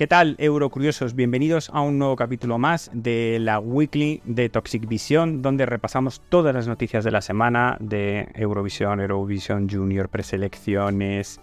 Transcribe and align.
¿Qué 0.00 0.06
tal, 0.06 0.34
Eurocuriosos? 0.38 1.14
Bienvenidos 1.14 1.68
a 1.74 1.82
un 1.82 1.98
nuevo 1.98 2.16
capítulo 2.16 2.56
más 2.56 2.90
de 2.94 3.36
la 3.38 3.58
Weekly 3.58 4.22
de 4.24 4.48
Toxic 4.48 4.88
Vision, 4.88 5.42
donde 5.42 5.66
repasamos 5.66 6.22
todas 6.30 6.54
las 6.54 6.66
noticias 6.66 7.04
de 7.04 7.10
la 7.10 7.20
semana 7.20 7.76
de 7.80 8.26
Eurovisión, 8.34 8.98
Eurovisión 9.02 9.68
Junior, 9.68 10.08
preselecciones, 10.08 11.38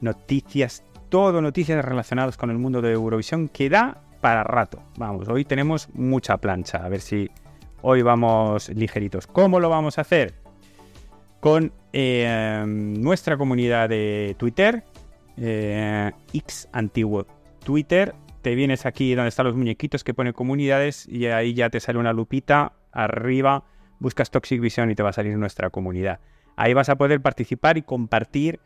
noticias, 0.00 0.84
todo 1.10 1.42
noticias 1.42 1.84
relacionadas 1.84 2.38
con 2.38 2.48
el 2.48 2.56
mundo 2.56 2.80
de 2.80 2.92
Eurovisión 2.92 3.46
que 3.46 3.68
da 3.68 4.00
para 4.22 4.42
rato. 4.42 4.82
Vamos, 4.96 5.28
hoy 5.28 5.44
tenemos 5.44 5.90
mucha 5.92 6.38
plancha, 6.38 6.78
a 6.78 6.88
ver 6.88 7.02
si 7.02 7.28
hoy 7.82 8.00
vamos 8.00 8.70
ligeritos. 8.70 9.26
¿Cómo 9.26 9.60
lo 9.60 9.68
vamos 9.68 9.98
a 9.98 10.00
hacer? 10.00 10.32
Con 11.40 11.74
eh, 11.92 12.64
nuestra 12.66 13.36
comunidad 13.36 13.90
de 13.90 14.34
Twitter, 14.38 14.82
eh, 15.36 16.10
X 16.32 16.70
antiguo 16.72 17.26
Twitter, 17.68 18.14
te 18.40 18.54
vienes 18.54 18.86
aquí 18.86 19.14
donde 19.14 19.28
están 19.28 19.44
los 19.44 19.54
muñequitos 19.54 20.02
que 20.02 20.14
pone 20.14 20.32
comunidades 20.32 21.06
y 21.06 21.26
ahí 21.26 21.52
ya 21.52 21.68
te 21.68 21.80
sale 21.80 21.98
una 21.98 22.14
lupita 22.14 22.72
arriba, 22.92 23.64
buscas 23.98 24.30
Toxic 24.30 24.58
Vision 24.58 24.90
y 24.90 24.94
te 24.94 25.02
va 25.02 25.10
a 25.10 25.12
salir 25.12 25.36
nuestra 25.36 25.68
comunidad. 25.68 26.18
Ahí 26.56 26.72
vas 26.72 26.88
a 26.88 26.96
poder 26.96 27.20
participar 27.20 27.76
y 27.76 27.82
compartir 27.82 28.58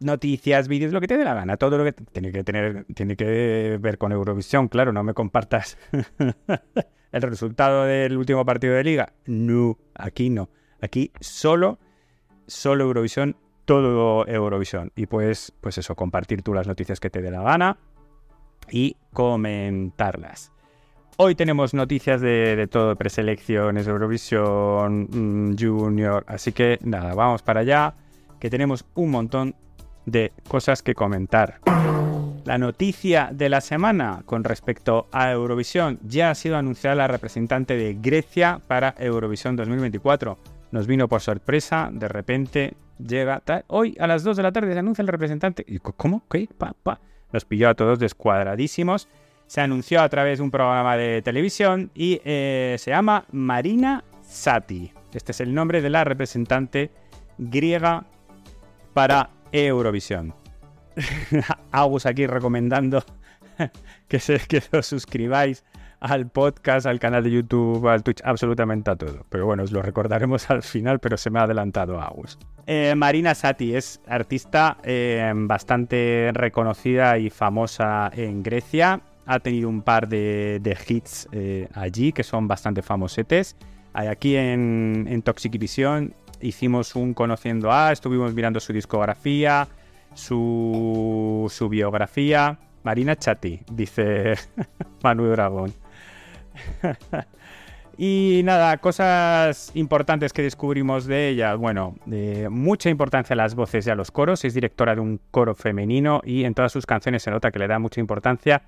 noticias, 0.00 0.66
vídeos, 0.66 0.94
lo 0.94 1.02
que 1.02 1.08
te 1.08 1.18
dé 1.18 1.24
la 1.24 1.34
gana, 1.34 1.58
todo 1.58 1.76
lo 1.76 1.84
que 1.84 1.92
tiene 1.92 2.32
que 2.32 2.42
tener, 2.42 2.86
tiene 2.94 3.16
que 3.16 3.78
ver 3.78 3.98
con 3.98 4.12
Eurovisión, 4.12 4.68
claro, 4.68 4.94
no 4.94 5.04
me 5.04 5.12
compartas 5.12 5.76
el 7.12 7.20
resultado 7.20 7.84
del 7.84 8.16
último 8.16 8.46
partido 8.46 8.76
de 8.76 8.84
liga. 8.84 9.12
No, 9.26 9.76
aquí 9.94 10.30
no. 10.30 10.48
Aquí 10.80 11.12
solo, 11.20 11.78
solo 12.46 12.84
Eurovisión, 12.84 13.36
todo 13.66 14.26
Eurovisión. 14.26 14.90
Y 14.96 15.04
pues, 15.04 15.52
pues 15.60 15.76
eso, 15.76 15.94
compartir 15.96 16.40
tú 16.40 16.54
las 16.54 16.66
noticias 16.66 16.98
que 16.98 17.10
te 17.10 17.20
dé 17.20 17.30
la 17.30 17.42
gana 17.42 17.76
y 18.70 18.96
comentarlas. 19.12 20.52
Hoy 21.16 21.34
tenemos 21.34 21.74
noticias 21.74 22.20
de, 22.20 22.66
todo, 22.70 22.96
preselecciones, 22.96 23.86
Eurovisión, 23.86 25.08
mm, 25.10 25.56
Junior, 25.58 26.24
así 26.26 26.52
que 26.52 26.78
nada, 26.82 27.14
vamos 27.14 27.42
para 27.42 27.60
allá, 27.60 27.94
que 28.38 28.48
tenemos 28.48 28.86
un 28.94 29.10
montón 29.10 29.54
de 30.06 30.32
cosas 30.48 30.82
que 30.82 30.94
comentar. 30.94 31.60
La 32.46 32.56
noticia 32.56 33.28
de 33.32 33.50
la 33.50 33.60
semana 33.60 34.22
con 34.24 34.44
respecto 34.44 35.08
a 35.12 35.30
Eurovisión 35.30 36.00
ya 36.02 36.30
ha 36.30 36.34
sido 36.34 36.56
anunciada 36.56 36.96
la 36.96 37.06
representante 37.06 37.76
de 37.76 37.98
Grecia 38.00 38.60
para 38.66 38.94
Eurovisión 38.98 39.56
2024. 39.56 40.38
Nos 40.72 40.86
vino 40.86 41.06
por 41.06 41.20
sorpresa, 41.20 41.90
de 41.92 42.08
repente 42.08 42.74
llega 42.98 43.42
hoy 43.66 43.96
a 44.00 44.06
las 44.06 44.24
2 44.24 44.36
de 44.38 44.42
la 44.42 44.52
tarde 44.52 44.72
se 44.72 44.78
anuncia 44.78 45.02
el 45.02 45.08
representante. 45.08 45.64
¿Y 45.66 45.78
cómo? 45.80 46.22
¿Qué? 46.30 46.48
Pa 46.56 46.74
nos 47.32 47.44
pilló 47.44 47.68
a 47.68 47.74
todos 47.74 47.98
descuadradísimos. 47.98 49.08
Se 49.46 49.60
anunció 49.60 50.00
a 50.00 50.08
través 50.08 50.38
de 50.38 50.44
un 50.44 50.50
programa 50.50 50.96
de 50.96 51.22
televisión 51.22 51.90
y 51.94 52.20
eh, 52.24 52.76
se 52.78 52.90
llama 52.90 53.24
Marina 53.32 54.04
Sati. 54.22 54.92
Este 55.12 55.32
es 55.32 55.40
el 55.40 55.54
nombre 55.54 55.82
de 55.82 55.90
la 55.90 56.04
representante 56.04 56.90
griega 57.38 58.04
para 58.94 59.30
Eurovisión. 59.50 60.34
Agus 61.72 62.06
aquí 62.06 62.26
recomendando 62.26 63.02
que, 64.08 64.20
se, 64.20 64.40
os 64.72 64.86
suscribáis 64.86 65.64
al 66.00 66.28
podcast, 66.28 66.86
al 66.86 66.98
canal 66.98 67.24
de 67.24 67.30
YouTube, 67.30 67.86
al 67.88 68.02
Twitch, 68.02 68.20
absolutamente 68.24 68.90
a 68.90 68.96
todo. 68.96 69.26
Pero 69.28 69.46
bueno, 69.46 69.64
os 69.64 69.72
lo 69.72 69.82
recordaremos 69.82 70.48
al 70.50 70.62
final, 70.62 70.98
pero 70.98 71.16
se 71.16 71.30
me 71.30 71.40
ha 71.40 71.42
adelantado 71.42 72.00
Agus. 72.00 72.38
Eh, 72.72 72.94
Marina 72.94 73.34
Sati 73.34 73.74
es 73.74 74.00
artista 74.06 74.76
eh, 74.84 75.28
bastante 75.34 76.30
reconocida 76.32 77.18
y 77.18 77.28
famosa 77.28 78.12
en 78.14 78.44
Grecia. 78.44 79.00
Ha 79.26 79.40
tenido 79.40 79.68
un 79.68 79.82
par 79.82 80.06
de, 80.06 80.78
hits 80.86 81.28
eh, 81.32 81.66
allí 81.74 82.12
que 82.12 82.22
son 82.22 82.46
bastante 82.46 82.80
famosetes. 82.82 83.56
Aquí 83.92 84.36
en, 84.36 85.08
en 85.10 85.20
Toxic 85.22 85.58
Vision 85.58 86.14
hicimos 86.40 86.94
un 86.94 87.12
Conociendo 87.12 87.72
a, 87.72 87.90
estuvimos 87.90 88.34
mirando 88.34 88.60
su 88.60 88.72
discografía, 88.72 89.66
su, 90.14 91.68
biografía. 91.68 92.56
Marina 92.84 93.16
Chati, 93.16 93.62
dice 93.72 94.34
Manuel 95.02 95.32
Dragón. 95.32 95.74
y 97.96 98.42
nada, 98.44 98.78
cosas 98.78 99.70
importantes 99.74 100.32
que 100.32 100.42
descubrimos 100.42 101.06
de 101.06 101.28
ella. 101.28 101.54
Bueno, 101.54 101.96
mucha 102.50 102.90
importancia 102.90 103.34
a 103.34 103.36
las 103.36 103.54
voces 103.54 103.86
y 103.86 103.90
a 103.90 103.94
los 103.94 104.10
coros. 104.10 104.44
Es 104.44 104.54
directora 104.54 104.94
de 104.94 105.00
un 105.00 105.20
coro 105.30 105.54
femenino 105.54 106.20
y 106.24 106.44
en 106.44 106.54
todas 106.54 106.72
sus 106.72 106.86
canciones 106.86 107.22
se 107.22 107.30
nota 107.30 107.50
que 107.50 107.58
le 107.58 107.68
da 107.68 107.78
mucha 107.78 108.00
importancia 108.00 108.62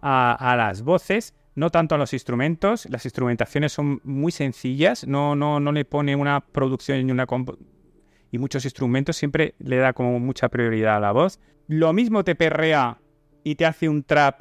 a, 0.00 0.54
las 0.56 0.82
voces. 0.82 1.34
No 1.54 1.70
tanto 1.70 1.96
a 1.96 1.98
los 1.98 2.12
instrumentos, 2.12 2.86
las 2.88 3.04
instrumentaciones 3.04 3.72
son 3.72 4.00
muy 4.04 4.30
sencillas, 4.30 5.06
no, 5.06 5.34
no, 5.34 5.58
no 5.58 5.72
le 5.72 5.84
pone 5.84 6.14
una 6.14 6.40
producción 6.40 7.08
y 7.08 7.10
una 7.10 7.26
y 8.30 8.38
muchos 8.38 8.64
instrumentos, 8.64 9.16
siempre 9.16 9.54
le 9.58 9.78
da 9.78 9.92
como 9.92 10.20
mucha 10.20 10.48
prioridad 10.48 10.96
a 10.96 11.00
la 11.00 11.12
voz. 11.12 11.40
Lo 11.66 11.92
mismo 11.92 12.24
te 12.24 12.34
perrea 12.34 12.98
y 13.42 13.56
te 13.56 13.66
hace 13.66 13.88
un 13.88 14.04
trap, 14.04 14.40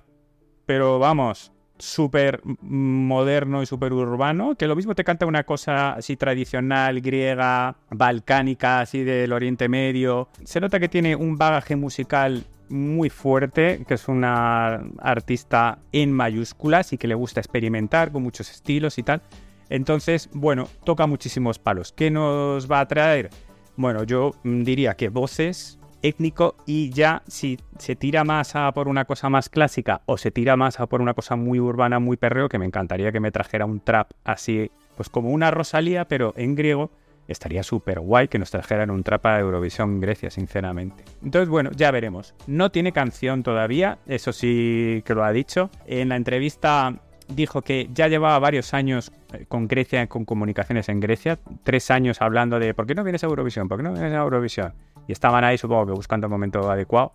pero 0.65 0.99
vamos, 0.99 1.51
súper 1.79 2.41
moderno 2.61 3.61
y 3.61 3.65
súper 3.65 3.93
urbano, 3.93 4.55
que 4.55 4.67
lo 4.67 4.75
mismo 4.75 4.95
te 4.95 5.03
canta 5.03 5.25
una 5.25 5.43
cosa 5.43 5.93
así 5.93 6.17
tradicional, 6.17 7.01
griega, 7.01 7.75
balcánica, 7.89 8.81
así 8.81 9.03
del 9.03 9.33
Oriente 9.33 9.69
Medio. 9.69 10.29
Se 10.43 10.59
nota 10.59 10.79
que 10.79 10.89
tiene 10.89 11.15
un 11.15 11.37
bagaje 11.37 11.75
musical 11.75 12.43
muy 12.69 13.09
fuerte, 13.09 13.83
que 13.87 13.93
es 13.93 14.07
una 14.07 14.83
artista 14.99 15.79
en 15.91 16.11
mayúsculas 16.11 16.93
y 16.93 16.97
que 16.97 17.07
le 17.07 17.15
gusta 17.15 17.39
experimentar 17.39 18.11
con 18.11 18.23
muchos 18.23 18.51
estilos 18.51 18.97
y 18.97 19.03
tal. 19.03 19.21
Entonces, 19.69 20.29
bueno, 20.33 20.67
toca 20.83 21.07
muchísimos 21.07 21.59
palos. 21.59 21.91
¿Qué 21.91 22.09
nos 22.09 22.69
va 22.71 22.79
a 22.79 22.87
traer? 22.87 23.29
Bueno, 23.75 24.03
yo 24.03 24.33
diría 24.43 24.95
que 24.95 25.09
voces, 25.09 25.79
étnico 26.07 26.55
y 26.65 26.89
ya 26.91 27.23
si 27.27 27.59
se 27.77 27.95
tira 27.95 28.23
más 28.23 28.55
a 28.55 28.71
por 28.71 28.87
una 28.87 29.05
cosa 29.05 29.29
más 29.29 29.49
clásica 29.49 30.01
o 30.05 30.17
se 30.17 30.31
tira 30.31 30.55
más 30.55 30.79
a 30.79 30.87
por 30.87 31.01
una 31.01 31.13
cosa 31.13 31.35
muy 31.35 31.59
urbana, 31.59 31.99
muy 31.99 32.17
perreo, 32.17 32.49
que 32.49 32.57
me 32.57 32.65
encantaría 32.65 33.11
que 33.11 33.19
me 33.19 33.31
trajera 33.31 33.65
un 33.65 33.79
trap 33.79 34.11
así, 34.23 34.71
pues 34.95 35.09
como 35.09 35.29
una 35.29 35.51
Rosalía, 35.51 36.05
pero 36.05 36.33
en 36.37 36.55
griego, 36.55 36.91
estaría 37.27 37.63
súper 37.63 37.99
guay 37.99 38.27
que 38.27 38.39
nos 38.39 38.51
trajeran 38.51 38.89
un 38.89 39.03
trap 39.03 39.25
a 39.25 39.39
Eurovisión 39.39 39.99
Grecia, 39.99 40.29
sinceramente. 40.29 41.03
Entonces, 41.23 41.49
bueno, 41.49 41.71
ya 41.75 41.91
veremos. 41.91 42.33
No 42.47 42.71
tiene 42.71 42.91
canción 42.91 43.43
todavía, 43.43 43.99
eso 44.07 44.33
sí 44.33 45.03
que 45.05 45.13
lo 45.13 45.23
ha 45.23 45.31
dicho. 45.31 45.69
En 45.85 46.09
la 46.09 46.15
entrevista 46.15 47.01
dijo 47.27 47.61
que 47.61 47.89
ya 47.93 48.07
llevaba 48.07 48.39
varios 48.39 48.73
años 48.73 49.11
eh, 49.33 49.45
con 49.47 49.67
Grecia, 49.67 50.07
con 50.07 50.25
comunicaciones 50.25 50.89
en 50.89 50.99
Grecia, 50.99 51.39
tres 51.63 51.91
años 51.91 52.21
hablando 52.21 52.59
de 52.59 52.73
¿por 52.73 52.87
qué 52.87 52.95
no 52.95 53.03
vienes 53.03 53.23
a 53.23 53.27
Eurovisión? 53.27 53.67
¿Por 53.67 53.77
qué 53.77 53.83
no 53.83 53.91
vienes 53.91 54.13
a 54.13 54.17
Eurovisión? 54.17 54.73
Y 55.07 55.11
estaban 55.11 55.43
ahí 55.43 55.57
supongo 55.57 55.87
que 55.87 55.91
buscando 55.93 56.27
el 56.27 56.31
momento 56.31 56.69
adecuado. 56.69 57.13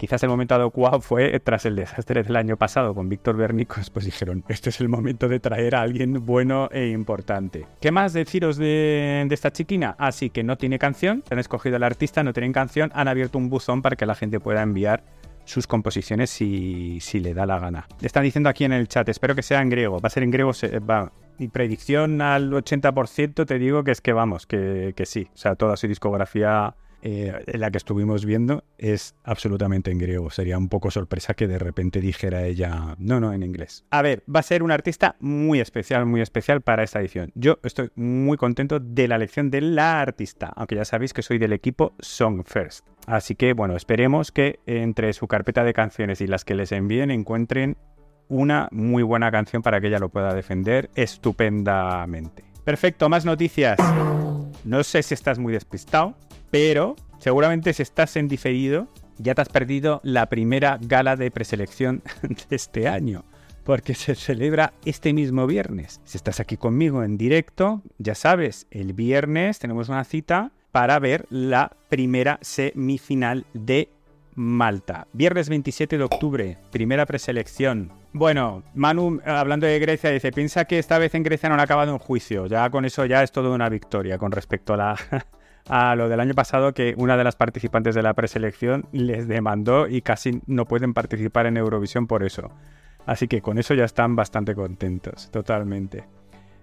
Quizás 0.00 0.22
el 0.22 0.30
momento 0.30 0.54
adecuado 0.54 1.02
fue 1.02 1.38
tras 1.40 1.66
el 1.66 1.76
desastre 1.76 2.22
del 2.22 2.34
año 2.34 2.56
pasado 2.56 2.94
con 2.94 3.10
Víctor 3.10 3.36
Bernicos, 3.36 3.90
pues 3.90 4.06
dijeron, 4.06 4.44
este 4.48 4.70
es 4.70 4.80
el 4.80 4.88
momento 4.88 5.28
de 5.28 5.40
traer 5.40 5.74
a 5.74 5.82
alguien 5.82 6.24
bueno 6.24 6.70
e 6.72 6.88
importante. 6.88 7.66
¿Qué 7.82 7.90
más 7.90 8.14
deciros 8.14 8.56
de, 8.56 9.28
esta 9.30 9.52
chiquina? 9.52 9.96
Así 9.98 10.28
ah, 10.28 10.32
que 10.32 10.42
no 10.42 10.56
tiene 10.56 10.78
canción, 10.78 11.22
han 11.30 11.38
escogido 11.38 11.76
al 11.76 11.82
artista, 11.82 12.22
no 12.22 12.32
tienen 12.32 12.54
canción, 12.54 12.90
han 12.94 13.08
abierto 13.08 13.36
un 13.36 13.50
buzón 13.50 13.82
para 13.82 13.94
que 13.94 14.06
la 14.06 14.14
gente 14.14 14.40
pueda 14.40 14.62
enviar 14.62 15.04
sus 15.44 15.66
composiciones 15.66 16.30
si, 16.30 16.98
si 17.00 17.20
le 17.20 17.34
da 17.34 17.44
la 17.44 17.58
gana. 17.58 17.86
Están 18.00 18.22
diciendo 18.22 18.48
aquí 18.48 18.64
en 18.64 18.72
el 18.72 18.88
chat, 18.88 19.06
espero 19.10 19.34
que 19.34 19.42
sea 19.42 19.60
en 19.60 19.68
griego, 19.68 20.00
va 20.00 20.06
a 20.06 20.10
ser 20.10 20.22
en 20.22 20.30
griego, 20.30 20.52
va, 20.88 21.12
mi 21.38 21.48
predicción 21.48 22.22
al 22.22 22.50
80% 22.50 23.44
te 23.44 23.58
digo 23.58 23.84
que 23.84 23.90
es 23.90 24.00
que 24.00 24.14
vamos, 24.14 24.46
que, 24.46 24.94
que 24.96 25.04
sí, 25.04 25.28
o 25.34 25.36
sea, 25.36 25.56
toda 25.56 25.76
su 25.76 25.88
discografía 25.88 26.74
eh, 27.02 27.44
la 27.46 27.70
que 27.70 27.78
estuvimos 27.78 28.24
viendo 28.24 28.64
es 28.78 29.14
absolutamente 29.24 29.90
en 29.90 29.98
griego. 29.98 30.30
Sería 30.30 30.58
un 30.58 30.68
poco 30.68 30.90
sorpresa 30.90 31.34
que 31.34 31.48
de 31.48 31.58
repente 31.58 32.00
dijera 32.00 32.44
ella, 32.44 32.96
no, 32.98 33.20
no, 33.20 33.32
en 33.32 33.42
inglés. 33.42 33.84
A 33.90 34.02
ver, 34.02 34.22
va 34.32 34.40
a 34.40 34.44
ser 34.44 34.62
un 34.62 34.70
artista 34.70 35.16
muy 35.20 35.60
especial, 35.60 36.06
muy 36.06 36.20
especial 36.20 36.60
para 36.60 36.82
esta 36.82 37.00
edición. 37.00 37.32
Yo 37.34 37.58
estoy 37.62 37.90
muy 37.94 38.36
contento 38.36 38.80
de 38.80 39.08
la 39.08 39.16
elección 39.16 39.50
de 39.50 39.60
la 39.60 40.00
artista, 40.00 40.52
aunque 40.56 40.76
ya 40.76 40.84
sabéis 40.84 41.12
que 41.12 41.22
soy 41.22 41.38
del 41.38 41.52
equipo 41.52 41.94
Song 42.00 42.42
First. 42.44 42.86
Así 43.06 43.34
que 43.34 43.52
bueno, 43.54 43.76
esperemos 43.76 44.30
que 44.32 44.60
entre 44.66 45.12
su 45.12 45.26
carpeta 45.26 45.64
de 45.64 45.72
canciones 45.72 46.20
y 46.20 46.26
las 46.26 46.44
que 46.44 46.54
les 46.54 46.72
envíen 46.72 47.10
encuentren 47.10 47.76
una 48.28 48.68
muy 48.70 49.02
buena 49.02 49.30
canción 49.30 49.62
para 49.62 49.80
que 49.80 49.88
ella 49.88 49.98
lo 49.98 50.08
pueda 50.08 50.34
defender 50.34 50.90
estupendamente. 50.94 52.44
Perfecto, 52.64 53.08
más 53.08 53.24
noticias. 53.24 53.78
No 54.64 54.84
sé 54.84 55.02
si 55.02 55.14
estás 55.14 55.38
muy 55.38 55.52
despistado, 55.52 56.14
pero 56.50 56.96
seguramente 57.18 57.72
si 57.72 57.82
estás 57.82 58.16
en 58.16 58.28
diferido, 58.28 58.88
ya 59.18 59.34
te 59.34 59.42
has 59.42 59.48
perdido 59.48 60.00
la 60.02 60.26
primera 60.26 60.78
gala 60.80 61.16
de 61.16 61.30
preselección 61.30 62.02
de 62.22 62.56
este 62.56 62.88
año, 62.88 63.24
porque 63.64 63.94
se 63.94 64.14
celebra 64.14 64.72
este 64.84 65.12
mismo 65.12 65.46
viernes. 65.46 66.00
Si 66.04 66.16
estás 66.16 66.40
aquí 66.40 66.56
conmigo 66.56 67.04
en 67.04 67.18
directo, 67.18 67.82
ya 67.98 68.14
sabes, 68.14 68.66
el 68.70 68.92
viernes 68.92 69.58
tenemos 69.58 69.88
una 69.88 70.04
cita 70.04 70.52
para 70.72 70.98
ver 70.98 71.26
la 71.30 71.76
primera 71.88 72.38
semifinal 72.42 73.44
de 73.52 73.90
Malta. 74.34 75.06
Viernes 75.12 75.48
27 75.48 75.98
de 75.98 76.04
octubre, 76.04 76.58
primera 76.70 77.04
preselección. 77.04 77.92
Bueno, 78.12 78.62
Manu, 78.74 79.20
hablando 79.24 79.66
de 79.66 79.78
Grecia, 79.78 80.10
dice, 80.10 80.32
piensa 80.32 80.64
que 80.64 80.78
esta 80.78 80.98
vez 80.98 81.14
en 81.14 81.22
Grecia 81.22 81.48
no 81.48 81.56
han 81.56 81.60
acabado 81.60 81.92
un 81.92 81.98
juicio. 81.98 82.46
Ya 82.46 82.70
con 82.70 82.84
eso 82.84 83.04
ya 83.04 83.22
es 83.22 83.32
todo 83.32 83.52
una 83.52 83.68
victoria 83.68 84.18
con 84.18 84.32
respecto 84.32 84.74
a, 84.74 84.76
la, 84.76 84.96
a 85.70 85.94
lo 85.94 86.08
del 86.08 86.18
año 86.18 86.34
pasado, 86.34 86.74
que 86.74 86.94
una 86.96 87.16
de 87.16 87.22
las 87.22 87.36
participantes 87.36 87.94
de 87.94 88.02
la 88.02 88.12
preselección 88.14 88.86
les 88.90 89.28
demandó 89.28 89.86
y 89.86 90.02
casi 90.02 90.40
no 90.46 90.66
pueden 90.66 90.94
participar 90.94 91.46
en 91.46 91.56
Eurovisión 91.56 92.08
por 92.08 92.24
eso. 92.24 92.50
Así 93.06 93.28
que 93.28 93.40
con 93.40 93.56
eso 93.56 93.74
ya 93.74 93.84
están 93.84 94.16
bastante 94.16 94.56
contentos, 94.56 95.30
totalmente. 95.30 96.04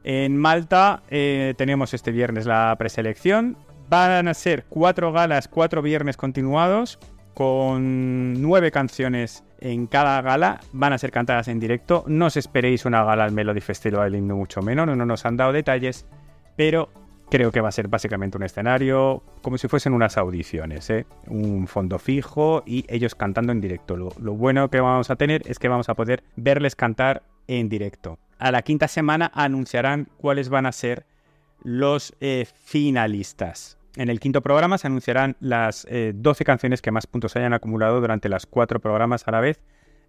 En 0.03 0.35
Malta 0.35 1.03
eh, 1.09 1.53
tenemos 1.57 1.93
este 1.93 2.11
viernes 2.11 2.45
la 2.45 2.75
preselección. 2.77 3.57
Van 3.89 4.27
a 4.27 4.33
ser 4.33 4.65
cuatro 4.67 5.13
galas, 5.13 5.47
cuatro 5.47 5.81
viernes 5.81 6.17
continuados, 6.17 6.99
con 7.33 8.41
nueve 8.41 8.71
canciones 8.71 9.45
en 9.61 9.87
cada 9.87 10.21
gala. 10.21 10.59
Van 10.73 10.91
a 10.91 10.97
ser 10.97 11.11
cantadas 11.11 11.47
en 11.47 11.61
directo. 11.61 12.03
No 12.07 12.25
os 12.25 12.35
esperéis 12.35 12.83
una 12.83 13.05
gala 13.05 13.23
al 13.23 13.31
Melody 13.31 13.61
Festival, 13.61 14.21
mucho 14.21 14.61
menos. 14.61 14.85
No 14.85 15.05
nos 15.05 15.25
han 15.25 15.37
dado 15.37 15.53
detalles, 15.53 16.05
pero 16.57 16.89
creo 17.29 17.51
que 17.51 17.61
va 17.61 17.69
a 17.69 17.71
ser 17.71 17.87
básicamente 17.87 18.37
un 18.37 18.43
escenario 18.43 19.23
como 19.41 19.57
si 19.57 19.67
fuesen 19.67 19.93
unas 19.93 20.17
audiciones, 20.17 20.89
¿eh? 20.89 21.05
un 21.27 21.67
fondo 21.67 21.99
fijo 21.99 22.63
y 22.65 22.85
ellos 22.87 23.15
cantando 23.15 23.51
en 23.51 23.61
directo. 23.61 23.97
Lo, 23.97 24.11
bueno 24.33 24.69
que 24.69 24.79
vamos 24.79 25.09
a 25.09 25.15
tener 25.15 25.43
es 25.49 25.59
que 25.59 25.67
vamos 25.67 25.89
a 25.89 25.95
poder 25.95 26.23
verles 26.35 26.75
cantar 26.75 27.23
en 27.47 27.69
directo. 27.69 28.19
A 28.39 28.51
la 28.51 28.61
quinta 28.61 28.87
semana 28.87 29.31
anunciarán 29.33 30.07
cuáles 30.17 30.49
van 30.49 30.65
a 30.65 30.71
ser 30.71 31.05
los 31.63 32.13
eh, 32.19 32.45
finalistas. 32.63 33.77
En 33.95 34.09
el 34.09 34.19
quinto 34.19 34.41
programa 34.41 34.77
se 34.77 34.87
anunciarán 34.87 35.35
las 35.39 35.87
12 35.89 35.89
eh, 35.89 36.45
canciones 36.45 36.81
que 36.83 36.91
más 36.91 37.07
puntos 37.07 37.35
hayan 37.35 37.53
acumulado 37.53 37.99
durante 37.99 38.29
las 38.29 38.45
cuatro 38.45 38.79
programas 38.79 39.27
a 39.27 39.31
la 39.31 39.39
vez. 39.39 39.59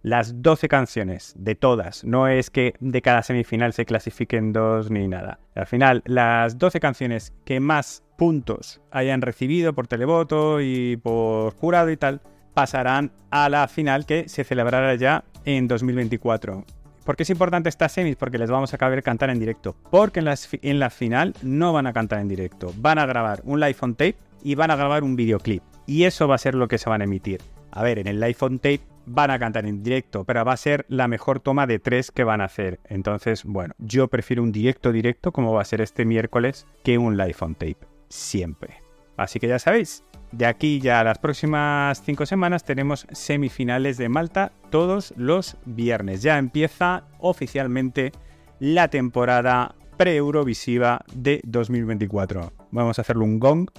Las 0.01 0.41
12 0.41 0.69
canciones, 0.69 1.33
de 1.37 1.55
todas. 1.55 2.05
No 2.05 2.27
es 2.27 2.49
que 2.49 2.73
de 2.79 3.01
cada 3.01 3.21
semifinal 3.21 3.73
se 3.73 3.85
clasifiquen 3.85 4.53
dos 4.53 4.89
ni 4.89 5.07
nada. 5.07 5.39
Al 5.55 5.67
final, 5.67 6.03
las 6.05 6.57
12 6.57 6.79
canciones 6.79 7.33
que 7.43 7.59
más 7.59 8.03
puntos 8.17 8.81
hayan 8.91 9.21
recibido 9.21 9.73
por 9.73 9.87
televoto 9.87 10.61
y 10.61 10.97
por 10.97 11.53
jurado 11.55 11.91
y 11.91 11.97
tal, 11.97 12.21
pasarán 12.53 13.11
a 13.29 13.49
la 13.49 13.67
final 13.67 14.05
que 14.05 14.29
se 14.29 14.43
celebrará 14.43 14.95
ya 14.95 15.25
en 15.43 15.67
2024. 15.67 16.65
¿Por 17.03 17.15
qué 17.15 17.23
es 17.23 17.29
importante 17.29 17.69
esta 17.69 17.89
semis? 17.89 18.15
Porque 18.15 18.37
les 18.37 18.49
vamos 18.49 18.73
a 18.73 18.77
caber 18.77 19.03
cantar 19.03 19.29
en 19.29 19.39
directo. 19.39 19.75
Porque 19.89 20.19
en, 20.19 20.27
en 20.61 20.79
la 20.79 20.89
final 20.89 21.33
no 21.41 21.73
van 21.73 21.87
a 21.87 21.93
cantar 21.93 22.19
en 22.19 22.27
directo. 22.27 22.73
Van 22.77 22.99
a 22.99 23.05
grabar 23.05 23.41
un 23.43 23.59
live 23.59 23.77
on 23.81 23.95
tape 23.95 24.15
y 24.43 24.55
van 24.55 24.71
a 24.71 24.75
grabar 24.75 25.03
un 25.03 25.15
videoclip. 25.15 25.63
Y 25.87 26.03
eso 26.03 26.27
va 26.27 26.35
a 26.35 26.37
ser 26.37 26.55
lo 26.55 26.67
que 26.67 26.77
se 26.77 26.89
van 26.89 27.01
a 27.01 27.05
emitir. 27.05 27.41
A 27.71 27.83
ver, 27.83 27.99
en 27.99 28.07
el 28.07 28.19
live 28.19 28.37
on 28.41 28.59
tape 28.59 28.81
van 29.09 29.31
a 29.31 29.39
cantar 29.39 29.65
en 29.65 29.81
directo, 29.81 30.23
pero 30.23 30.45
va 30.45 30.53
a 30.53 30.57
ser 30.57 30.85
la 30.87 31.07
mejor 31.07 31.39
toma 31.39 31.65
de 31.65 31.79
tres 31.79 32.11
que 32.11 32.23
van 32.23 32.41
a 32.41 32.45
hacer. 32.45 32.79
Entonces, 32.85 33.43
bueno, 33.43 33.73
yo 33.79 34.07
prefiero 34.07 34.43
un 34.43 34.51
directo 34.51 34.91
directo 34.91 35.31
como 35.31 35.53
va 35.53 35.61
a 35.61 35.65
ser 35.65 35.81
este 35.81 36.05
miércoles 36.05 36.67
que 36.83 36.97
un 36.97 37.17
live 37.17 37.35
on 37.41 37.55
tape. 37.55 37.77
Siempre. 38.09 38.83
Así 39.17 39.39
que 39.39 39.47
ya 39.47 39.59
sabéis, 39.59 40.03
de 40.31 40.45
aquí 40.45 40.79
ya 40.79 40.99
a 40.99 41.03
las 41.03 41.17
próximas 41.17 42.01
cinco 42.05 42.25
semanas 42.25 42.63
tenemos 42.63 43.07
semifinales 43.11 43.97
de 43.97 44.09
Malta 44.09 44.51
todos 44.69 45.13
los 45.17 45.57
viernes. 45.65 46.21
Ya 46.21 46.37
empieza 46.37 47.03
oficialmente 47.17 48.11
la 48.59 48.89
temporada 48.89 49.75
pre-Eurovisiva 49.97 51.01
de 51.13 51.41
2024. 51.43 52.53
Vamos 52.71 52.99
a 52.99 53.01
hacerle 53.01 53.23
un 53.23 53.39
gong. 53.39 53.69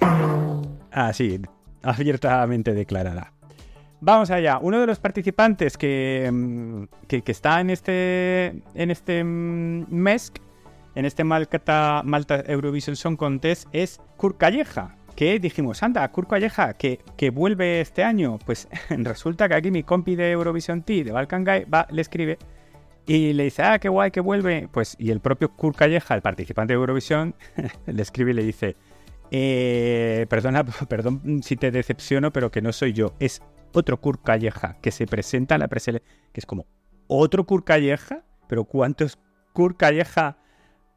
Así, 0.90 1.40
abiertamente 1.82 2.74
declarada. 2.74 3.32
Vamos 4.00 4.30
allá. 4.30 4.58
Uno 4.62 4.80
de 4.80 4.86
los 4.86 4.98
participantes 4.98 5.76
que, 5.76 6.28
mm, 6.32 6.84
que, 7.06 7.22
está 7.26 7.60
en 7.60 7.70
este, 7.70 8.62
en 8.74 8.90
este 8.90 9.22
mm, 9.22 9.86
mes, 9.90 10.32
en 10.94 11.04
este 11.04 11.22
Malta, 11.24 12.02
Malta 12.04 12.42
Eurovision 12.46 12.96
Song 12.96 13.16
Contest, 13.16 13.68
es 13.72 14.00
Kurt 14.16 14.38
Calleja 14.38 14.96
que 15.16 15.38
dijimos, 15.38 15.82
anda, 15.82 16.10
Kurt 16.10 16.30
Calleja, 16.30 16.72
que, 16.72 17.00
que 17.18 17.28
vuelve 17.28 17.82
este 17.82 18.02
año. 18.02 18.38
Pues 18.46 18.68
resulta 18.88 19.48
que 19.48 19.54
aquí 19.54 19.70
mi 19.70 19.82
compi 19.82 20.16
de 20.16 20.30
Eurovision 20.30 20.82
T, 20.82 21.04
de 21.04 21.12
Balkan 21.12 21.44
Guy, 21.44 21.64
va, 21.64 21.86
le 21.90 22.00
escribe 22.00 22.38
y 23.06 23.34
le 23.34 23.44
dice, 23.44 23.62
ah, 23.62 23.78
qué 23.78 23.90
guay 23.90 24.10
que 24.10 24.20
vuelve. 24.20 24.68
Pues, 24.72 24.96
y 24.98 25.10
el 25.10 25.20
propio 25.20 25.50
Kurt 25.50 25.76
Calleja, 25.76 26.14
el 26.14 26.22
participante 26.22 26.72
de 26.72 26.76
Eurovisión, 26.76 27.34
le 27.86 28.00
escribe 28.00 28.30
y 28.30 28.34
le 28.34 28.44
dice, 28.44 28.76
eh, 29.30 30.26
perdona, 30.30 30.64
perdón 30.88 31.42
si 31.42 31.56
te 31.56 31.70
decepciono, 31.70 32.32
pero 32.32 32.50
que 32.50 32.62
no 32.62 32.72
soy 32.72 32.94
yo, 32.94 33.14
es 33.18 33.42
otro 33.72 34.00
Kurt 34.00 34.22
Calleja 34.22 34.78
que 34.80 34.90
se 34.90 35.06
presenta 35.06 35.54
a 35.54 35.58
la 35.58 35.68
preselección, 35.68 36.12
que 36.32 36.40
es 36.40 36.46
como, 36.46 36.66
¿otro 37.06 37.44
Kurt 37.44 37.64
Calleja? 37.64 38.24
Pero 38.48 38.64
¿cuántos 38.64 39.18
Kurt 39.52 39.76
Calleja 39.76 40.38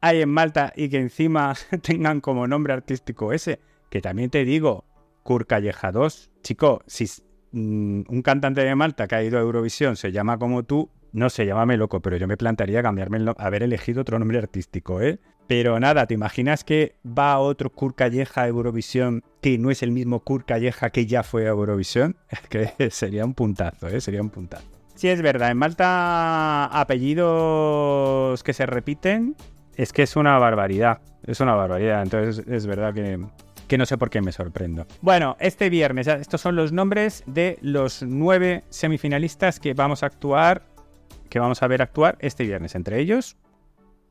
hay 0.00 0.22
en 0.22 0.30
Malta 0.30 0.72
y 0.76 0.88
que 0.88 0.98
encima 0.98 1.54
tengan 1.82 2.20
como 2.20 2.46
nombre 2.46 2.72
artístico 2.72 3.32
ese? 3.32 3.60
Que 3.90 4.00
también 4.00 4.30
te 4.30 4.44
digo, 4.44 4.84
Kurt 5.22 5.48
Calleja 5.48 5.92
2, 5.92 6.30
chico, 6.42 6.82
si 6.86 7.06
mm, 7.52 8.02
un 8.08 8.22
cantante 8.22 8.62
de 8.62 8.74
Malta 8.74 9.06
que 9.06 9.14
ha 9.14 9.22
ido 9.22 9.38
a 9.38 9.42
Eurovisión 9.42 9.96
se 9.96 10.12
llama 10.12 10.38
como 10.38 10.64
tú, 10.64 10.90
no 11.14 11.30
sé, 11.30 11.46
llámame 11.46 11.76
loco, 11.76 12.00
pero 12.00 12.16
yo 12.16 12.26
me 12.26 12.36
plantearía 12.36 12.82
cambiarme 12.82 13.18
el 13.18 13.32
haber 13.38 13.62
elegido 13.62 14.02
otro 14.02 14.18
nombre 14.18 14.38
artístico, 14.38 15.00
¿eh? 15.00 15.20
Pero 15.46 15.78
nada, 15.78 16.06
¿te 16.06 16.14
imaginas 16.14 16.64
que 16.64 16.96
va 17.06 17.38
otro 17.38 17.70
Kurt 17.70 17.96
Calleja 17.96 18.42
a 18.42 18.48
Eurovisión 18.48 19.22
que 19.40 19.56
no 19.56 19.70
es 19.70 19.82
el 19.82 19.92
mismo 19.92 20.20
Kurt 20.20 20.46
Calleja 20.46 20.90
que 20.90 21.06
ya 21.06 21.22
fue 21.22 21.44
a 21.46 21.50
Eurovisión? 21.50 22.16
que 22.48 22.90
sería 22.90 23.24
un 23.24 23.34
puntazo, 23.34 23.88
¿eh? 23.88 24.00
Sería 24.00 24.22
un 24.22 24.30
puntazo. 24.30 24.66
Sí, 24.96 25.08
es 25.08 25.22
verdad, 25.22 25.50
en 25.50 25.58
Malta 25.58 26.66
apellidos 26.66 28.42
que 28.42 28.52
se 28.52 28.66
repiten 28.66 29.36
es 29.76 29.92
que 29.92 30.02
es 30.02 30.16
una 30.16 30.38
barbaridad. 30.38 31.00
Es 31.24 31.40
una 31.40 31.54
barbaridad. 31.54 32.02
Entonces 32.02 32.44
es 32.46 32.66
verdad 32.66 32.92
que 32.92 33.20
que 33.68 33.78
no 33.78 33.86
sé 33.86 33.96
por 33.98 34.10
qué 34.10 34.20
me 34.20 34.32
sorprendo. 34.32 34.86
Bueno, 35.00 35.36
este 35.40 35.70
viernes, 35.70 36.06
estos 36.06 36.40
son 36.40 36.56
los 36.56 36.72
nombres 36.72 37.24
de 37.26 37.58
los 37.62 38.02
nueve 38.02 38.62
semifinalistas 38.68 39.58
que 39.58 39.74
vamos 39.74 40.02
a 40.02 40.06
actuar, 40.06 40.62
que 41.34 41.40
vamos 41.40 41.64
a 41.64 41.66
ver 41.66 41.82
actuar 41.82 42.16
este 42.20 42.44
viernes. 42.44 42.76
Entre 42.76 43.00
ellos, 43.00 43.36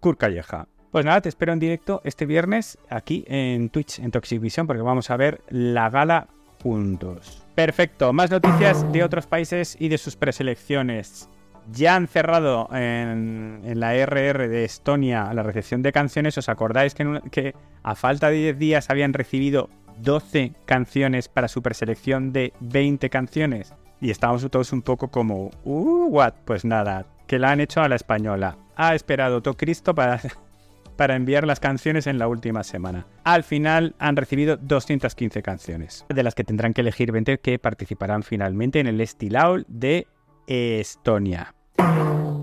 Kurt 0.02 0.20
Calleja. 0.20 0.68
Pues 0.92 1.06
nada, 1.06 1.22
te 1.22 1.30
espero 1.30 1.54
en 1.54 1.60
directo 1.60 2.02
este 2.04 2.26
viernes 2.26 2.78
aquí 2.90 3.24
en 3.28 3.70
Twitch, 3.70 4.00
en 4.00 4.12
Toxic 4.12 4.42
Vision, 4.42 4.68
porque 4.68 4.82
vamos 4.82 5.10
a 5.10 5.16
ver 5.16 5.40
la 5.48 5.90
gala 5.90 6.28
juntos. 6.62 7.42
Perfecto, 7.56 8.12
más 8.12 8.30
noticias 8.30 8.92
de 8.92 9.06
otros 9.06 9.26
países 9.26 9.78
y 9.80 9.88
de 9.88 9.98
sus 9.98 10.18
preselecciones 10.18 11.30
ya 11.72 11.96
han 11.96 12.10
cerrado 12.10 12.68
en, 12.74 13.62
la 13.76 13.96
RR 13.96 14.50
de 14.50 14.66
Estonia 14.66 15.34
la 15.34 15.44
recepción 15.44 15.82
de 15.82 15.94
canciones. 15.94 16.38
¿Os 16.38 16.50
acordáis 16.50 16.94
que, 16.94 17.56
a 17.84 17.96
falta 17.96 18.30
de 18.32 18.36
10 18.36 18.60
días 18.60 18.90
habían 18.90 19.14
recibido 19.14 19.70
12 20.00 20.52
canciones 20.66 21.30
para 21.30 21.48
su 21.48 21.62
preselección 21.62 22.34
de 22.34 22.52
20 22.60 23.10
canciones? 23.10 23.74
Y 24.02 24.12
estábamos 24.12 24.46
todos 24.52 24.74
un 24.74 24.82
poco 24.82 25.08
como, 25.08 25.52
uh, 25.64 26.08
what? 26.10 26.34
Pues 26.44 26.66
nada, 26.66 27.06
que 27.34 27.40
la 27.40 27.50
han 27.50 27.60
hecho 27.62 27.82
a 27.82 27.90
la 27.90 27.96
española. 27.96 28.60
Ha 28.76 28.94
esperado 28.94 29.42
todo 29.42 29.58
Cristo 29.58 29.96
para, 29.96 30.22
para 30.98 31.16
enviar 31.16 31.48
las 31.48 31.60
canciones 31.60 32.06
en 32.06 32.20
la 32.20 32.28
última 32.28 32.64
semana. 32.64 33.08
Al 33.24 33.44
final 33.44 33.96
han 33.98 34.16
recibido 34.16 34.56
215 34.56 35.42
canciones, 35.42 36.06
de 36.10 36.22
las 36.22 36.36
que 36.36 36.44
tendrán 36.44 36.76
que 36.76 36.82
elegir 36.82 37.12
20 37.12 37.40
que 37.40 37.58
participarán 37.58 38.22
finalmente 38.22 38.80
en 38.80 38.86
el 38.86 39.02
Estilaul 39.02 39.66
de 39.68 40.06
Estonia. 40.46 41.56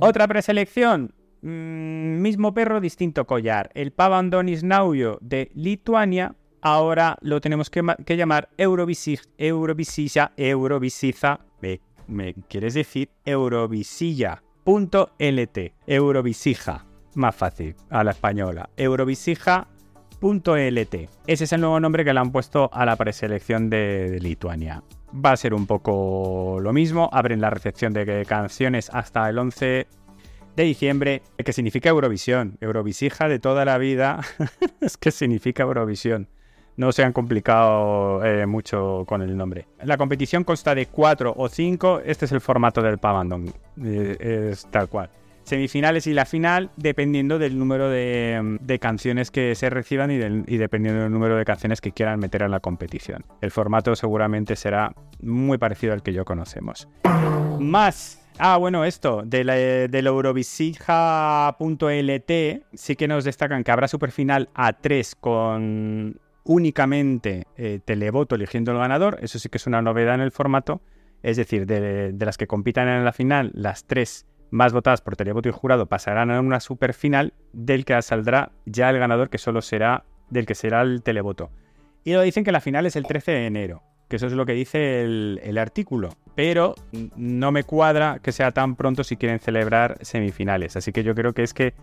Otra 0.00 0.26
preselección. 0.26 1.14
Mm, 1.42 2.20
mismo 2.20 2.52
perro, 2.52 2.80
distinto 2.80 3.28
collar. 3.28 3.70
El 3.74 3.92
Pavandonis 3.92 4.64
Naujo 4.64 5.18
de 5.20 5.52
Lituania. 5.54 6.34
Ahora 6.62 7.16
lo 7.20 7.40
tenemos 7.40 7.70
que, 7.70 8.16
llamar 8.16 8.48
Eurovisija. 8.58 9.22
Eurovisiza. 9.38 10.32
Me, 12.08 12.34
quieres 12.48 12.74
decir 12.74 13.10
Eurovisilla.lt. 14.64 15.72
Eurovisija. 15.86 16.86
Más 17.14 17.34
fácil, 17.34 17.74
a 17.90 18.04
la 18.04 18.12
española. 18.12 18.70
Eurovisija.lt. 18.76 20.94
Ese 21.26 21.44
es 21.44 21.52
el 21.52 21.60
nuevo 21.60 21.80
nombre 21.80 22.04
que 22.04 22.14
le 22.14 22.20
han 22.20 22.30
puesto 22.30 22.70
a 22.72 22.86
la 22.86 22.94
preselección 22.96 23.68
de 23.68 24.18
Lituania 24.20 24.84
va 25.12 25.32
a 25.32 25.36
ser 25.36 25.54
un 25.54 25.66
poco 25.66 26.58
lo 26.60 26.72
mismo. 26.72 27.08
Abren 27.12 27.40
la 27.40 27.50
recepción 27.50 27.92
de 27.92 28.24
canciones 28.26 28.90
hasta 28.92 29.28
el 29.28 29.38
11 29.38 29.86
de 30.56 30.62
diciembre, 30.62 31.22
que 31.36 31.52
significa 31.52 31.90
Eurovisión. 31.90 32.58
Eurovisija 32.60 33.28
de 33.28 33.38
toda 33.38 33.64
la 33.64 33.78
vida 33.78 34.20
es 34.80 34.96
que 34.96 35.10
significa 35.10 35.64
Eurovisión. 35.64 36.28
No 36.80 36.92
se 36.92 37.04
han 37.04 37.12
complicado 37.12 38.24
eh, 38.24 38.46
mucho 38.46 39.04
con 39.06 39.20
el 39.20 39.36
nombre. 39.36 39.66
La 39.82 39.98
competición 39.98 40.44
consta 40.44 40.74
de 40.74 40.86
4 40.86 41.34
o 41.36 41.46
5. 41.46 42.00
Este 42.06 42.24
es 42.24 42.32
el 42.32 42.40
formato 42.40 42.80
del 42.80 42.96
Pavandon. 42.96 43.52
Eh, 43.84 44.48
es 44.50 44.66
tal 44.70 44.88
cual. 44.88 45.10
semifinales 45.42 46.06
y 46.06 46.14
la 46.14 46.24
final, 46.24 46.70
dependiendo 46.78 47.38
del 47.38 47.58
número 47.58 47.90
de, 47.90 48.78
canciones 48.80 49.30
que 49.30 49.54
se 49.56 49.68
reciban 49.68 50.10
y, 50.10 50.16
dependiendo 50.56 51.02
del 51.02 51.12
número 51.12 51.36
de 51.36 51.44
canciones 51.44 51.82
que 51.82 51.92
quieran 51.92 52.18
meter 52.18 52.40
en 52.44 52.50
la 52.50 52.60
competición. 52.60 53.26
El 53.42 53.50
formato 53.50 53.94
seguramente 53.94 54.56
será 54.56 54.94
muy 55.20 55.58
parecido 55.58 55.92
al 55.92 56.02
que 56.02 56.14
yo 56.14 56.24
conocemos. 56.24 56.88
Más 57.58 58.16
Ah, 58.38 58.56
bueno, 58.56 58.86
esto, 58.86 59.20
de 59.26 59.44
la, 59.44 59.52
del 59.54 60.06
Eurovisija.lt, 60.06 60.72
sí 62.72 62.96
que 62.96 63.06
nos 63.06 63.24
destacan 63.24 63.62
que 63.64 63.70
habrá 63.70 63.86
superfinal 63.86 64.48
A3 64.54 65.14
con 65.20 66.18
únicamente 66.50 67.46
eh, 67.56 67.78
televoto 67.84 68.34
eligiendo 68.34 68.72
el 68.72 68.78
ganador. 68.78 69.18
Eso 69.22 69.38
sí 69.38 69.48
que 69.48 69.58
es 69.58 69.68
una 69.68 69.82
novedad 69.82 70.16
en 70.16 70.20
el 70.20 70.32
formato. 70.32 70.82
Es 71.22 71.36
decir, 71.36 71.64
de, 71.64 72.12
las 72.18 72.36
que 72.36 72.48
compitan 72.48 72.88
en 72.88 73.04
la 73.04 73.12
final, 73.12 73.52
las 73.54 73.84
tres 73.84 74.26
más 74.50 74.72
votadas 74.72 75.00
por 75.00 75.14
televoto 75.14 75.48
y 75.48 75.52
jurado 75.52 75.86
pasarán 75.86 76.32
a 76.32 76.40
una 76.40 76.58
superfinal 76.58 77.34
del 77.52 77.84
que 77.84 78.02
saldrá 78.02 78.50
ya 78.66 78.90
el 78.90 78.98
ganador, 78.98 79.30
que 79.30 79.38
solo 79.38 79.62
será 79.62 80.02
del 80.28 80.44
que 80.44 80.56
será 80.56 80.82
el 80.82 81.04
televoto. 81.04 81.50
Y 82.02 82.14
lo 82.14 82.22
dicen 82.22 82.42
que 82.42 82.50
la 82.50 82.60
final 82.60 82.84
es 82.84 82.96
el 82.96 83.04
13 83.04 83.30
de 83.30 83.46
enero 83.46 83.82
que 84.08 84.16
eso 84.16 84.26
es 84.26 84.32
lo 84.32 84.44
que 84.44 84.54
dice 84.54 85.02
el, 85.02 85.56
artículo. 85.56 86.08
Pero 86.34 86.74
no 87.14 87.52
me 87.52 87.62
cuadra 87.62 88.18
que 88.20 88.32
sea 88.32 88.50
tan 88.50 88.74
pronto 88.74 89.04
si 89.04 89.16
quieren 89.16 89.38
celebrar 89.38 89.98
semifinales. 90.00 90.76
Así 90.76 90.90
que 90.90 91.04
yo 91.04 91.14
creo 91.14 91.32
que 91.32 91.44
es 91.44 91.54
que 91.54 91.74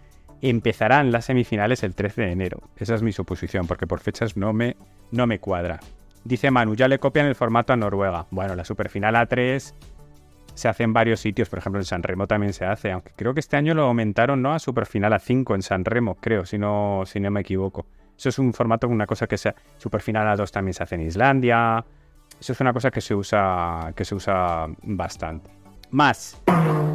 empezarán 0.41 1.11
las 1.11 1.25
semifinales 1.25 1.83
el 1.83 1.95
13 1.95 2.21
de 2.21 2.31
enero. 2.31 2.61
Esa 2.77 2.95
es 2.95 3.01
mi 3.01 3.11
suposición, 3.11 3.67
porque 3.67 3.87
por 3.87 3.99
fechas 3.99 4.37
no 4.37 4.53
me, 4.53 4.75
no 5.11 5.27
me 5.27 5.39
cuadra. 5.39 5.79
Dice 6.23 6.51
Manu, 6.51 6.75
ya 6.75 6.87
le 6.87 6.99
copian 6.99 7.25
el 7.25 7.35
formato 7.35 7.73
a 7.73 7.77
Noruega. 7.77 8.25
Bueno, 8.31 8.55
la 8.55 8.65
superfinal 8.65 9.15
A3 9.15 9.73
se 10.53 10.67
hace 10.67 10.83
en 10.83 10.91
varios 10.91 11.19
sitios, 11.19 11.49
por 11.49 11.59
ejemplo 11.59 11.79
en 11.79 11.85
San 11.85 12.01
Remo 12.01 12.25
también 12.25 12.51
se 12.51 12.65
hace, 12.65 12.91
aunque 12.91 13.11
creo 13.15 13.33
que 13.33 13.39
este 13.39 13.57
año 13.57 13.75
lo 13.75 13.83
aumentaron 13.83 14.41
¿no? 14.41 14.53
a 14.53 14.59
superfinal 14.59 15.13
A5 15.13 15.53
en 15.53 15.61
San 15.61 15.85
Remo, 15.85 16.15
creo, 16.15 16.45
si 16.45 16.57
no, 16.57 17.03
si 17.05 17.19
no 17.19 17.29
me 17.29 17.41
equivoco. 17.41 17.85
Eso 18.17 18.29
es 18.29 18.39
un 18.39 18.53
formato, 18.53 18.87
una 18.87 19.05
cosa 19.05 19.27
que 19.27 19.37
sea 19.37 19.53
superfinal 19.77 20.27
A2 20.35 20.49
también 20.49 20.73
se 20.73 20.81
hace 20.81 20.95
en 20.95 21.01
Islandia, 21.01 21.85
eso 22.39 22.53
es 22.53 22.59
una 22.59 22.73
cosa 22.73 22.89
que 22.89 23.01
se 23.01 23.13
usa, 23.13 23.93
que 23.95 24.03
se 24.03 24.15
usa 24.15 24.67
bastante. 24.81 25.51
Más, 25.89 26.41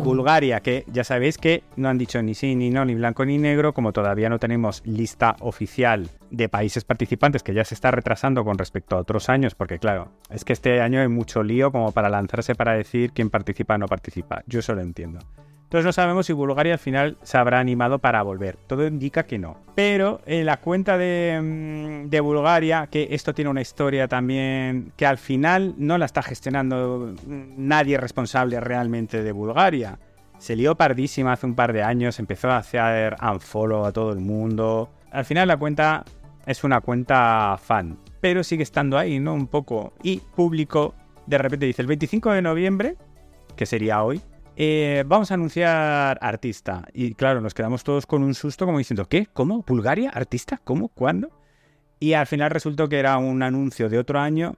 Bulgaria, 0.04 0.60
que 0.60 0.84
ya 0.92 1.04
sabéis 1.04 1.38
que 1.38 1.62
no 1.76 1.88
han 1.88 1.98
dicho 1.98 2.22
ni 2.22 2.34
sí, 2.34 2.54
ni 2.54 2.70
no, 2.70 2.84
ni 2.84 2.94
blanco, 2.94 3.24
ni 3.24 3.38
negro, 3.38 3.72
como 3.72 3.92
todavía 3.92 4.28
no 4.28 4.38
tenemos 4.38 4.82
lista 4.84 5.36
oficial 5.40 6.10
de 6.30 6.48
países 6.48 6.84
participantes, 6.84 7.42
que 7.42 7.54
ya 7.54 7.64
se 7.64 7.74
está 7.74 7.90
retrasando 7.90 8.44
con 8.44 8.58
respecto 8.58 8.96
a 8.96 9.00
otros 9.00 9.28
años, 9.28 9.54
porque 9.54 9.78
claro, 9.78 10.08
es 10.30 10.44
que 10.44 10.52
este 10.52 10.80
año 10.80 11.00
hay 11.00 11.08
mucho 11.08 11.42
lío 11.42 11.72
como 11.72 11.92
para 11.92 12.10
lanzarse 12.10 12.54
para 12.54 12.74
decir 12.74 13.12
quién 13.12 13.30
participa 13.30 13.74
o 13.74 13.78
no 13.78 13.86
participa. 13.86 14.42
Yo 14.46 14.60
eso 14.60 14.74
lo 14.74 14.82
entiendo. 14.82 15.20
Entonces 15.72 15.86
no 15.86 15.92
sabemos 15.94 16.26
si 16.26 16.34
Bulgaria 16.34 16.74
al 16.74 16.78
final 16.78 17.16
se 17.22 17.38
habrá 17.38 17.58
animado 17.58 17.98
para 17.98 18.22
volver. 18.22 18.58
Todo 18.66 18.86
indica 18.86 19.22
que 19.22 19.38
no. 19.38 19.56
Pero 19.74 20.20
en 20.26 20.44
la 20.44 20.58
cuenta 20.58 20.96
mm, 20.98 22.10
de, 22.10 22.20
Bulgaria, 22.20 22.88
que 22.90 23.08
esto 23.12 23.32
tiene 23.32 23.48
una 23.50 23.62
historia 23.62 24.06
también 24.06 24.92
que 24.98 25.06
al 25.06 25.16
final 25.16 25.74
no 25.78 25.96
la 25.96 26.04
está 26.04 26.22
gestionando 26.22 27.14
nadie 27.26 27.96
responsable 27.96 28.60
realmente 28.60 29.22
de 29.22 29.32
Bulgaria. 29.32 29.98
Se 30.36 30.56
lió 30.56 30.74
pardísima 30.74 31.32
hace 31.32 31.46
un 31.46 31.54
par 31.54 31.72
de 31.72 31.82
años, 31.82 32.18
empezó 32.18 32.50
a 32.50 32.58
hacer 32.58 33.16
unfollow 33.22 33.86
a 33.86 33.92
todo 33.92 34.12
el 34.12 34.20
mundo. 34.20 34.90
Al 35.10 35.24
final 35.24 35.48
la 35.48 35.56
cuenta 35.56 36.04
es 36.44 36.64
una 36.64 36.82
cuenta 36.82 37.56
fan, 37.56 37.96
pero 38.20 38.44
sigue 38.44 38.62
estando 38.62 38.98
ahí, 38.98 39.18
¿no? 39.20 39.32
Un 39.32 39.46
poco. 39.46 39.94
Y 40.02 40.18
público, 40.18 40.94
de 41.26 41.38
repente 41.38 41.64
dice 41.64 41.80
el 41.80 41.88
25 41.88 42.30
de 42.32 42.42
noviembre, 42.42 42.96
que 43.56 43.64
sería 43.64 44.02
hoy, 44.02 44.20
eh, 44.56 45.04
vamos 45.06 45.30
a 45.30 45.34
anunciar 45.34 46.18
artista. 46.20 46.86
Y 46.92 47.14
claro, 47.14 47.40
nos 47.40 47.54
quedamos 47.54 47.84
todos 47.84 48.06
con 48.06 48.22
un 48.22 48.34
susto 48.34 48.66
como 48.66 48.78
diciendo, 48.78 49.06
¿qué? 49.06 49.26
¿Cómo? 49.32 49.64
¿Bulgaria? 49.66 50.10
¿Artista? 50.10 50.60
¿Cómo? 50.64 50.88
¿Cuándo? 50.88 51.30
Y 52.00 52.14
al 52.14 52.26
final 52.26 52.50
resultó 52.50 52.88
que 52.88 52.98
era 52.98 53.16
un 53.18 53.42
anuncio 53.42 53.88
de 53.88 53.98
otro 53.98 54.18
año, 54.18 54.56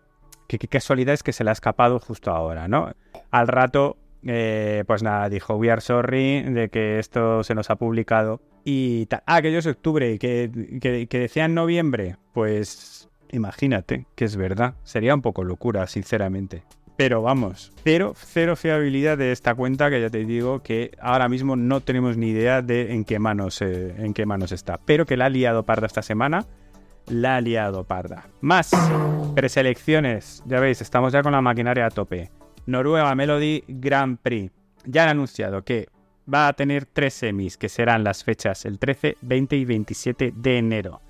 que 0.49 0.59
qué 0.59 0.67
casualidad 0.67 1.15
es 1.15 1.23
que 1.23 1.33
se 1.33 1.45
le 1.45 1.51
ha 1.51 1.53
escapado 1.53 1.99
justo 2.01 2.31
ahora, 2.31 2.69
¿no? 2.69 2.93
Al 3.31 3.49
rato, 3.49 3.99
eh, 4.25 4.85
pues 4.87 5.03
nada, 5.03 5.29
dijo, 5.29 5.55
we 5.57 5.71
are 5.71 5.81
sorry 5.81 6.43
de 6.43 6.71
que 6.71 6.99
esto 6.99 7.45
se 7.45 7.55
nos 7.55 7.71
ha 7.71 7.77
publicado. 7.77 8.41
Y 8.65 9.07
tal. 9.07 9.23
Ah, 9.27 9.43
que 9.43 9.53
yo 9.53 9.59
es 9.59 9.67
octubre 9.67 10.19
que, 10.19 10.51
que, 10.81 11.07
que 11.07 11.19
decía 11.19 11.45
en 11.45 11.55
noviembre. 11.55 12.17
Pues 12.33 13.11
imagínate 13.31 14.07
que 14.15 14.25
es 14.25 14.37
verdad. 14.37 14.75
Sería 14.85 15.15
un 15.15 15.21
poco 15.21 15.45
locura, 15.45 15.87
sinceramente. 15.87 16.65
Pero 16.97 17.23
vamos, 17.23 17.73
cero, 17.83 18.15
cero 18.17 18.55
fiabilidad 18.55 19.19
de 19.19 19.33
esta 19.33 19.55
cuenta 19.55 19.91
que 19.91 20.01
ya 20.01 20.11
te 20.11 20.25
digo 20.25 20.63
que 20.63 20.93
ahora 21.01 21.29
mismo 21.29 21.57
no 21.57 21.81
tenemos 21.81 22.17
ni 22.17 22.29
idea 22.29 22.63
de 22.63 22.93
en 22.93 23.05
qué 23.05 23.19
manos, 23.19 23.61
eh, 23.63 23.95
en 23.99 24.15
qué 24.15 24.27
manos 24.27 24.53
está. 24.53 24.79
Pero 24.79 25.05
que 25.05 25.17
la 25.17 25.27
ha 25.27 25.31
liado 25.31 25.65
parda 25.65 25.87
esta 25.87 26.03
semana, 26.03 26.47
la 27.09 27.37
ha 27.37 27.41
liado 27.41 27.83
parda. 27.85 28.29
Más 28.41 28.71
preselecciones, 29.35 30.43
ya 30.47 30.61
veis, 30.61 30.81
estamos 30.81 31.13
ya 31.13 31.23
con 31.23 31.33
la 31.33 31.41
maquinaria 31.41 31.87
a 31.87 31.91
tope. 31.91 32.31
Noruega 32.67 33.15
Melody 33.15 33.65
Grand 33.67 34.19
Prix. 34.19 34.53
Ya 34.87 35.05
han 35.05 35.11
anunciado 35.11 35.63
que 35.65 35.89
va 36.33 36.49
a 36.49 36.53
tener 36.53 36.87
tres 36.87 37.15
semis, 37.15 37.57
que 37.57 37.69
serán 37.69 38.05
las 38.05 38.25
fechas 38.25 38.65
el 38.65 38.79
13, 38.79 39.17
20 39.21 39.57
y 39.57 39.65
27 39.65 40.33
de 40.35 40.59
enero. 40.59 41.01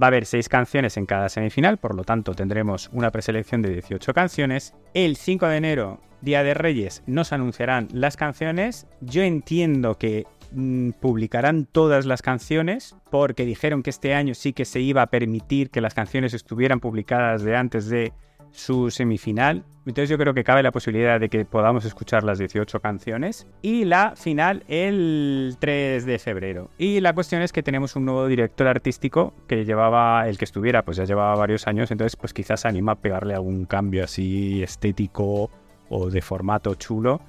Va 0.00 0.06
a 0.06 0.08
haber 0.08 0.26
6 0.26 0.48
canciones 0.48 0.96
en 0.96 1.06
cada 1.06 1.28
semifinal, 1.28 1.78
por 1.78 1.94
lo 1.94 2.02
tanto 2.02 2.34
tendremos 2.34 2.90
una 2.92 3.10
preselección 3.10 3.62
de 3.62 3.70
18 3.70 4.12
canciones. 4.12 4.74
El 4.92 5.16
5 5.16 5.46
de 5.46 5.56
enero, 5.56 6.00
Día 6.20 6.42
de 6.42 6.54
Reyes, 6.54 7.02
nos 7.06 7.32
anunciarán 7.32 7.88
las 7.92 8.16
canciones. 8.16 8.88
Yo 9.00 9.22
entiendo 9.22 9.96
que 9.96 10.26
mm, 10.50 10.90
publicarán 11.00 11.66
todas 11.66 12.06
las 12.06 12.22
canciones 12.22 12.96
porque 13.10 13.44
dijeron 13.44 13.84
que 13.84 13.90
este 13.90 14.14
año 14.14 14.34
sí 14.34 14.52
que 14.52 14.64
se 14.64 14.80
iba 14.80 15.02
a 15.02 15.10
permitir 15.10 15.70
que 15.70 15.80
las 15.80 15.94
canciones 15.94 16.34
estuvieran 16.34 16.80
publicadas 16.80 17.42
de 17.42 17.56
antes 17.56 17.88
de 17.88 18.12
su 18.54 18.90
semifinal. 18.90 19.64
Entonces 19.86 20.08
yo 20.08 20.16
creo 20.16 20.32
que 20.32 20.44
cabe 20.44 20.62
la 20.62 20.72
posibilidad 20.72 21.20
de 21.20 21.28
que 21.28 21.44
podamos 21.44 21.84
escuchar 21.84 22.24
las 22.24 22.38
18 22.38 22.80
canciones. 22.80 23.46
Y 23.60 23.84
la 23.84 24.14
final 24.16 24.64
el 24.68 25.56
3 25.58 26.06
de 26.06 26.18
febrero. 26.18 26.70
Y 26.78 27.00
la 27.00 27.12
cuestión 27.12 27.42
es 27.42 27.52
que 27.52 27.62
tenemos 27.62 27.94
un 27.96 28.06
nuevo 28.06 28.26
director 28.26 28.66
artístico 28.66 29.34
que 29.46 29.64
llevaba, 29.64 30.26
el 30.28 30.38
que 30.38 30.46
estuviera, 30.46 30.84
pues 30.84 30.96
ya 30.96 31.04
llevaba 31.04 31.34
varios 31.34 31.66
años. 31.66 31.90
Entonces 31.90 32.16
pues 32.16 32.32
quizás 32.32 32.64
anima 32.64 32.92
a 32.92 32.94
pegarle 32.96 33.34
algún 33.34 33.66
cambio 33.66 34.04
así 34.04 34.62
estético 34.62 35.50
o 35.90 36.10
de 36.10 36.22
formato 36.22 36.74
chulo. 36.76 37.20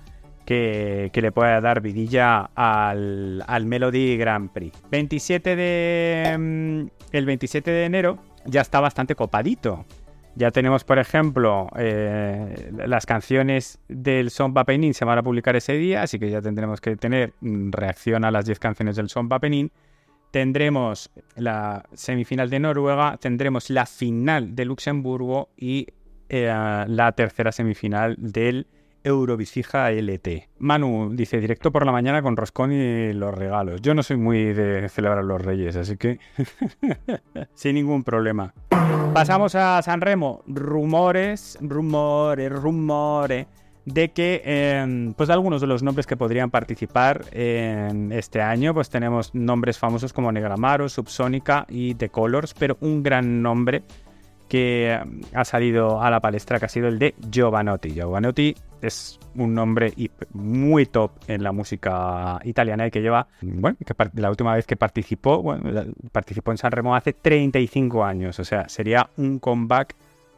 Que, 0.46 1.10
le 1.12 1.32
pueda 1.32 1.60
dar 1.60 1.82
vidilla 1.82 2.51
al, 2.53 3.44
al 3.48 3.65
Melody 3.65 4.15
Grand 4.15 4.51
Prix. 4.51 4.77
27 4.91 5.55
de, 5.55 6.38
mm, 6.38 6.88
el 7.12 7.25
27 7.25 7.72
de 7.72 7.86
enero 7.86 8.20
ya 8.46 8.62
está 8.62 8.79
bastante 8.79 9.15
copadito. 9.15 9.86
Ya 10.36 10.51
tenemos, 10.51 10.84
por 10.84 11.00
ejemplo, 11.00 11.70
eh, 11.77 12.72
las 12.86 13.06
canciones 13.06 13.80
del 13.88 14.30
Son 14.30 14.54
Papenin 14.54 14.94
se 14.94 15.06
van 15.06 15.18
a 15.18 15.24
publicar 15.24 15.56
ese 15.56 15.74
día, 15.74 16.01
así 16.01 16.20
que 16.20 16.30
ya 16.30 16.42
tendremos 16.42 16.82
que 16.82 16.98
tener 16.98 17.34
mm, 17.39 17.72
reacción 17.72 18.25
a 18.25 18.32
las 18.32 18.46
10 18.46 18.60
canciones 18.60 18.98
del 18.98 19.08
Son 19.08 19.30
Papenin. 19.30 19.72
Tendremos 20.32 21.10
la 21.38 21.86
semifinal 21.94 22.50
de 22.50 22.60
Noruega, 22.60 23.15
tendremos 23.18 23.70
la 23.70 23.86
final 23.86 24.56
de 24.56 24.65
Luxemburgo 24.65 25.50
y 25.56 25.88
eh, 26.27 26.86
la 26.88 27.12
tercera 27.13 27.54
semifinal 27.54 28.18
del 28.20 28.68
Eurovisija 29.06 29.92
LT. 29.92 30.50
Manu 30.58 31.12
dice, 31.13 31.39
directo 31.39 31.72
por 31.72 31.86
la 31.86 31.92
mañana 31.92 32.24
con 32.24 32.36
Roscón 32.36 32.72
y 32.74 33.13
los 33.13 33.34
regalos. 33.36 33.80
Yo 33.82 33.94
no 33.94 34.01
soy 34.01 34.18
muy 34.18 34.51
de 34.54 34.89
celebrar 34.89 35.24
los 35.24 35.39
reyes, 35.39 35.75
así 35.75 35.96
que 35.96 36.20
sin 37.54 37.75
ningún 37.75 38.04
problema. 38.04 38.54
Pasamos 39.15 39.55
a 39.55 39.81
San 39.81 40.01
Remo. 40.01 40.43
Rumores, 40.45 41.57
rumores, 41.62 42.51
rumores 42.51 43.48
de 43.86 44.10
que 44.10 44.41
em, 44.43 45.13
pues 45.13 45.29
algunos 45.29 45.62
de 45.62 45.67
los 45.67 45.84
nombres 45.84 46.05
que 46.05 46.17
podrían 46.17 46.51
participar 46.51 47.24
en 47.31 48.12
este 48.12 48.41
año, 48.41 48.74
pues 48.74 48.89
tenemos 48.89 49.34
nombres 49.34 49.79
famosos 49.79 50.12
como 50.12 50.34
Negramaro, 50.34 50.89
Subsónica 50.89 51.65
y 51.69 51.95
The 51.95 52.10
Colors, 52.10 52.53
pero 52.60 52.75
un 52.81 53.03
gran 53.03 53.41
nombre 53.41 53.84
que 54.50 55.00
ha 55.34 55.45
salido 55.45 56.01
a 56.01 56.12
la 56.12 56.19
palestra 56.19 56.60
que 56.60 56.65
ha 56.65 56.69
sido 56.69 56.89
el 56.89 57.00
de 57.00 57.15
Giovanotti. 57.31 57.93
Giovanotti 57.93 58.53
es 58.86 59.20
un 59.36 59.54
nombre 59.54 59.94
muy 60.32 60.86
top 60.86 61.12
en 61.27 61.44
la 61.44 61.51
música 61.51 62.39
italiana 62.44 62.88
y 62.88 62.92
que 62.92 63.01
lleva, 63.01 63.27
bueno, 63.42 63.77
que 63.86 63.94
la 64.15 64.30
última 64.30 64.56
vez 64.56 64.65
que 64.65 64.75
participó, 64.75 65.42
bueno, 65.42 65.84
participó 66.12 66.51
en 66.51 66.58
Sanremo 66.58 66.96
hace 66.96 67.13
35 67.13 68.04
años, 68.04 68.39
o 68.39 68.46
sea, 68.46 68.70
sería 68.70 69.10
un 69.18 69.39
comeback 69.39 69.96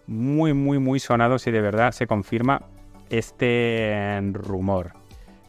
muy, 0.07 0.53
muy, 0.53 0.79
muy 0.79 0.99
sonado 0.99 1.37
si 1.37 1.51
de 1.51 1.61
verdad 1.61 1.91
se 1.91 2.07
confirma 2.07 2.61
este 3.09 4.19
rumor. 4.33 4.93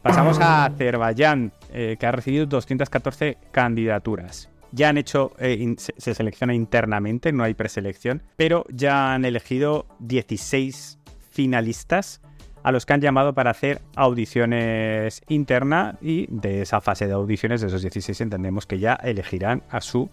Pasamos 0.02 0.38
a 0.40 0.64
Azerbaiyán, 0.66 1.52
eh, 1.72 1.96
que 1.98 2.06
ha 2.06 2.12
recibido 2.12 2.46
214 2.46 3.36
candidaturas. 3.50 4.48
Ya 4.70 4.90
han 4.90 4.98
hecho, 4.98 5.32
eh, 5.38 5.74
se 5.76 6.14
selecciona 6.14 6.54
internamente, 6.54 7.32
no 7.32 7.42
hay 7.42 7.54
preselección, 7.54 8.22
pero 8.36 8.64
ya 8.70 9.14
han 9.14 9.24
elegido 9.24 9.86
16 10.00 10.98
finalistas 11.30 12.20
a 12.68 12.72
los 12.72 12.84
que 12.84 12.92
han 12.92 13.00
llamado 13.00 13.32
para 13.32 13.50
hacer 13.50 13.80
audiciones 13.96 15.22
internas 15.26 15.96
y 16.02 16.26
de 16.28 16.60
esa 16.60 16.82
fase 16.82 17.06
de 17.06 17.14
audiciones 17.14 17.62
de 17.62 17.68
esos 17.68 17.80
16 17.80 18.20
entendemos 18.20 18.66
que 18.66 18.78
ya 18.78 18.92
elegirán 18.92 19.62
a 19.70 19.80
su 19.80 20.10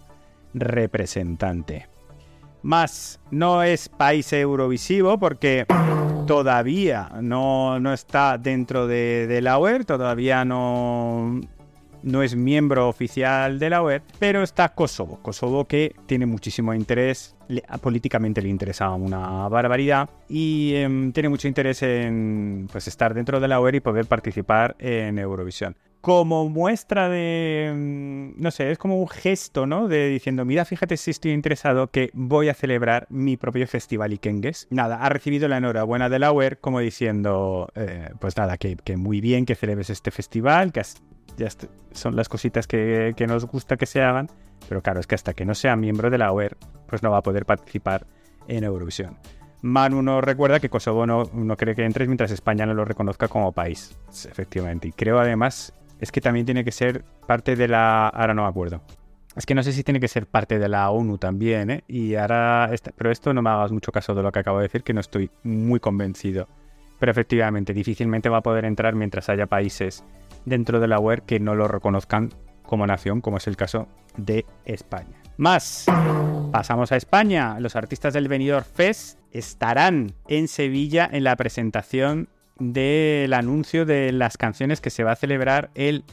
representante. 0.54 1.86
Más, 2.62 3.20
no 3.30 3.62
es 3.62 3.90
país 3.90 4.32
eurovisivo 4.32 5.18
porque 5.18 5.66
todavía 6.26 7.10
no, 7.20 7.92
está 7.92 8.38
dentro 8.38 8.86
de, 8.86 9.26
de 9.26 9.42
la 9.42 9.58
UE, 9.58 9.84
todavía 9.84 10.46
no, 10.46 11.38
no 12.06 12.22
es 12.22 12.36
miembro 12.36 12.88
oficial 12.88 13.58
de 13.58 13.68
la 13.68 13.82
UE, 13.82 14.00
pero 14.20 14.42
está 14.42 14.70
Kosovo. 14.70 15.18
Kosovo 15.22 15.64
que 15.64 15.94
tiene 16.06 16.24
muchísimo 16.24 16.72
interés, 16.72 17.34
políticamente 17.82 18.40
le 18.40 18.48
interesa 18.48 18.90
una 18.90 19.48
barbaridad 19.48 20.08
y 20.28 20.74
em, 20.76 21.12
tiene 21.12 21.28
mucho 21.28 21.48
interés 21.48 21.82
en 21.82 22.68
pues, 22.70 22.86
estar 22.86 23.12
dentro 23.12 23.40
de 23.40 23.48
la 23.48 23.60
UE 23.60 23.76
y 23.76 23.80
poder 23.80 24.06
participar 24.06 24.76
en 24.78 25.18
Eurovisión 25.18 25.76
como 26.06 26.48
muestra 26.48 27.08
de, 27.08 27.66
em, 27.66 28.40
no 28.40 28.52
sé, 28.52 28.70
es 28.70 28.78
como 28.78 29.00
un 29.00 29.08
gesto, 29.08 29.66
¿no? 29.66 29.88
De 29.88 30.08
diciendo, 30.08 30.44
mira, 30.44 30.64
fíjate 30.64 30.96
si 30.96 31.10
estoy 31.10 31.32
interesado 31.32 31.90
que 31.90 32.10
voy 32.14 32.48
a 32.48 32.54
celebrar 32.54 33.08
mi 33.10 33.36
propio 33.36 33.66
festival 33.66 34.12
Ikengues. 34.12 34.68
Nada, 34.70 34.98
ha 35.02 35.08
recibido 35.08 35.48
la 35.48 35.56
enhorabuena 35.56 36.08
de 36.08 36.20
la 36.20 36.30
UE 36.30 36.58
como 36.60 36.78
diciendo, 36.78 37.72
eh, 37.74 38.10
pues 38.20 38.36
nada, 38.36 38.56
que, 38.56 38.76
que, 38.76 38.96
muy 38.96 39.20
bien 39.20 39.46
que 39.46 39.56
celebres 39.56 39.90
este 39.90 40.12
festival, 40.12 40.70
que 40.70 40.80
ya 41.38 41.48
son 41.90 42.14
las 42.14 42.28
cositas 42.28 42.68
que, 42.68 43.12
nos 43.26 43.44
gusta 43.46 43.76
que 43.76 43.86
se 43.86 44.00
hagan, 44.00 44.28
pero 44.68 44.82
claro, 44.82 45.00
es 45.00 45.08
que 45.08 45.16
hasta 45.16 45.34
que 45.34 45.44
no 45.44 45.56
sea 45.56 45.74
miembro 45.74 46.08
de 46.08 46.18
la 46.18 46.30
OER, 46.30 46.56
pues 46.86 47.02
no 47.02 47.10
va 47.10 47.16
a 47.16 47.22
poder 47.22 47.46
participar 47.46 48.06
en 48.46 48.62
Eurovisión. 48.62 49.18
Manu 49.62 50.02
nos 50.02 50.22
recuerda 50.22 50.60
que 50.60 50.68
Kosovo 50.68 51.04
no, 51.04 51.24
no 51.32 51.56
cree 51.56 51.74
que 51.74 51.84
entres 51.84 52.06
mientras 52.06 52.30
España 52.30 52.64
no 52.64 52.74
lo 52.74 52.84
reconozca 52.84 53.26
como 53.26 53.50
país, 53.50 53.98
efectivamente. 54.30 54.86
Y 54.86 54.92
creo 54.92 55.18
además, 55.18 55.72
es 56.00 56.12
que 56.12 56.20
también 56.20 56.46
tiene 56.46 56.64
que 56.64 56.72
ser 56.72 57.04
parte 57.26 57.56
de 57.56 57.68
la... 57.68 58.08
Ahora 58.08 58.34
no 58.34 58.42
me 58.42 58.48
acuerdo. 58.48 58.82
Es 59.34 59.44
que 59.44 59.54
no 59.54 59.62
sé 59.62 59.72
si 59.72 59.82
tiene 59.82 60.00
que 60.00 60.08
ser 60.08 60.26
parte 60.26 60.58
de 60.58 60.68
la 60.68 60.90
ONU 60.90 61.18
también, 61.18 61.70
¿eh? 61.70 61.84
Y 61.88 62.14
ahora... 62.14 62.70
Pero 62.96 63.10
esto 63.10 63.34
no 63.34 63.42
me 63.42 63.50
hagas 63.50 63.72
mucho 63.72 63.92
caso 63.92 64.14
de 64.14 64.22
lo 64.22 64.32
que 64.32 64.38
acabo 64.38 64.58
de 64.58 64.64
decir, 64.64 64.82
que 64.82 64.94
no 64.94 65.00
estoy 65.00 65.30
muy 65.42 65.80
convencido. 65.80 66.48
Pero 66.98 67.12
efectivamente, 67.12 67.74
difícilmente 67.74 68.28
va 68.28 68.38
a 68.38 68.42
poder 68.42 68.64
entrar 68.64 68.94
mientras 68.94 69.28
haya 69.28 69.46
países 69.46 70.04
dentro 70.46 70.80
de 70.80 70.88
la 70.88 70.98
web 70.98 71.22
que 71.26 71.38
no 71.38 71.54
lo 71.54 71.68
reconozcan 71.68 72.30
como 72.62 72.86
nación, 72.86 73.20
como 73.20 73.36
es 73.36 73.46
el 73.46 73.56
caso 73.56 73.88
de 74.16 74.46
España. 74.64 75.22
Más, 75.36 75.84
pasamos 76.50 76.92
a 76.92 76.96
España. 76.96 77.60
Los 77.60 77.76
artistas 77.76 78.14
del 78.14 78.28
Benidorm 78.28 78.64
Fest 78.64 79.18
estarán 79.32 80.14
en 80.28 80.48
Sevilla 80.48 81.08
en 81.12 81.24
la 81.24 81.36
presentación 81.36 82.30
del 82.58 83.32
anuncio 83.32 83.84
de 83.84 84.12
las 84.12 84.36
canciones 84.36 84.80
que 84.80 84.90
se 84.90 85.04
va 85.04 85.12
a 85.12 85.16
celebrar 85.16 85.70
el 85.74 86.04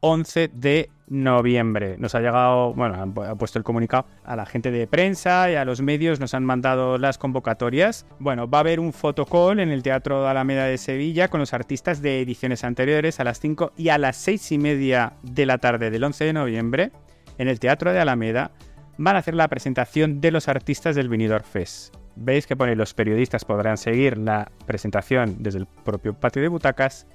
11 0.00 0.50
de 0.52 0.90
noviembre. 1.08 1.96
Nos 1.98 2.14
ha 2.14 2.20
llegado, 2.20 2.74
bueno, 2.74 3.12
ha 3.22 3.34
puesto 3.36 3.58
el 3.58 3.64
comunicado 3.64 4.06
a 4.24 4.36
la 4.36 4.46
gente 4.46 4.70
de 4.70 4.86
prensa 4.86 5.50
y 5.50 5.54
a 5.54 5.64
los 5.64 5.80
medios, 5.80 6.20
nos 6.20 6.34
han 6.34 6.44
mandado 6.44 6.98
las 6.98 7.18
convocatorias. 7.18 8.06
Bueno, 8.18 8.48
va 8.48 8.58
a 8.58 8.60
haber 8.60 8.80
un 8.80 8.92
fotocall 8.92 9.60
en 9.60 9.70
el 9.70 9.82
Teatro 9.82 10.22
de 10.22 10.28
Alameda 10.28 10.64
de 10.64 10.78
Sevilla 10.78 11.28
con 11.28 11.40
los 11.40 11.54
artistas 11.54 12.02
de 12.02 12.20
ediciones 12.20 12.64
anteriores 12.64 13.20
a 13.20 13.24
las 13.24 13.40
5 13.40 13.72
y 13.76 13.88
a 13.88 13.98
las 13.98 14.16
6 14.16 14.52
y 14.52 14.58
media 14.58 15.14
de 15.22 15.46
la 15.46 15.58
tarde 15.58 15.90
del 15.90 16.04
11 16.04 16.24
de 16.24 16.32
noviembre 16.32 16.92
en 17.38 17.48
el 17.48 17.60
Teatro 17.60 17.92
de 17.92 18.00
Alameda 18.00 18.50
van 18.98 19.16
a 19.16 19.20
hacer 19.20 19.34
la 19.34 19.48
presentación 19.48 20.20
de 20.20 20.30
los 20.30 20.48
artistas 20.48 20.96
del 20.96 21.08
Vinidor 21.08 21.42
Fest. 21.42 21.95
Veis 22.16 22.46
que 22.46 22.56
pone 22.56 22.74
los 22.74 22.94
periodistas 22.94 23.44
podrán 23.44 23.76
seguir 23.76 24.18
la 24.18 24.50
presentación 24.66 25.36
desde 25.40 25.60
el 25.60 25.66
propio 25.66 26.14
patio 26.14 26.42
de 26.42 26.48
butacas 26.48 27.06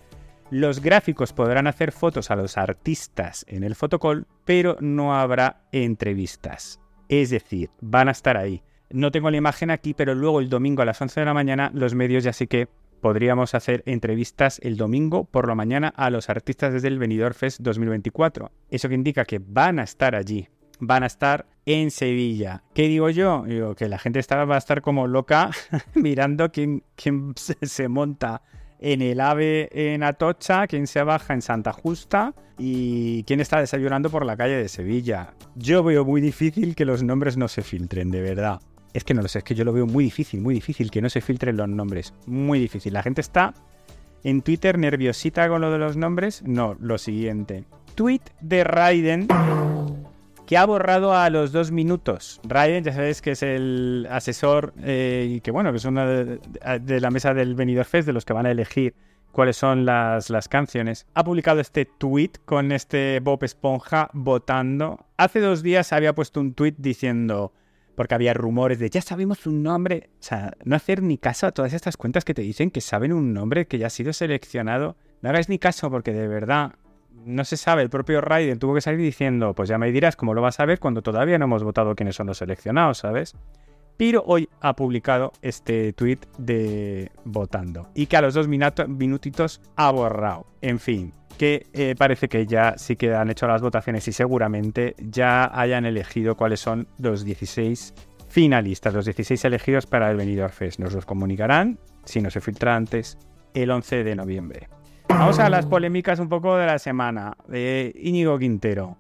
los 0.51 0.81
gráficos 0.81 1.31
podrán 1.31 1.65
hacer 1.65 1.93
fotos 1.93 2.29
a 2.29 2.36
los 2.36 2.58
artistas 2.58 3.46
en 3.48 3.63
el 3.63 3.74
fotocall, 3.74 4.27
pero 4.43 4.75
no 4.81 5.15
habrá 5.15 5.62
entrevistas. 5.72 6.81
Es 7.08 7.29
decir, 7.29 7.70
van 7.79 8.10
a 8.10 8.12
estar 8.12 8.36
ahí. 8.36 8.62
No 8.89 9.12
tengo 9.12 9.31
la 9.31 9.38
imagen 9.38 9.72
aquí, 9.72 9.93
pero 9.93 10.13
luego 10.13 10.41
el 10.41 10.50
domingo 10.50 10.81
a 10.81 10.86
las 10.86 11.01
11 11.01 11.22
de 11.22 11.25
la 11.25 11.34
mañana 11.34 11.72
los 11.74 11.96
medios 11.96 12.25
ya 12.25 12.34
sí 12.34 12.48
que 12.48 12.67
podríamos 13.00 13.55
hacer 13.55 13.81
entrevistas 13.86 14.60
el 14.62 14.75
domingo 14.75 15.24
por 15.24 15.48
la 15.48 15.55
mañana 15.55 15.93
a 15.96 16.10
los 16.10 16.29
artistas 16.29 16.74
desde 16.74 16.89
el 16.89 17.00
Benidorm 17.00 17.34
Fest 17.34 17.62
2024. 17.62 18.51
Eso 18.70 18.89
que 18.89 18.96
indica 18.96 19.24
que 19.24 19.39
van 19.39 19.79
a 19.79 19.84
estar 19.84 20.15
allí, 20.15 20.49
van 20.82 21.04
a 21.04 21.06
estar 21.06 21.46
en 21.65 21.91
Sevilla. 21.91 22.63
¿Qué 22.74 22.88
digo 22.89 23.10
yo? 23.10 23.44
Digo 23.48 23.76
que 23.76 23.88
la 23.88 24.00
gente 24.00 24.20
va 24.30 24.56
a 24.56 24.58
estar 24.58 24.82
como 24.82 25.08
loca 25.08 25.52
mirando 25.96 26.52
quién, 26.52 26.84
quién 26.96 27.34
se 27.36 27.88
monta 27.88 28.41
en 28.80 29.02
el 29.04 29.22
AVE 29.22 29.70
en 29.72 30.04
Atocha, 30.04 30.67
quién 30.67 30.88
se 30.88 31.04
baja 31.04 31.34
en 31.34 31.44
Santa 31.44 31.72
Justa 31.72 32.34
y 32.58 33.24
quién 33.24 33.39
está 33.39 33.60
desayunando 33.60 34.10
por 34.10 34.26
la 34.26 34.36
calle 34.36 34.56
de 34.56 34.67
Sevilla. 34.67 35.34
Yo 35.56 35.84
veo 35.84 36.04
muy 36.04 36.20
difícil 36.20 36.76
que 36.76 36.84
los 36.84 37.04
nombres 37.04 37.38
no 37.38 37.48
se 37.48 37.62
filtren, 37.62 38.10
de 38.10 38.22
verdad. 38.22 38.60
Es 38.94 39.04
que 39.04 39.13
no 39.13 39.22
lo 39.22 39.28
sé, 39.28 39.38
es 39.39 39.44
que 39.44 39.56
yo 39.56 39.63
lo 39.63 39.72
veo 39.72 39.86
muy 39.86 40.04
difícil, 40.04 40.41
muy 40.41 40.56
difícil 40.56 40.89
que 40.89 41.02
no 41.02 41.10
se 41.10 41.22
filtren 41.22 41.58
los 41.58 41.70
nombres. 41.70 42.13
Muy 42.26 42.60
difícil. 42.60 42.94
La 42.94 43.04
gente 43.04 43.22
está 43.22 43.54
en 44.24 44.41
Twitter 44.41 44.80
nerviosita 44.80 45.48
con 45.48 45.62
lo 45.62 45.72
de 45.72 45.78
los 45.78 45.96
nombres. 45.96 46.41
No, 46.44 46.76
lo 46.80 46.98
siguiente. 46.98 47.65
Tweet 47.96 48.22
de 48.41 48.63
Raiden 48.63 49.28
que 50.51 50.57
ha 50.57 50.65
borrado 50.65 51.13
a 51.13 51.29
los 51.29 51.53
dos 51.53 51.71
minutos. 51.71 52.41
Ryan, 52.43 52.83
ya 52.83 52.91
sabéis 52.91 53.21
que 53.21 53.31
es 53.31 53.41
el 53.41 54.05
asesor 54.11 54.73
eh, 54.83 55.35
y 55.35 55.39
que 55.39 55.49
bueno, 55.49 55.71
que 55.71 55.77
es 55.77 55.85
una 55.85 56.05
de, 56.05 56.99
la 56.99 57.09
mesa 57.09 57.33
del 57.33 57.55
Benidorm 57.55 57.87
Fest, 57.87 58.05
de 58.05 58.11
los 58.11 58.25
que 58.25 58.33
van 58.33 58.45
a 58.45 58.51
elegir 58.51 58.93
cuáles 59.31 59.55
son 59.55 59.85
las, 59.85 60.29
las 60.29 60.49
canciones. 60.49 61.07
Ha 61.13 61.23
publicado 61.23 61.61
este 61.61 61.85
tweet 61.85 62.31
con 62.43 62.73
este 62.73 63.21
Bob 63.21 63.45
Esponja 63.45 64.09
votando. 64.11 65.05
Hace 65.15 65.39
dos 65.39 65.63
días 65.63 65.93
había 65.93 66.13
puesto 66.13 66.41
un 66.41 66.53
tweet 66.53 66.75
diciendo 66.77 67.53
porque 67.95 68.15
había 68.15 68.33
rumores 68.33 68.77
de 68.77 68.89
ya 68.89 69.01
sabemos 69.01 69.47
un 69.47 69.63
nombre. 69.63 70.09
O 70.19 70.23
sea, 70.23 70.51
no 70.65 70.75
hacer 70.75 71.01
ni 71.01 71.17
caso 71.17 71.47
a 71.47 71.53
todas 71.53 71.71
estas 71.71 71.95
cuentas 71.95 72.25
que 72.25 72.33
te 72.33 72.41
dicen 72.41 72.71
que 72.71 72.81
saben 72.81 73.13
un 73.13 73.31
nombre 73.33 73.67
que 73.67 73.77
ya 73.77 73.87
ha 73.87 73.89
sido 73.89 74.11
seleccionado. 74.11 74.97
No 75.21 75.29
hagáis 75.29 75.47
ni 75.47 75.59
caso 75.59 75.89
porque 75.89 76.11
de 76.11 76.27
verdad 76.27 76.73
no 77.26 77.45
se 77.45 77.58
sabe, 77.58 77.84
el 77.84 77.89
propio 77.89 78.21
Raiden 78.21 78.60
tuvo 78.60 78.74
que 78.74 78.82
salir 78.82 79.00
diciendo, 79.00 79.54
pues 79.54 79.69
ya 79.69 79.78
me 79.78 79.91
dirás 79.91 80.15
cómo 80.15 80.34
lo 80.34 80.41
vas 80.41 80.60
a 80.60 80.65
ver 80.65 80.80
cuando 80.80 81.02
todavía 81.02 81.38
no 81.38 81.45
hemos 81.45 81.63
votado 81.63 81.95
quiénes 81.95 82.15
son 82.15 82.28
los 82.28 82.38
seleccionados, 82.38 83.00
¿sabes? 83.00 83.36
Pero 83.97 84.24
hoy 84.26 84.50
ha 84.62 84.76
publicado 84.76 85.32
este 85.41 85.93
tweet 85.93 86.19
de 86.38 87.12
votando 87.24 87.89
y 87.93 88.08
que 88.08 88.17
a 88.17 88.21
los 88.21 88.34
dos 88.34 88.47
minutitos 88.47 89.62
ha 89.76 89.91
borrado. 89.91 90.47
En 90.62 90.80
fin, 90.80 91.13
que 91.38 91.67
eh, 91.74 91.95
parece 91.97 92.28
que 92.28 92.45
ya 92.45 92.76
sí 92.78 92.95
que 92.95 93.13
han 93.13 93.30
hecho 93.30 93.47
las 93.47 93.62
votaciones 93.62 94.08
y 94.08 94.13
seguramente 94.13 94.95
ya 94.97 95.52
hayan 95.54 95.86
elegido 95.86 96.36
cuáles 96.36 96.60
son 96.60 96.88
los 96.97 97.24
16 97.24 97.93
finalistas, 98.28 98.93
los 98.93 99.06
16 99.06 99.45
elegidos 99.45 99.86
para 99.86 100.10
el 100.10 100.17
Benidorm 100.17 100.52
Fest. 100.52 100.80
Nos 100.80 100.93
los 100.93 101.06
comunicarán, 101.06 101.78
si 102.06 102.21
no 102.21 102.32
se 102.32 102.41
filtra 102.41 102.76
antes, 102.76 103.17
el 103.54 103.69
11 103.69 104.04
de 104.04 104.15
noviembre. 104.15 104.69
Vamos 105.13 105.39
a 105.39 105.50
las 105.50 105.65
polémicas 105.65 106.19
un 106.19 106.30
poco 106.30 106.56
de 106.56 106.65
la 106.65 106.80
semana. 106.80 107.36
De 107.47 107.93
Íñigo 108.00 108.39
Quintero. 108.39 108.97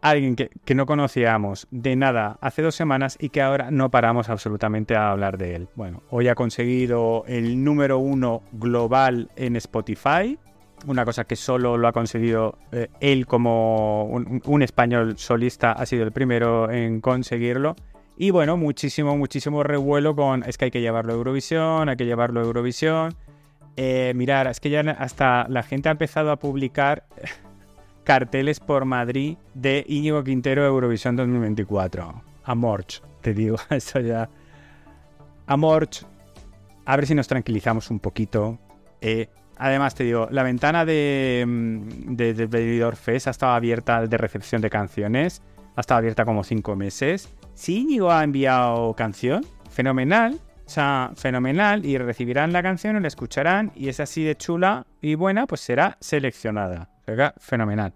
Alguien 0.00 0.34
que, 0.34 0.74
no 0.74 0.86
conocíamos 0.86 1.68
de 1.70 1.94
nada 1.94 2.38
hace 2.40 2.62
dos 2.62 2.74
semanas 2.74 3.18
y 3.20 3.28
que 3.28 3.42
ahora 3.42 3.70
no 3.70 3.90
paramos 3.90 4.30
absolutamente 4.30 4.96
a 4.96 5.10
hablar 5.10 5.36
de 5.36 5.54
él. 5.54 5.68
Bueno, 5.74 6.02
hoy 6.10 6.28
ha 6.28 6.34
conseguido 6.34 7.24
el 7.26 7.62
número 7.62 7.98
uno 7.98 8.42
global 8.52 9.30
en 9.36 9.56
Spotify. 9.56 10.38
Una 10.86 11.04
cosa 11.04 11.24
que 11.24 11.36
solo 11.36 11.76
lo 11.76 11.86
ha 11.86 11.92
conseguido 11.92 12.58
eh, 12.72 12.88
él 13.00 13.26
como 13.26 14.04
un, 14.04 14.62
español 14.62 15.18
solista, 15.18 15.72
ha 15.72 15.84
sido 15.84 16.04
el 16.04 16.12
primero 16.12 16.70
en 16.70 17.00
conseguirlo. 17.00 17.76
Y 18.16 18.30
bueno, 18.30 18.56
muchísimo, 18.56 19.16
muchísimo 19.18 19.62
revuelo 19.62 20.16
con 20.16 20.44
es 20.44 20.56
que 20.56 20.66
hay 20.66 20.70
que 20.70 20.80
llevarlo 20.80 21.12
a 21.12 21.16
Eurovisión, 21.16 21.90
hay 21.90 21.96
que 21.96 22.06
llevarlo 22.06 22.40
a 22.40 22.44
Eurovisión. 22.44 23.14
Eh, 23.76 24.12
mirar, 24.16 24.46
es 24.46 24.58
que 24.58 24.70
ya 24.70 24.80
hasta 24.98 25.46
la 25.48 25.62
gente 25.62 25.88
ha 25.88 25.92
empezado 25.92 26.30
a 26.30 26.36
publicar 26.36 27.04
carteles 28.04 28.58
por 28.58 28.86
Madrid 28.86 29.36
de 29.54 29.84
Íñigo 29.86 30.24
Quintero 30.24 30.64
Eurovisión 30.64 31.14
2024. 31.16 32.22
Amorch, 32.44 33.02
te 33.20 33.34
digo, 33.34 33.56
eso 33.70 34.00
ya. 34.00 34.30
Amorch, 35.46 36.04
a 36.86 36.96
ver 36.96 37.06
si 37.06 37.14
nos 37.14 37.28
tranquilizamos 37.28 37.90
un 37.90 38.00
poquito. 38.00 38.58
Eh, 39.02 39.28
además, 39.58 39.94
te 39.94 40.04
digo, 40.04 40.28
la 40.30 40.42
ventana 40.42 40.86
de, 40.86 41.44
mm, 41.46 42.14
de, 42.16 42.34
de 42.34 42.92
Fest 42.96 43.26
ha 43.26 43.30
estado 43.30 43.52
abierta 43.52 44.06
de 44.06 44.16
recepción 44.16 44.62
de 44.62 44.70
canciones. 44.70 45.42
Ha 45.76 45.80
estado 45.80 45.98
abierta 45.98 46.24
como 46.24 46.44
cinco 46.44 46.76
meses. 46.76 47.28
Si 47.52 47.80
Íñigo 47.80 48.10
ha 48.10 48.24
enviado 48.24 48.94
canción, 48.94 49.44
fenomenal. 49.68 50.40
O 50.66 50.68
sea, 50.68 51.12
fenomenal 51.14 51.86
y 51.86 51.96
recibirán 51.96 52.52
la 52.52 52.60
canción 52.60 53.00
la 53.00 53.06
escucharán 53.06 53.70
y 53.76 53.88
es 53.88 54.00
así 54.00 54.24
de 54.24 54.34
chula 54.34 54.84
y 55.00 55.14
buena, 55.14 55.46
pues 55.46 55.60
será 55.60 55.96
seleccionada. 56.00 56.90
Será 57.06 57.34
fenomenal. 57.38 57.94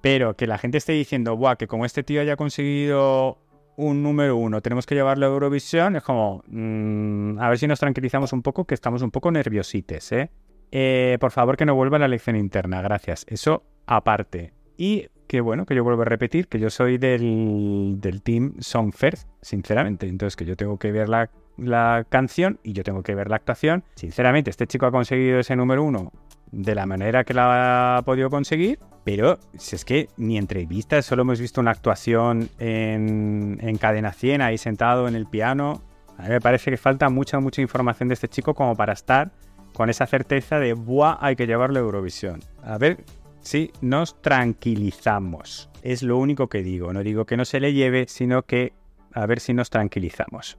Pero 0.00 0.34
que 0.34 0.46
la 0.46 0.56
gente 0.56 0.78
esté 0.78 0.92
diciendo, 0.92 1.36
guau, 1.36 1.56
que 1.56 1.66
como 1.66 1.84
este 1.84 2.02
tío 2.02 2.22
haya 2.22 2.36
conseguido 2.36 3.38
un 3.76 4.02
número 4.02 4.36
uno, 4.36 4.62
tenemos 4.62 4.86
que 4.86 4.94
llevarlo 4.94 5.26
a 5.26 5.28
Eurovisión, 5.28 5.96
es 5.96 6.02
como, 6.02 6.42
mm, 6.46 7.38
a 7.38 7.50
ver 7.50 7.58
si 7.58 7.66
nos 7.66 7.80
tranquilizamos 7.80 8.32
un 8.32 8.40
poco, 8.40 8.64
que 8.64 8.74
estamos 8.74 9.02
un 9.02 9.10
poco 9.10 9.30
nerviosites, 9.30 10.12
¿eh? 10.12 10.30
¿eh? 10.72 11.18
Por 11.20 11.32
favor, 11.32 11.58
que 11.58 11.66
no 11.66 11.74
vuelva 11.74 11.98
la 11.98 12.08
lección 12.08 12.36
interna, 12.36 12.80
gracias. 12.80 13.26
Eso 13.28 13.64
aparte. 13.86 14.54
Y 14.78 15.08
que 15.26 15.42
bueno, 15.42 15.66
que 15.66 15.74
yo 15.74 15.84
vuelvo 15.84 16.02
a 16.02 16.06
repetir, 16.06 16.48
que 16.48 16.58
yo 16.58 16.70
soy 16.70 16.96
del, 16.96 17.96
del 17.98 18.22
team 18.22 18.54
Song 18.60 18.92
First, 18.94 19.28
sinceramente. 19.42 20.06
Entonces, 20.06 20.36
que 20.36 20.46
yo 20.46 20.56
tengo 20.56 20.78
que 20.78 20.92
ver 20.92 21.08
la, 21.08 21.30
la 21.56 22.06
canción 22.08 22.58
y 22.62 22.72
yo 22.72 22.82
tengo 22.84 23.02
que 23.02 23.14
ver 23.14 23.28
la 23.28 23.36
actuación. 23.36 23.84
Sinceramente, 23.94 24.50
este 24.50 24.66
chico 24.66 24.86
ha 24.86 24.90
conseguido 24.90 25.38
ese 25.38 25.56
número 25.56 25.82
uno 25.82 26.12
de 26.52 26.74
la 26.74 26.86
manera 26.86 27.24
que 27.24 27.34
la 27.34 27.96
ha 27.96 28.02
podido 28.02 28.30
conseguir, 28.30 28.78
pero 29.04 29.38
si 29.56 29.76
es 29.76 29.84
que 29.84 30.08
ni 30.16 30.38
entrevistas, 30.38 31.04
solo 31.04 31.22
hemos 31.22 31.40
visto 31.40 31.60
una 31.60 31.72
actuación 31.72 32.48
en, 32.58 33.58
en 33.60 33.78
Cadena 33.78 34.12
100 34.12 34.42
ahí 34.42 34.58
sentado 34.58 35.08
en 35.08 35.14
el 35.14 35.26
piano. 35.26 35.82
A 36.18 36.22
mí 36.22 36.28
me 36.30 36.40
parece 36.40 36.70
que 36.70 36.76
falta 36.76 37.08
mucha, 37.08 37.40
mucha 37.40 37.60
información 37.60 38.08
de 38.08 38.14
este 38.14 38.28
chico 38.28 38.54
como 38.54 38.74
para 38.74 38.92
estar 38.92 39.32
con 39.74 39.90
esa 39.90 40.06
certeza 40.06 40.58
de, 40.58 40.72
¡buah! 40.72 41.18
Hay 41.20 41.36
que 41.36 41.46
llevarlo 41.46 41.78
a 41.78 41.82
Eurovisión. 41.82 42.40
A 42.62 42.78
ver 42.78 43.04
si 43.40 43.70
nos 43.80 44.20
tranquilizamos. 44.22 45.70
Es 45.82 46.02
lo 46.02 46.16
único 46.16 46.48
que 46.48 46.62
digo. 46.62 46.92
No 46.92 47.02
digo 47.02 47.26
que 47.26 47.36
no 47.36 47.44
se 47.44 47.60
le 47.60 47.74
lleve, 47.74 48.06
sino 48.08 48.42
que 48.42 48.72
a 49.12 49.26
ver 49.26 49.38
si 49.38 49.54
nos 49.54 49.70
tranquilizamos. 49.70 50.58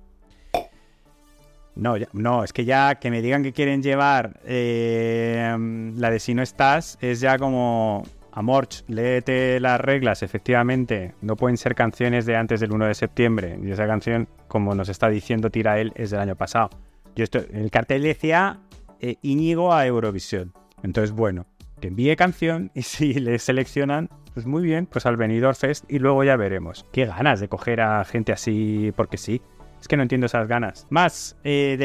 No, 1.78 1.96
no, 2.14 2.44
es 2.44 2.54
que 2.54 2.66
ya 2.66 2.96
que 2.96 3.12
me 3.12 3.22
digan 3.22 3.44
que 3.44 3.54
quieren 3.54 3.84
llevar 3.84 4.40
eh, 4.46 5.56
la 5.96 6.10
de 6.10 6.20
si 6.20 6.34
no 6.34 6.42
estás, 6.42 6.98
es 7.02 7.20
ya 7.20 7.38
como, 7.38 8.04
Amorch, 8.38 8.84
léete 8.88 9.60
las 9.60 9.82
reglas, 9.82 10.22
efectivamente, 10.22 11.16
no 11.22 11.36
pueden 11.36 11.58
ser 11.58 11.74
canciones 11.74 12.28
de 12.28 12.36
antes 12.36 12.60
del 12.60 12.72
1 12.72 12.86
de 12.86 12.94
septiembre. 12.94 13.60
Y 13.64 13.72
esa 13.72 13.88
canción, 13.88 14.28
como 14.48 14.76
nos 14.76 14.90
está 14.90 15.10
diciendo 15.10 15.50
Tira 15.50 15.80
él, 15.80 15.92
es 15.96 16.12
del 16.12 16.20
año 16.20 16.36
pasado. 16.36 16.70
Yo 17.16 17.24
estoy, 17.24 17.48
el 17.52 17.72
cartel 17.72 18.04
decía 18.04 18.60
eh, 19.00 19.16
Íñigo 19.24 19.74
a 19.74 19.88
Eurovisión. 19.88 20.54
Entonces, 20.84 21.12
bueno, 21.12 21.48
que 21.82 21.88
envíe 21.88 22.16
canción 22.16 22.70
y 22.76 22.84
si 22.84 23.16
le 23.16 23.40
seleccionan, 23.40 24.10
pues 24.36 24.46
muy 24.46 24.62
bien, 24.62 24.86
pues 24.86 25.08
al 25.08 25.18
Benidorm 25.18 25.56
Fest 25.56 25.86
y 25.88 25.98
luego 25.98 26.24
ya 26.24 26.36
veremos. 26.36 26.86
Qué 26.92 27.08
ganas 27.08 27.40
de 27.40 27.48
coger 27.48 27.82
a 27.82 28.06
gente 28.06 28.34
así 28.34 28.94
porque 28.96 29.18
sí. 29.18 29.42
Es 29.80 29.88
que 29.88 29.98
no 29.98 30.04
entiendo 30.04 30.26
esas 30.26 30.48
ganas. 30.48 30.88
Más 30.90 31.38
eh, 31.44 31.76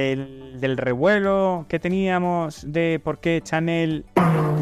del, 0.59 0.77
revuelo 0.77 1.67
que 1.69 1.79
teníamos 1.79 2.65
de 2.71 3.01
por 3.03 3.21
qué 3.21 3.41
Chanel 3.43 4.05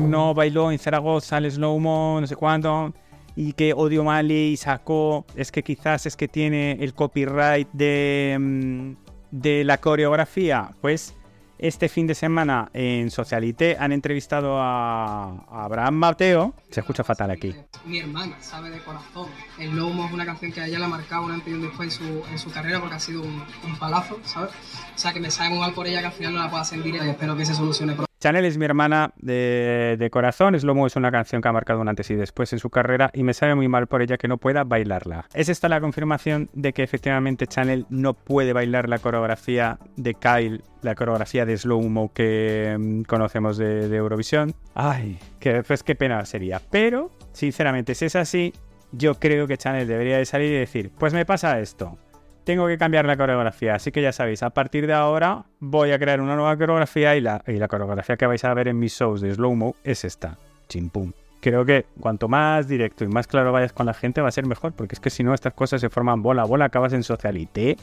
no 0.00 0.34
bailó 0.34 0.72
en 0.72 0.78
Zaragoza 0.78 1.38
el 1.38 1.50
slow-mo, 1.50 2.18
no 2.20 2.26
sé 2.26 2.36
cuándo, 2.36 2.92
y 3.36 3.52
que 3.52 3.72
Odio 3.72 4.04
Mali 4.04 4.56
sacó, 4.56 5.24
es 5.36 5.52
que 5.52 5.62
quizás 5.62 6.06
es 6.06 6.16
que 6.16 6.28
tiene 6.28 6.72
el 6.80 6.94
copyright 6.94 7.68
de, 7.72 8.36
mm, 8.38 8.92
de 9.30 9.64
la 9.64 9.78
coreografía. 9.78 10.70
Pues 10.80 11.14
este 11.60 11.88
fin 11.88 12.06
de 12.06 12.14
semana 12.14 12.70
en 12.72 13.10
Socialité 13.10 13.76
han 13.78 13.92
entrevistado 13.92 14.58
a, 14.58 15.44
Abraham 15.50 15.94
Mateo. 15.94 16.54
Se 16.70 16.80
escucha 16.80 17.04
fatal 17.04 17.30
aquí. 17.30 17.54
Mi 17.84 17.98
hermana 17.98 18.36
sabe 18.40 18.70
de 18.70 18.78
corazón. 18.78 19.28
El 19.58 19.76
Lomo 19.76 20.06
es 20.06 20.12
una 20.12 20.24
canción 20.24 20.52
que 20.52 20.60
a 20.60 20.66
ella 20.66 20.78
le 20.78 20.84
ha 20.86 20.88
marcado 20.88 21.24
un 21.24 21.32
antes 21.32 21.48
y 21.48 21.54
un 21.54 21.62
después 21.62 22.00
en 22.00 22.38
su, 22.38 22.50
carrera 22.50 22.80
porque 22.80 22.96
ha 22.96 23.00
sido 23.00 23.22
un, 23.22 23.44
palazo, 23.78 24.18
¿sabes? 24.24 24.50
O 24.94 24.98
sea, 24.98 25.12
que 25.12 25.20
me 25.20 25.30
sabe 25.30 25.50
muy 25.50 25.58
mal 25.58 25.72
por 25.72 25.86
ella 25.86 26.00
que 26.00 26.06
al 26.06 26.12
final 26.12 26.34
no 26.34 26.40
la 26.40 26.50
pueda 26.50 26.64
sentir 26.64 26.94
y 26.94 26.98
espero 27.08 27.36
que 27.36 27.44
se 27.44 27.54
solucione 27.54 27.92
pronto. 27.92 28.09
Chanel 28.20 28.44
es 28.44 28.58
mi 28.58 28.66
hermana 28.66 29.14
de, 29.16 29.96
de, 29.98 30.10
corazón. 30.10 30.58
Slomo 30.58 30.86
es 30.86 30.94
una 30.94 31.10
canción 31.10 31.40
que 31.40 31.48
ha 31.48 31.52
marcado 31.52 31.80
un 31.80 31.88
antes 31.88 32.10
y 32.10 32.14
después 32.14 32.52
en 32.52 32.58
su 32.58 32.68
carrera 32.68 33.10
y 33.14 33.22
me 33.22 33.32
sabe 33.32 33.54
muy 33.54 33.66
mal 33.66 33.86
por 33.86 34.02
ella 34.02 34.18
que 34.18 34.28
no 34.28 34.36
pueda 34.36 34.62
bailarla. 34.62 35.24
¿Es 35.32 35.48
esta 35.48 35.70
la 35.70 35.80
confirmación 35.80 36.50
de 36.52 36.74
que 36.74 36.82
efectivamente 36.82 37.46
Chanel 37.46 37.86
no 37.88 38.12
puede 38.12 38.52
bailar 38.52 38.90
la 38.90 38.98
coreografía 38.98 39.78
de 39.96 40.12
Kyle, 40.12 40.62
la 40.82 40.94
coreografía 40.94 41.46
de 41.46 41.56
Slow 41.56 41.80
Mo 41.88 42.12
que 42.12 42.76
mm, 42.78 43.02
conocemos 43.04 43.56
de, 43.56 43.96
Eurovisión? 43.96 44.54
Ay, 44.74 45.18
que, 45.38 45.62
pues 45.62 45.82
qué 45.82 45.94
pena 45.94 46.22
sería. 46.26 46.60
Pero, 46.70 47.10
sinceramente, 47.32 47.94
si 47.94 48.04
es 48.04 48.16
así, 48.16 48.52
yo 48.92 49.14
creo 49.14 49.46
que 49.46 49.56
Chanel 49.56 49.88
debería 49.88 50.18
de 50.18 50.26
salir 50.26 50.52
y 50.52 50.58
decir, 50.58 50.90
pues 50.98 51.14
me 51.14 51.24
pasa 51.24 51.58
esto 51.58 51.96
tengo 52.44 52.66
que 52.66 52.78
cambiar 52.78 53.04
la 53.04 53.16
coreografía. 53.16 53.74
Así 53.74 53.92
que 53.92 54.02
ya 54.02 54.12
sabéis, 54.12 54.42
a 54.42 54.50
partir 54.50 54.86
de 54.86 54.92
ahora 54.92 55.44
voy 55.58 55.92
a 55.92 55.98
crear 55.98 56.20
una 56.20 56.36
nueva 56.36 56.56
coreografía 56.56 57.16
y 57.16 57.20
la, 57.20 57.42
coreografía 57.68 58.16
que 58.16 58.26
vais 58.26 58.44
a 58.44 58.54
ver 58.54 58.68
en 58.68 58.78
mis 58.78 58.92
shows 58.92 59.20
de 59.20 59.34
slow 59.34 59.54
mo 59.54 59.76
es 59.84 60.04
esta. 60.04 60.36
Chimpum. 60.68 61.12
Creo 61.40 61.64
que 61.64 61.86
cuanto 62.00 62.28
más 62.28 62.68
directo 62.68 63.04
y 63.04 63.08
más 63.08 63.26
claro 63.26 63.50
vayas 63.50 63.72
con 63.72 63.86
la 63.86 63.94
gente 63.94 64.20
va 64.20 64.28
a 64.28 64.32
ser 64.32 64.46
mejor, 64.46 64.72
porque 64.72 64.94
es 64.94 65.00
que 65.00 65.10
si 65.10 65.24
no 65.24 65.32
estas 65.32 65.54
cosas 65.54 65.80
se 65.80 65.88
forman 65.88 66.22
bola 66.22 66.42
a 66.42 66.44
bola, 66.44 66.66
acabas 66.66 66.92
en 66.92 67.02
socialité. 67.02 67.76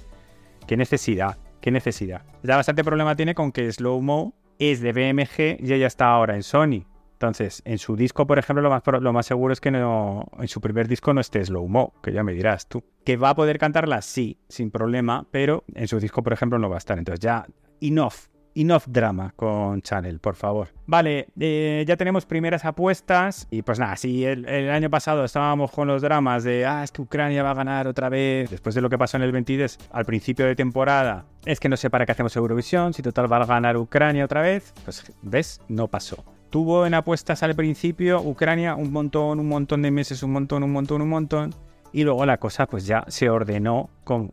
Qué 0.68 0.78
necesidad, 0.78 1.38
qué 1.60 1.72
necesidad. 1.72 2.22
Ya 2.44 2.56
bastante 2.56 2.84
problema 2.84 3.16
tiene 3.16 3.34
con 3.34 3.52
que 3.52 3.72
Slow 3.72 4.02
Mo 4.02 4.34
es 4.60 4.82
de 4.82 4.92
BMG 4.92 5.66
y 5.66 5.74
ella 5.74 5.88
está 5.88 6.08
ahora 6.08 6.36
en 6.36 6.44
Sony. 6.44 6.86
Entonces, 7.18 7.64
en 7.66 7.80
su 7.80 7.96
disco, 7.96 8.28
por 8.28 8.38
ejemplo, 8.38 8.62
lo 8.62 9.14
más, 9.14 9.26
seguro 9.26 9.52
es 9.52 9.60
que 9.60 9.72
no, 9.72 10.30
en 10.38 10.48
su 10.48 10.62
primer 10.62 10.88
disco 10.88 11.16
no 11.16 11.22
esté 11.22 11.44
Slow 11.44 11.68
Mo, 11.68 11.94
que 12.04 12.14
ya 12.14 12.24
me 12.24 12.32
dirás 12.32 12.68
tú. 12.68 12.84
Que 13.04 13.18
va 13.18 13.32
a 13.32 13.36
poder 13.36 13.58
cantarla, 13.58 14.04
sí, 14.04 14.38
sin 14.50 14.70
problema, 14.70 15.26
pero 15.32 15.64
en 15.74 15.88
su 15.88 16.00
disco, 16.00 16.22
por 16.22 16.34
ejemplo, 16.34 16.60
no 16.60 16.70
va 16.70 16.76
a 16.76 16.78
estar. 16.78 17.00
Entonces 17.00 17.20
ya, 17.20 17.48
enough, 17.82 18.14
enough 18.54 18.84
drama 18.86 19.34
con 19.36 19.82
Channel, 19.82 20.20
por 20.20 20.36
favor. 20.36 20.68
Vale, 20.86 21.30
eh, 21.40 21.84
ya 21.88 21.98
tenemos 21.98 22.28
primeras 22.28 22.66
apuestas 22.66 23.48
y 23.50 23.64
pues 23.64 23.80
nada, 23.80 23.96
si 23.96 24.24
el, 24.24 24.48
el, 24.48 24.70
año 24.70 24.92
pasado 24.92 25.26
estábamos 25.26 25.72
con 25.72 25.88
los 25.88 26.04
dramas 26.04 26.44
de, 26.44 26.68
ah, 26.68 26.84
es 26.84 26.92
que 26.92 27.02
Ucrania 27.02 27.42
va 27.42 27.50
a 27.50 27.56
ganar 27.56 27.88
otra 27.88 28.10
vez, 28.10 28.52
después 28.52 28.76
de 28.76 28.82
lo 28.82 28.92
que 28.92 29.00
pasó 29.00 29.18
en 29.18 29.24
el 29.24 29.32
22 29.32 29.80
al 29.92 30.06
principio 30.06 30.46
de 30.46 30.56
temporada, 30.56 31.26
es 31.46 31.60
que 31.60 31.68
no 31.68 31.78
sé 31.78 31.90
para 31.90 32.06
qué 32.06 32.12
hacemos 32.12 32.36
Eurovisión, 32.36 32.94
si 32.94 33.02
total 33.02 33.32
va 33.32 33.38
a 33.38 33.46
ganar 33.48 33.76
Ucrania 33.76 34.24
otra 34.24 34.44
vez, 34.44 34.72
pues 34.86 35.12
ves, 35.24 35.62
no 35.68 35.88
pasó. 35.88 36.37
Tuvo 36.50 36.86
en 36.86 36.94
apuestas 36.94 37.44
al 37.44 37.56
principio 37.56 38.22
Ucrania 38.22 38.76
un 38.76 38.92
montón, 38.92 39.40
un 39.40 39.50
montón 39.50 39.82
de 39.82 39.92
meses, 39.92 40.24
un 40.24 40.32
montón, 40.32 40.64
un 40.64 40.72
montón, 40.72 41.02
un 41.02 41.10
montón. 41.10 41.54
Y 41.92 42.04
luego 42.04 42.26
la 42.26 42.38
cosa 42.38 42.68
pues 42.68 42.86
ya 42.86 43.04
se 43.08 43.30
ordenó 43.30 43.90
con, 44.04 44.32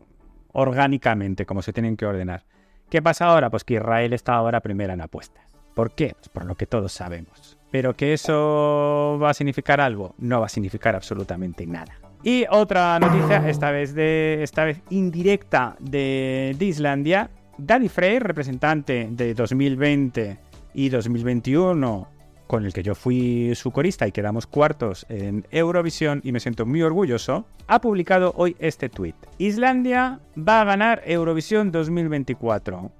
orgánicamente, 0.53 1.45
como 1.45 1.61
se 1.61 1.73
tienen 1.73 1.97
que 1.97 2.05
ordenar. 2.05 2.43
¿Qué 2.89 3.01
pasa 3.01 3.25
ahora? 3.25 3.49
Pues 3.49 3.63
que 3.63 3.75
Israel 3.75 4.13
está 4.13 4.35
ahora 4.35 4.61
primera 4.61 4.93
en 4.93 5.01
apuestas. 5.01 5.43
¿Por 5.73 5.91
qué? 5.91 6.13
Pues 6.15 6.29
por 6.29 6.45
lo 6.45 6.55
que 6.55 6.65
todos 6.65 6.93
sabemos. 6.93 7.57
¿Pero 7.71 7.95
que 7.95 8.13
eso 8.13 9.19
va 9.21 9.31
a 9.31 9.33
significar 9.33 9.81
algo? 9.81 10.15
No 10.17 10.39
va 10.39 10.45
a 10.45 10.49
significar 10.49 10.95
absolutamente 10.95 11.65
nada. 11.65 11.99
Y 12.23 12.45
otra 12.49 12.97
noticia, 12.99 13.47
esta 13.49 13.71
vez, 13.71 13.93
de, 13.93 14.41
esta 14.41 14.63
vez 14.63 14.81
indirecta 14.89 15.75
de, 15.79 16.55
de 16.57 16.65
Islandia. 16.65 17.29
Daddy 17.57 17.89
Frey, 17.89 18.19
representante 18.19 19.07
de 19.11 19.33
2020 19.33 20.37
y 20.75 20.89
2021 20.89 22.07
con 22.47 22.65
el 22.65 22.73
que 22.73 22.83
yo 22.83 22.93
fui 22.93 23.53
su 23.55 23.71
corista 23.71 24.07
y 24.07 24.11
quedamos 24.11 24.45
cuartos 24.45 25.05
en 25.09 25.47
Eurovisión 25.49 26.21
y 26.23 26.31
me 26.31 26.39
siento 26.39 26.65
muy 26.65 26.81
orgulloso, 26.83 27.47
ha 27.67 27.81
publicado 27.81 28.33
hoy 28.35 28.55
este 28.59 28.89
tweet. 28.89 29.15
Islandia 29.39 30.19
va 30.37 30.61
a 30.61 30.65
ganar 30.65 31.01
Eurovisión 31.05 31.71
2024. 31.71 32.91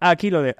Aquí 0.00 0.30
lo 0.30 0.42
de 0.42 0.54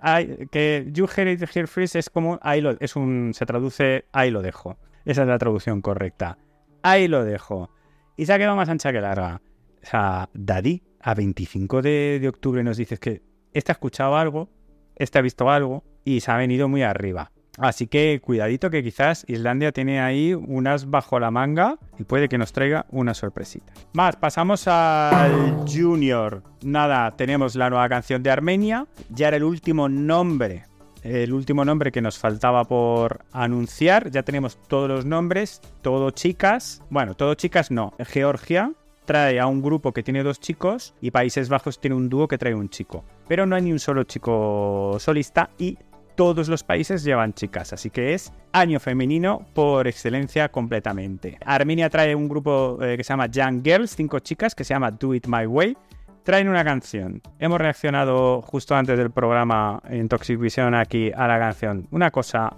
que 0.50 0.88
You 0.90 1.06
Heard 1.06 1.28
It 1.28 1.50
Here 1.54 1.66
Freeze 1.66 1.98
es 1.98 2.08
como 2.08 2.38
ahí 2.42 2.60
lo 2.60 2.76
es 2.80 2.96
un 2.96 3.32
se 3.34 3.44
traduce 3.44 4.06
ahí 4.12 4.30
lo 4.30 4.40
dejo. 4.40 4.78
Esa 5.04 5.22
es 5.22 5.28
la 5.28 5.38
traducción 5.38 5.80
correcta. 5.82 6.38
Ahí 6.82 7.08
lo 7.08 7.24
dejo. 7.24 7.70
Y 8.16 8.26
se 8.26 8.32
ha 8.32 8.38
quedado 8.38 8.56
más 8.56 8.68
ancha 8.68 8.92
que 8.92 9.00
larga. 9.00 9.42
O 9.82 9.86
sea, 9.86 10.28
Daddy, 10.34 10.82
a 11.00 11.14
25 11.14 11.82
de, 11.82 12.18
de 12.20 12.28
octubre 12.28 12.64
nos 12.64 12.76
dices 12.76 12.98
que 12.98 13.22
este 13.52 13.70
ha 13.70 13.74
escuchado 13.74 14.16
algo, 14.16 14.48
este 14.96 15.18
ha 15.18 15.22
visto 15.22 15.48
algo, 15.50 15.84
y 16.08 16.20
se 16.20 16.30
ha 16.30 16.36
venido 16.36 16.68
muy 16.68 16.82
arriba. 16.82 17.30
Así 17.58 17.88
que 17.88 18.20
cuidadito 18.22 18.70
que 18.70 18.84
quizás 18.84 19.24
Islandia 19.26 19.72
tiene 19.72 20.00
ahí 20.00 20.32
unas 20.32 20.88
bajo 20.88 21.18
la 21.18 21.30
manga 21.30 21.76
y 21.98 22.04
puede 22.04 22.28
que 22.28 22.38
nos 22.38 22.52
traiga 22.52 22.86
una 22.90 23.14
sorpresita. 23.14 23.72
Más, 23.92 24.16
pasamos 24.16 24.68
al 24.68 25.66
Junior. 25.66 26.42
Nada, 26.62 27.16
tenemos 27.16 27.56
la 27.56 27.68
nueva 27.68 27.88
canción 27.88 28.22
de 28.22 28.30
Armenia. 28.30 28.86
Ya 29.10 29.28
era 29.28 29.36
el 29.36 29.44
último 29.44 29.88
nombre, 29.88 30.64
el 31.02 31.32
último 31.32 31.64
nombre 31.64 31.90
que 31.90 32.00
nos 32.00 32.16
faltaba 32.16 32.64
por 32.64 33.24
anunciar. 33.32 34.10
Ya 34.10 34.22
tenemos 34.22 34.56
todos 34.68 34.88
los 34.88 35.04
nombres, 35.04 35.60
todo 35.82 36.12
chicas. 36.12 36.80
Bueno, 36.90 37.14
todo 37.14 37.34
chicas 37.34 37.72
no. 37.72 37.92
Georgia 38.06 38.72
trae 39.04 39.40
a 39.40 39.46
un 39.46 39.62
grupo 39.62 39.92
que 39.92 40.02
tiene 40.02 40.22
dos 40.22 40.38
chicos 40.38 40.94
y 41.00 41.10
Países 41.10 41.48
Bajos 41.48 41.80
tiene 41.80 41.96
un 41.96 42.08
dúo 42.08 42.28
que 42.28 42.38
trae 42.38 42.54
un 42.54 42.68
chico. 42.68 43.04
Pero 43.26 43.46
no 43.46 43.56
hay 43.56 43.62
ni 43.62 43.72
un 43.72 43.78
solo 43.78 44.04
chico 44.04 44.96
solista 45.00 45.50
y 45.58 45.76
todos 46.18 46.48
los 46.48 46.64
países 46.64 47.04
llevan 47.04 47.32
chicas, 47.32 47.72
así 47.72 47.90
que 47.90 48.12
es 48.12 48.32
año 48.50 48.80
femenino 48.80 49.46
por 49.54 49.86
excelencia 49.86 50.48
completamente. 50.48 51.38
Armenia 51.44 51.88
trae 51.90 52.12
un 52.12 52.28
grupo 52.28 52.76
eh, 52.82 52.96
que 52.96 53.04
se 53.04 53.10
llama 53.10 53.26
Young 53.26 53.62
Girls, 53.62 53.94
cinco 53.94 54.18
chicas, 54.18 54.52
que 54.56 54.64
se 54.64 54.74
llama 54.74 54.90
Do 54.90 55.14
It 55.14 55.28
My 55.28 55.46
Way. 55.46 55.76
Traen 56.24 56.48
una 56.48 56.64
canción. 56.64 57.22
Hemos 57.38 57.60
reaccionado 57.60 58.42
justo 58.42 58.74
antes 58.74 58.98
del 58.98 59.12
programa 59.12 59.80
en 59.88 60.08
Toxic 60.08 60.40
Vision 60.40 60.74
aquí 60.74 61.12
a 61.16 61.28
la 61.28 61.38
canción. 61.38 61.86
Una 61.92 62.10
cosa 62.10 62.52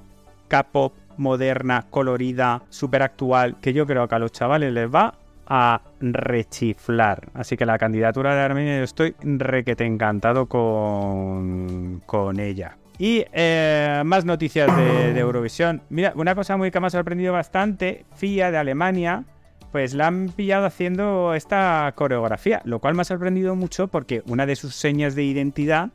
K-pop 0.49 0.95
moderna, 1.19 1.85
colorida, 1.91 2.63
súper 2.71 3.03
actual, 3.03 3.57
que 3.61 3.75
yo 3.75 3.87
creo 3.87 4.09
que 4.09 4.15
a 4.15 4.21
los 4.21 4.33
chavales 4.33 4.73
les 4.73 4.89
va 4.89 5.19
a 5.47 5.83
rechiflar. 6.01 7.29
Así 7.35 7.59
que 7.59 7.67
la 7.67 7.77
candidatura 7.77 8.35
de 8.35 8.41
Armenia 8.41 8.79
yo 8.79 8.85
estoy 8.85 9.15
requete 9.21 9.85
encantado 9.85 10.47
con, 10.47 12.03
con 12.07 12.41
ella. 12.41 12.79
Y 13.01 13.25
eh, 13.33 14.03
más 14.05 14.27
noticias 14.27 14.77
de, 14.77 15.19
Eurovisión. 15.19 15.81
Mira, 15.89 16.13
una 16.17 16.35
cosa 16.35 16.59
muy 16.59 16.71
que 16.71 16.81
me 16.81 16.89
ha 16.89 16.91
sorprendido 16.91 17.33
bastante, 17.33 18.05
FIA 18.15 18.51
de 18.51 18.59
Alemania, 18.59 19.25
pues 19.73 19.95
la 19.95 20.09
han 20.09 20.29
pillado 20.29 20.67
haciendo 20.67 21.33
esta 21.33 21.91
coreografía, 21.97 22.61
lo 22.67 22.79
cual 22.79 22.95
me 22.95 23.01
ha 23.01 23.07
sorprendido 23.07 23.57
mucho 23.57 23.89
porque 23.89 24.23
una 24.27 24.45
de 24.45 24.55
sus 24.55 24.75
señas 24.75 25.15
de 25.15 25.25
identidad 25.25 25.93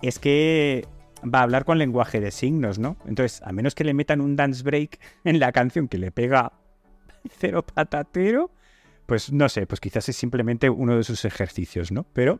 es 0.00 0.20
que 0.20 0.86
va 1.24 1.40
a 1.40 1.42
hablar 1.42 1.64
con 1.64 1.78
lenguaje 1.78 2.20
de 2.20 2.30
signos, 2.30 2.78
¿no? 2.78 2.96
Entonces, 3.04 3.42
a 3.42 3.50
menos 3.50 3.74
que 3.74 3.82
le 3.82 3.92
metan 3.92 4.20
un 4.20 4.36
dance 4.36 4.62
break 4.62 5.00
en 5.24 5.40
la 5.40 5.50
canción 5.50 5.88
que 5.88 5.98
le 5.98 6.12
pega 6.12 6.52
cero 7.40 7.64
patatero, 7.64 8.52
pues 9.06 9.32
no 9.32 9.48
sé, 9.48 9.66
pues 9.66 9.80
quizás 9.80 10.08
es 10.08 10.14
simplemente 10.14 10.70
uno 10.70 10.96
de 10.96 11.02
sus 11.02 11.24
ejercicios, 11.24 11.90
¿no? 11.90 12.06
Pero 12.12 12.38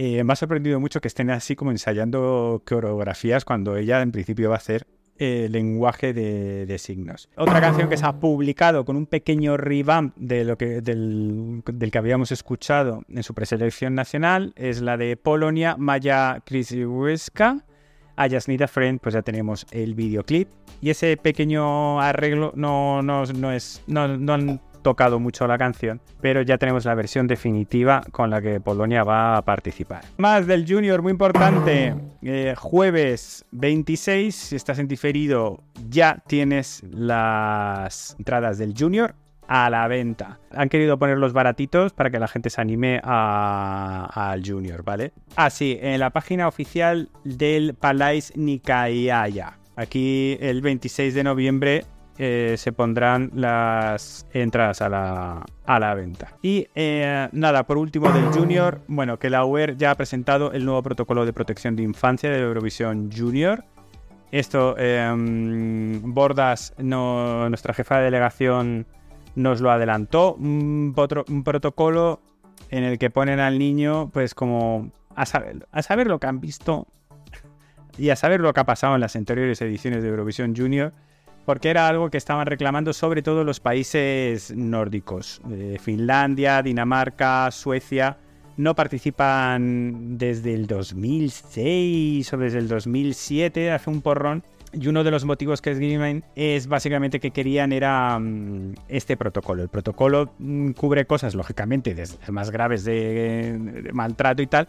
eh, 0.00 0.22
me 0.22 0.32
ha 0.32 0.36
sorprendido 0.36 0.78
mucho 0.78 1.00
que 1.00 1.08
estén 1.08 1.28
así 1.28 1.56
como 1.56 1.72
ensayando 1.72 2.62
coreografías 2.64 3.44
cuando 3.44 3.76
ella 3.76 4.00
en 4.00 4.12
principio 4.12 4.48
va 4.48 4.54
a 4.54 4.58
hacer 4.58 4.86
eh, 5.18 5.48
lenguaje 5.50 6.12
de, 6.12 6.78
signos. 6.78 7.28
Otra 7.36 7.60
canción 7.60 7.88
que 7.88 7.96
se 7.96 8.06
ha 8.06 8.20
publicado 8.20 8.84
con 8.84 8.94
un 8.94 9.06
pequeño 9.06 9.56
revamp 9.56 10.16
de 10.16 10.44
lo 10.44 10.56
que, 10.56 10.80
del, 10.80 11.64
que 11.64 11.98
habíamos 11.98 12.30
escuchado 12.30 13.02
en 13.08 13.24
su 13.24 13.34
preselección 13.34 13.96
nacional 13.96 14.52
es 14.54 14.80
la 14.80 14.96
de 14.96 15.16
Polonia, 15.16 15.74
Maya 15.76 16.42
Krzyzewska. 16.46 17.64
A 18.14 18.28
Just 18.28 18.48
Need 18.48 18.66
Friend, 18.66 19.00
pues 19.00 19.14
ya 19.14 19.22
tenemos 19.22 19.64
el 19.70 19.94
videoclip. 19.94 20.48
Y 20.80 20.90
ese 20.90 21.16
pequeño 21.16 22.00
arreglo 22.00 22.52
no, 22.56 23.00
no, 23.00 23.24
no 23.26 23.52
es. 23.52 23.82
No, 23.86 24.08
tocado 24.82 25.18
mucho 25.18 25.46
la 25.46 25.58
canción, 25.58 26.00
pero 26.20 26.42
ya 26.42 26.58
tenemos 26.58 26.84
la 26.84 26.94
versión 26.94 27.26
definitiva 27.26 28.02
con 28.10 28.30
la 28.30 28.40
que 28.40 28.60
Polonia 28.60 29.04
va 29.04 29.36
a 29.36 29.42
participar. 29.42 30.04
Más 30.16 30.46
del 30.46 30.66
Junior, 30.68 31.02
muy 31.02 31.12
importante. 31.12 31.94
Eh, 32.22 32.54
jueves 32.56 33.44
26, 33.52 34.34
si 34.34 34.56
estás 34.56 34.78
en 34.78 34.88
diferido, 34.88 35.62
ya 35.88 36.22
tienes 36.26 36.82
las 36.90 38.16
entradas 38.18 38.58
del 38.58 38.74
Junior 38.76 39.14
a 39.48 39.70
la 39.70 39.88
venta. 39.88 40.38
Han 40.50 40.68
querido 40.68 40.98
ponerlos 40.98 41.32
baratitos 41.32 41.92
para 41.92 42.10
que 42.10 42.18
la 42.18 42.28
gente 42.28 42.50
se 42.50 42.60
anime 42.60 43.00
al 43.02 44.42
Junior, 44.44 44.84
¿vale? 44.84 45.12
Ah, 45.36 45.50
sí, 45.50 45.78
en 45.80 45.98
la 46.00 46.10
página 46.10 46.46
oficial 46.46 47.08
del 47.24 47.74
Palais 47.74 48.36
Nikayaya. 48.36 49.58
Aquí 49.74 50.36
el 50.40 50.60
26 50.60 51.14
de 51.14 51.24
noviembre 51.24 51.84
eh, 52.20 52.56
se 52.58 52.72
pondrán 52.72 53.30
las 53.32 54.26
entradas 54.32 54.82
a 54.82 54.88
la, 54.88 55.46
a 55.64 55.78
la 55.78 55.94
venta. 55.94 56.36
Y 56.42 56.66
eh, 56.74 57.28
nada, 57.30 57.64
por 57.64 57.78
último 57.78 58.10
del 58.10 58.24
Junior, 58.24 58.80
bueno, 58.88 59.20
que 59.20 59.30
la 59.30 59.44
UER 59.44 59.76
ya 59.76 59.92
ha 59.92 59.94
presentado 59.94 60.50
el 60.50 60.64
nuevo 60.64 60.82
protocolo 60.82 61.24
de 61.24 61.32
protección 61.32 61.76
de 61.76 61.84
infancia 61.84 62.28
de 62.28 62.40
Eurovisión 62.40 63.08
Junior. 63.16 63.64
Esto, 64.32 64.76
em, 64.78 66.12
Bordas, 66.12 66.74
nuestra 66.78 67.72
jefa 67.72 67.98
de 67.98 68.06
delegación, 68.06 68.86
nos 69.36 69.60
lo 69.60 69.70
adelantó. 69.70 70.34
Un, 70.34 70.96
un, 71.28 71.44
protocolo 71.44 72.20
en 72.70 72.82
el 72.82 72.98
que 72.98 73.10
ponen 73.10 73.38
al 73.38 73.60
niño, 73.60 74.10
pues 74.12 74.34
como 74.34 74.90
a 75.14 75.24
saber, 75.24 75.68
a 75.70 75.82
saber 75.82 76.08
lo 76.08 76.18
que 76.18 76.26
han 76.26 76.40
visto 76.40 76.88
y 77.96 78.10
a 78.10 78.16
saber 78.16 78.40
lo 78.40 78.52
que 78.52 78.58
ha 78.58 78.66
pasado 78.66 78.96
en 78.96 79.02
las 79.02 79.14
anteriores 79.14 79.62
ediciones 79.62 80.02
de 80.02 80.08
Eurovisión 80.08 80.56
Junior 80.56 80.92
porque 81.48 81.70
era 81.70 81.88
algo 81.88 82.10
que 82.10 82.18
estaban 82.18 82.46
reclamando 82.46 82.92
sobre 82.92 83.22
todo 83.22 83.42
los 83.42 83.58
países 83.58 84.54
nórdicos. 84.54 85.40
Eh, 85.50 85.78
Finlandia, 85.80 86.60
Dinamarca, 86.62 87.50
Suecia 87.50 88.18
no 88.58 88.74
participan 88.74 90.18
desde 90.18 90.52
el 90.52 90.66
2006 90.66 92.30
o 92.34 92.36
desde 92.36 92.58
el 92.58 92.68
2007, 92.68 93.70
hace 93.70 93.88
un 93.88 94.02
porrón. 94.02 94.44
Y 94.74 94.88
uno 94.88 95.02
de 95.02 95.10
los 95.10 95.24
motivos 95.24 95.62
que 95.62 95.70
esgrimen 95.70 96.22
es 96.36 96.66
básicamente 96.66 97.18
que 97.18 97.30
querían 97.30 97.72
era 97.72 98.18
mm, 98.18 98.74
este 98.88 99.16
protocolo. 99.16 99.62
El 99.62 99.70
protocolo 99.70 100.34
mm, 100.38 100.72
cubre 100.72 101.06
cosas, 101.06 101.34
lógicamente, 101.34 101.94
desde 101.94 102.18
más 102.30 102.50
graves 102.50 102.84
de, 102.84 103.88
maltrato 103.94 104.42
y 104.42 104.48
tal, 104.48 104.68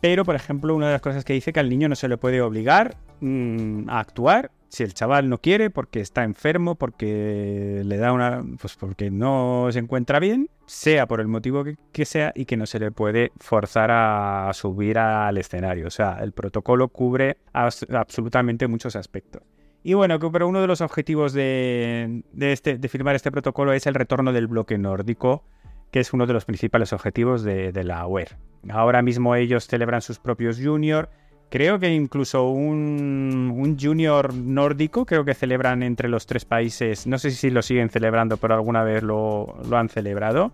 pero, 0.00 0.24
por 0.24 0.36
ejemplo, 0.36 0.76
una 0.76 0.86
de 0.86 0.92
las 0.92 1.02
cosas 1.02 1.24
que 1.24 1.32
dice 1.32 1.52
que 1.52 1.58
al 1.58 1.68
niño 1.68 1.88
no 1.88 1.96
se 1.96 2.06
le 2.06 2.18
puede 2.18 2.40
obligar 2.40 2.94
mm, 3.18 3.90
a 3.90 3.98
actuar 3.98 4.52
si 4.70 4.84
el 4.84 4.94
chaval 4.94 5.28
no 5.28 5.38
quiere 5.38 5.68
porque 5.68 6.00
está 6.00 6.22
enfermo, 6.22 6.76
porque 6.76 7.82
le 7.84 7.96
da 7.96 8.12
una. 8.12 8.42
Pues 8.60 8.76
porque 8.76 9.10
no 9.10 9.68
se 9.72 9.80
encuentra 9.80 10.20
bien, 10.20 10.48
sea 10.64 11.08
por 11.08 11.20
el 11.20 11.26
motivo 11.26 11.64
que, 11.92 12.04
sea, 12.04 12.32
y 12.36 12.44
que 12.44 12.56
no 12.56 12.66
se 12.66 12.78
le 12.78 12.92
puede 12.92 13.32
forzar 13.38 13.90
a 13.90 14.48
subir 14.54 14.98
al 14.98 15.36
escenario. 15.38 15.88
O 15.88 15.90
sea, 15.90 16.18
el 16.22 16.30
protocolo 16.32 16.86
cubre 16.88 17.38
absolutamente 17.52 18.68
muchos 18.68 18.94
aspectos. 18.94 19.42
Y 19.82 19.94
bueno, 19.94 20.20
pero 20.30 20.46
uno 20.46 20.60
de 20.60 20.68
los 20.68 20.82
objetivos 20.82 21.32
de, 21.32 22.22
este, 22.38 22.78
de 22.78 22.88
firmar 22.88 23.16
este 23.16 23.32
protocolo 23.32 23.72
es 23.72 23.86
el 23.86 23.94
retorno 23.94 24.32
del 24.32 24.46
bloque 24.46 24.78
nórdico, 24.78 25.42
que 25.90 25.98
es 25.98 26.12
uno 26.12 26.26
de 26.26 26.32
los 26.32 26.44
principales 26.44 26.92
objetivos 26.92 27.42
de, 27.42 27.72
de 27.72 27.82
la 27.82 28.06
UER. 28.06 28.36
Ahora 28.68 29.02
mismo 29.02 29.34
ellos 29.34 29.66
celebran 29.66 30.00
sus 30.00 30.20
propios 30.20 30.60
junior 30.62 31.10
Creo 31.50 31.80
que 31.80 31.92
incluso 31.92 32.48
un, 32.48 33.76
junior 33.78 34.32
nórdico, 34.32 35.04
creo 35.04 35.24
que 35.24 35.34
celebran 35.34 35.82
entre 35.82 36.08
los 36.08 36.24
tres 36.26 36.44
países, 36.44 37.08
no 37.08 37.18
sé 37.18 37.32
si 37.32 37.50
lo 37.50 37.60
siguen 37.60 37.90
celebrando, 37.90 38.36
pero 38.36 38.54
alguna 38.54 38.84
vez 38.84 39.02
lo, 39.02 39.56
lo 39.68 39.76
han 39.76 39.88
celebrado. 39.88 40.52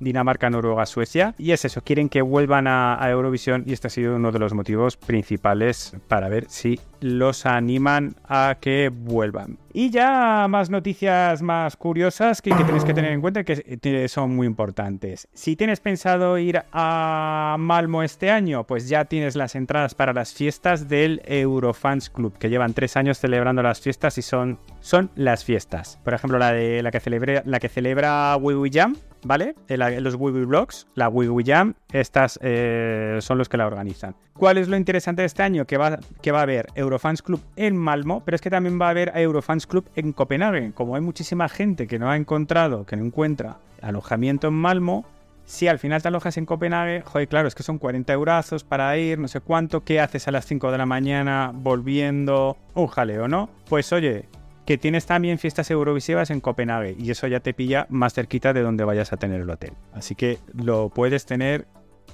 Dinamarca, 0.00 0.50
Noruega, 0.50 0.86
Suecia. 0.86 1.34
Y 1.38 1.52
es 1.52 1.64
eso, 1.64 1.82
quieren 1.82 2.08
que 2.08 2.22
vuelvan 2.22 2.66
a, 2.66 2.98
Eurovisión 3.08 3.64
y 3.66 3.72
este 3.72 3.86
ha 3.86 3.90
sido 3.90 4.16
uno 4.16 4.32
de 4.32 4.38
los 4.38 4.52
motivos 4.52 4.96
principales 4.96 5.96
para 6.08 6.28
ver 6.28 6.44
si 6.48 6.78
los 7.00 7.46
animan 7.46 8.14
a 8.24 8.56
que 8.60 8.90
vuelvan. 8.92 9.58
Y 9.72 9.90
ya 9.90 10.46
más 10.48 10.68
noticias 10.68 11.40
más 11.40 11.76
curiosas 11.76 12.42
que, 12.42 12.50
que 12.50 12.64
tenéis 12.64 12.84
que 12.84 12.92
tener 12.92 13.12
en 13.12 13.20
cuenta 13.20 13.44
que 13.44 14.08
son 14.08 14.34
muy 14.34 14.46
importantes. 14.46 15.28
Si 15.32 15.56
tienes 15.56 15.80
pensado 15.80 16.36
ir 16.38 16.62
a 16.72 17.56
Malmo 17.58 18.02
este 18.02 18.30
año, 18.30 18.64
pues 18.64 18.88
ya 18.88 19.04
tienes 19.04 19.36
las 19.36 19.54
entradas 19.54 19.94
para 19.94 20.12
las 20.12 20.34
fiestas 20.34 20.88
del 20.88 21.22
Eurofans 21.24 22.10
Club, 22.10 22.36
que 22.38 22.50
llevan 22.50 22.74
tres 22.74 22.96
años 22.96 23.18
celebrando 23.18 23.62
las 23.62 23.80
fiestas 23.80 24.18
y 24.18 24.22
son, 24.22 24.58
son 24.80 25.10
las 25.14 25.44
fiestas. 25.44 25.98
Por 26.04 26.14
ejemplo, 26.14 26.38
la 26.38 26.52
de 26.52 26.82
la 26.82 26.90
que, 26.90 27.00
celebra, 27.00 27.42
la 27.44 27.60
que 27.60 27.68
celebra 27.68 28.36
Wee 28.36 28.70
Jam, 28.72 28.96
¿vale? 29.24 29.54
los 29.68 30.14
Wii 30.14 30.44
Blogs, 30.44 30.86
la 30.94 31.08
Wii 31.08 31.44
Jam, 31.44 31.74
estas 31.92 32.38
eh, 32.42 33.18
son 33.20 33.38
los 33.38 33.48
que 33.48 33.56
la 33.56 33.66
organizan. 33.66 34.14
¿Cuál 34.34 34.58
es 34.58 34.68
lo 34.68 34.76
interesante 34.76 35.22
de 35.22 35.26
este 35.26 35.42
año? 35.42 35.66
Que 35.66 35.76
va, 35.76 35.98
que 36.22 36.30
va 36.30 36.40
a 36.40 36.42
haber 36.42 36.66
Eurofans 36.74 37.22
Club 37.22 37.40
en 37.56 37.76
Malmo, 37.76 38.22
pero 38.24 38.36
es 38.36 38.40
que 38.40 38.50
también 38.50 38.80
va 38.80 38.86
a 38.86 38.90
haber 38.90 39.12
Eurofans 39.14 39.66
Club 39.66 39.88
en 39.96 40.12
Copenhague. 40.12 40.72
Como 40.72 40.94
hay 40.94 41.00
muchísima 41.00 41.48
gente 41.48 41.86
que 41.86 41.98
no 41.98 42.10
ha 42.10 42.16
encontrado, 42.16 42.86
que 42.86 42.96
no 42.96 43.04
encuentra 43.04 43.58
alojamiento 43.82 44.48
en 44.48 44.54
Malmo, 44.54 45.04
si 45.48 45.66
al 45.66 45.78
final 45.78 46.02
te 46.02 46.08
alojas 46.08 46.36
en 46.36 46.44
Copenhague, 46.44 47.00
joder, 47.00 47.26
claro, 47.26 47.48
es 47.48 47.54
que 47.54 47.62
son 47.62 47.78
40 47.78 48.12
eurazos 48.12 48.64
para 48.64 48.94
ir, 48.98 49.18
no 49.18 49.28
sé 49.28 49.40
cuánto, 49.40 49.82
¿qué 49.82 49.98
haces 49.98 50.28
a 50.28 50.30
las 50.30 50.44
5 50.44 50.70
de 50.70 50.76
la 50.76 50.84
mañana 50.84 51.52
volviendo? 51.54 52.58
Un 52.74 52.86
jaleo, 52.86 53.28
¿no? 53.28 53.48
Pues 53.66 53.90
oye, 53.94 54.28
que 54.68 54.76
tienes 54.76 55.06
también 55.06 55.38
fiestas 55.38 55.70
eurovisivas 55.70 56.28
en 56.28 56.40
Copenhague 56.40 56.94
y 56.98 57.10
eso 57.10 57.26
ya 57.26 57.40
te 57.40 57.54
pilla 57.54 57.86
más 57.88 58.12
cerquita 58.12 58.52
de 58.52 58.60
donde 58.60 58.84
vayas 58.84 59.14
a 59.14 59.16
tener 59.16 59.40
el 59.40 59.48
hotel. 59.48 59.72
Así 59.94 60.14
que 60.14 60.40
lo 60.52 60.90
puedes 60.90 61.24
tener 61.24 61.66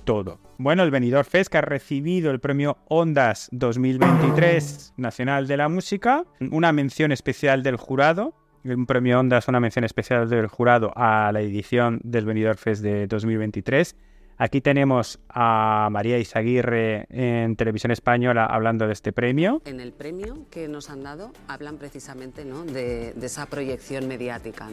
todo. 0.05 0.38
Bueno, 0.57 0.85
el 0.85 0.93
Benidorm 0.93 1.27
Fest 1.29 1.51
que 1.51 1.59
ha 1.59 1.62
recibido 1.62 2.31
el 2.31 2.38
premio 2.38 2.79
Ondas 2.87 3.49
2023 3.51 4.95
Nacional 4.97 5.49
de 5.49 5.57
la 5.57 5.69
Música, 5.69 6.27
una 6.53 6.71
mención 6.71 7.11
especial 7.11 7.64
del 7.64 7.77
jurado, 7.77 8.37
un 8.62 8.87
premio 8.87 9.19
Ondas, 9.19 9.49
una 9.49 9.59
mención 9.59 9.85
especial 9.85 10.31
del 10.31 10.47
jurado 10.47 10.93
a 10.95 11.33
la 11.33 11.40
edición 11.40 11.99
del 12.05 12.25
Benidorm 12.25 12.57
Fest 12.57 12.85
de 12.85 13.09
2023 13.09 13.97
Aquí 14.37 14.61
tenemos 14.61 15.20
a 15.29 15.88
María 15.92 16.18
Izaguirre 16.18 17.07
en 17.11 17.55
Televisión 17.55 17.92
Española 17.92 18.47
hablando 18.47 18.87
de 18.88 18.92
este 18.92 19.12
premio. 19.12 19.62
En 19.64 19.79
el 19.79 19.92
premio 19.92 20.47
que 20.51 20.66
nos 20.66 20.90
han 20.90 21.05
dado 21.05 21.33
hablan 21.47 21.79
precisamente 21.79 22.44
de, 22.44 23.14
esa 23.23 23.47
proyección 23.47 24.09
mediática. 24.09 24.68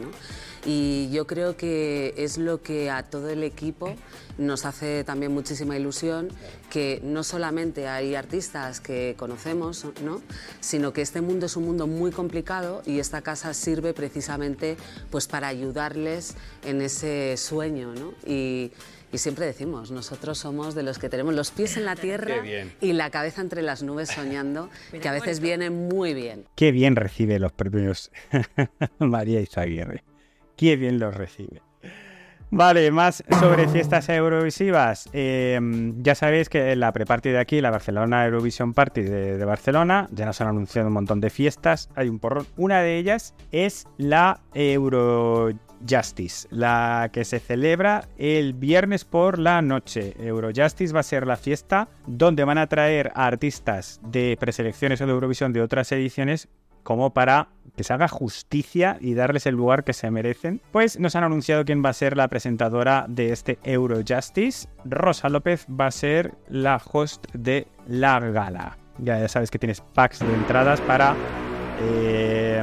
Y 0.66 1.10
yo 1.12 1.28
creo 1.28 1.56
que 1.56 2.12
es 2.16 2.38
lo 2.38 2.60
que 2.60 2.90
a 2.90 3.04
todo 3.04 3.30
el 3.30 3.44
equipo 3.44 3.94
nos 4.36 4.64
hace 4.64 5.04
también 5.04 5.32
muchísima 5.32 5.76
ilusión, 5.76 6.28
que 6.68 7.00
no 7.04 7.22
solamente 7.22 7.86
hay 7.86 8.16
artistas 8.16 8.80
que 8.80 9.14
conocemos, 9.16 9.86
¿no? 10.02 10.22
sino 10.58 10.92
que 10.92 11.02
este 11.02 11.20
mundo 11.20 11.46
es 11.46 11.56
un 11.56 11.66
mundo 11.66 11.86
muy 11.86 12.10
complicado 12.10 12.82
y 12.84 12.98
esta 12.98 13.22
casa 13.22 13.54
sirve 13.54 13.94
precisamente 13.94 14.76
pues, 15.10 15.28
para 15.28 15.46
ayudarles 15.46 16.36
en 16.64 16.82
ese 16.82 17.36
sueño. 17.36 17.94
¿no? 17.94 18.14
Y, 18.26 18.72
y 19.12 19.18
siempre 19.18 19.44
decimos, 19.44 19.90
nosotros 19.90 20.38
somos 20.38 20.74
de 20.74 20.82
los 20.82 20.98
que 20.98 21.10
tenemos 21.10 21.34
los 21.34 21.50
pies 21.50 21.76
en 21.76 21.84
la 21.84 21.96
tierra 21.96 22.36
y 22.80 22.92
la 22.94 23.10
cabeza 23.10 23.42
entre 23.42 23.60
las 23.60 23.82
nubes 23.82 24.08
soñando, 24.08 24.70
que 25.00 25.08
a 25.08 25.12
veces 25.12 25.40
viene 25.40 25.68
muy 25.68 26.14
bien. 26.14 26.46
Qué 26.56 26.72
bien 26.72 26.96
recibe 26.96 27.38
los 27.38 27.52
premios 27.52 28.10
María 28.98 29.40
Izaguirre. 29.40 30.02
Qué 30.56 30.76
bien 30.76 30.98
los 30.98 31.14
recibe. 31.14 31.60
Vale, 32.54 32.90
más 32.90 33.24
sobre 33.40 33.66
fiestas 33.68 34.10
eurovisivas. 34.10 35.08
Eh, 35.14 35.58
ya 35.96 36.14
sabéis 36.14 36.50
que 36.50 36.76
la 36.76 36.92
pre-party 36.92 37.30
de 37.30 37.38
aquí, 37.38 37.62
la 37.62 37.70
Barcelona 37.70 38.26
Eurovision 38.26 38.74
Party 38.74 39.00
de, 39.00 39.38
de, 39.38 39.44
Barcelona, 39.46 40.06
ya 40.12 40.26
nos 40.26 40.38
han 40.42 40.48
anunciado 40.48 40.88
un 40.88 40.94
montón 40.94 41.22
de 41.22 41.30
fiestas. 41.30 41.88
Hay 41.94 42.10
un 42.10 42.18
porrón. 42.18 42.46
Una 42.58 42.82
de 42.82 42.98
ellas 42.98 43.34
es 43.52 43.86
la 43.96 44.40
Euro 44.52 45.50
Justice, 45.88 46.48
la 46.50 47.10
que 47.12 47.24
se 47.24 47.40
celebra 47.40 48.08
el 48.18 48.54
viernes 48.54 49.04
por 49.04 49.38
la 49.38 49.62
noche. 49.62 50.14
Eurojustice 50.18 50.94
va 50.94 51.00
a 51.00 51.04
ser 51.04 51.26
la 51.26 51.36
fiesta 51.36 51.88
donde 52.06 52.44
van 52.44 52.58
a 52.58 52.66
traer 52.66 53.12
a 53.14 53.26
artistas 53.26 54.00
de 54.04 54.36
preselecciones 54.38 55.00
o 55.00 55.06
de 55.06 55.12
Eurovisión 55.12 55.52
de 55.52 55.62
otras 55.62 55.92
ediciones 55.92 56.48
como 56.82 57.12
para 57.12 57.48
que 57.76 57.84
se 57.84 57.92
haga 57.92 58.08
justicia 58.08 58.98
y 59.00 59.14
darles 59.14 59.46
el 59.46 59.54
lugar 59.54 59.84
que 59.84 59.92
se 59.92 60.10
merecen, 60.10 60.60
pues 60.72 60.98
nos 60.98 61.16
han 61.16 61.24
anunciado 61.24 61.64
quién 61.64 61.82
va 61.84 61.90
a 61.90 61.94
ser 61.94 62.16
la 62.16 62.28
presentadora 62.28 63.06
de 63.08 63.32
este 63.32 63.58
Eurojustice. 63.62 64.68
Rosa 64.84 65.28
López 65.28 65.66
va 65.68 65.86
a 65.86 65.90
ser 65.90 66.34
la 66.48 66.80
host 66.92 67.26
de 67.32 67.68
la 67.86 68.20
gala. 68.20 68.78
Ya, 68.98 69.18
ya 69.18 69.28
sabes 69.28 69.50
que 69.50 69.58
tienes 69.58 69.80
packs 69.80 70.18
de 70.18 70.34
entradas 70.34 70.80
para 70.82 71.14
eh, 71.80 72.62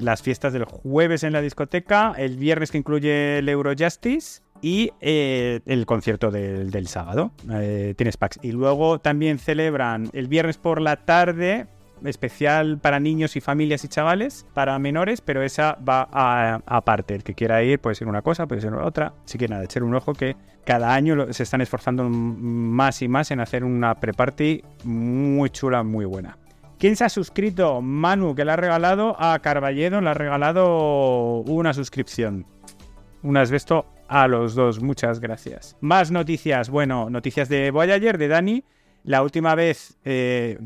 las 0.00 0.22
fiestas 0.22 0.52
del 0.52 0.64
jueves 0.64 1.22
en 1.22 1.32
la 1.32 1.40
discoteca, 1.40 2.14
el 2.16 2.36
viernes 2.36 2.70
que 2.70 2.78
incluye 2.78 3.38
el 3.38 3.48
Eurojustice 3.48 4.42
y 4.62 4.92
eh, 5.00 5.60
el 5.66 5.86
concierto 5.86 6.30
del, 6.30 6.86
sábado. 6.88 7.32
Eh, 7.52 7.94
tienes 7.96 8.16
packs. 8.16 8.38
Y 8.42 8.52
luego 8.52 8.98
también 8.98 9.38
celebran 9.38 10.08
el 10.12 10.28
viernes 10.28 10.58
por 10.58 10.80
la 10.80 11.04
tarde 11.04 11.66
especial 12.04 12.78
para 12.78 13.00
niños 13.00 13.36
y 13.36 13.40
familias 13.40 13.84
y 13.84 13.88
chavales, 13.88 14.46
para 14.54 14.78
menores, 14.78 15.20
pero 15.20 15.42
esa 15.42 15.78
va 15.88 16.08
aparte. 16.66 17.14
El 17.14 17.24
que 17.24 17.34
quiera 17.34 17.62
ir 17.62 17.78
puede 17.80 17.94
ser 17.94 18.08
una 18.08 18.22
cosa, 18.22 18.46
puede 18.46 18.60
ser 18.60 18.74
otra. 18.74 19.14
Así 19.24 19.38
que 19.38 19.48
nada, 19.48 19.64
echar 19.64 19.82
un 19.82 19.94
ojo 19.94 20.12
que 20.12 20.36
cada 20.64 20.94
año 20.94 21.32
se 21.32 21.42
están 21.42 21.60
esforzando 21.60 22.08
más 22.08 23.00
y 23.02 23.08
más 23.08 23.30
en 23.30 23.40
hacer 23.40 23.64
una 23.64 23.94
pre-party 23.94 24.62
muy 24.84 25.50
chula, 25.50 25.82
muy 25.82 26.04
buena. 26.04 26.38
¿Quién 26.78 26.94
se 26.94 27.04
ha 27.04 27.08
suscrito? 27.08 27.80
Manu, 27.80 28.34
que 28.34 28.44
le 28.44 28.52
ha 28.52 28.56
regalado 28.56 29.16
a 29.18 29.38
Carballedo, 29.38 30.02
le 30.02 30.10
ha 30.10 30.14
regalado 30.14 31.40
una 31.40 31.72
suscripción. 31.72 32.44
Un 33.22 33.38
asbesto 33.38 33.86
a 34.08 34.28
los 34.28 34.54
dos, 34.54 34.82
muchas 34.82 35.20
gracias. 35.20 35.76
Más 35.80 36.10
noticias, 36.10 36.68
bueno, 36.68 37.08
noticias 37.08 37.48
de 37.48 37.70
Voyager, 37.70 38.18
de 38.18 38.28
Dani. 38.28 38.64
La 39.04 39.22
última 39.22 39.54
vez 39.54 39.96
eh, 40.04 40.58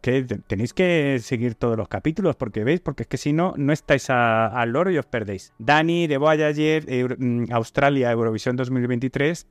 que 0.00 0.22
tenéis 0.46 0.72
que 0.72 1.18
seguir 1.20 1.56
todos 1.56 1.76
los 1.76 1.88
capítulos 1.88 2.36
porque 2.36 2.62
veis, 2.62 2.80
porque 2.80 3.02
es 3.02 3.08
que 3.08 3.16
si 3.16 3.32
no, 3.32 3.54
no 3.56 3.72
estáis 3.72 4.10
al 4.10 4.70
loro 4.70 4.92
y 4.92 4.98
os 4.98 5.06
perdéis. 5.06 5.52
Dani 5.58 6.06
de 6.06 6.18
Voyager, 6.18 7.18
mm, 7.18 7.46
Australia, 7.50 8.12
Eurovisión 8.12 8.54
2023, 8.54 9.48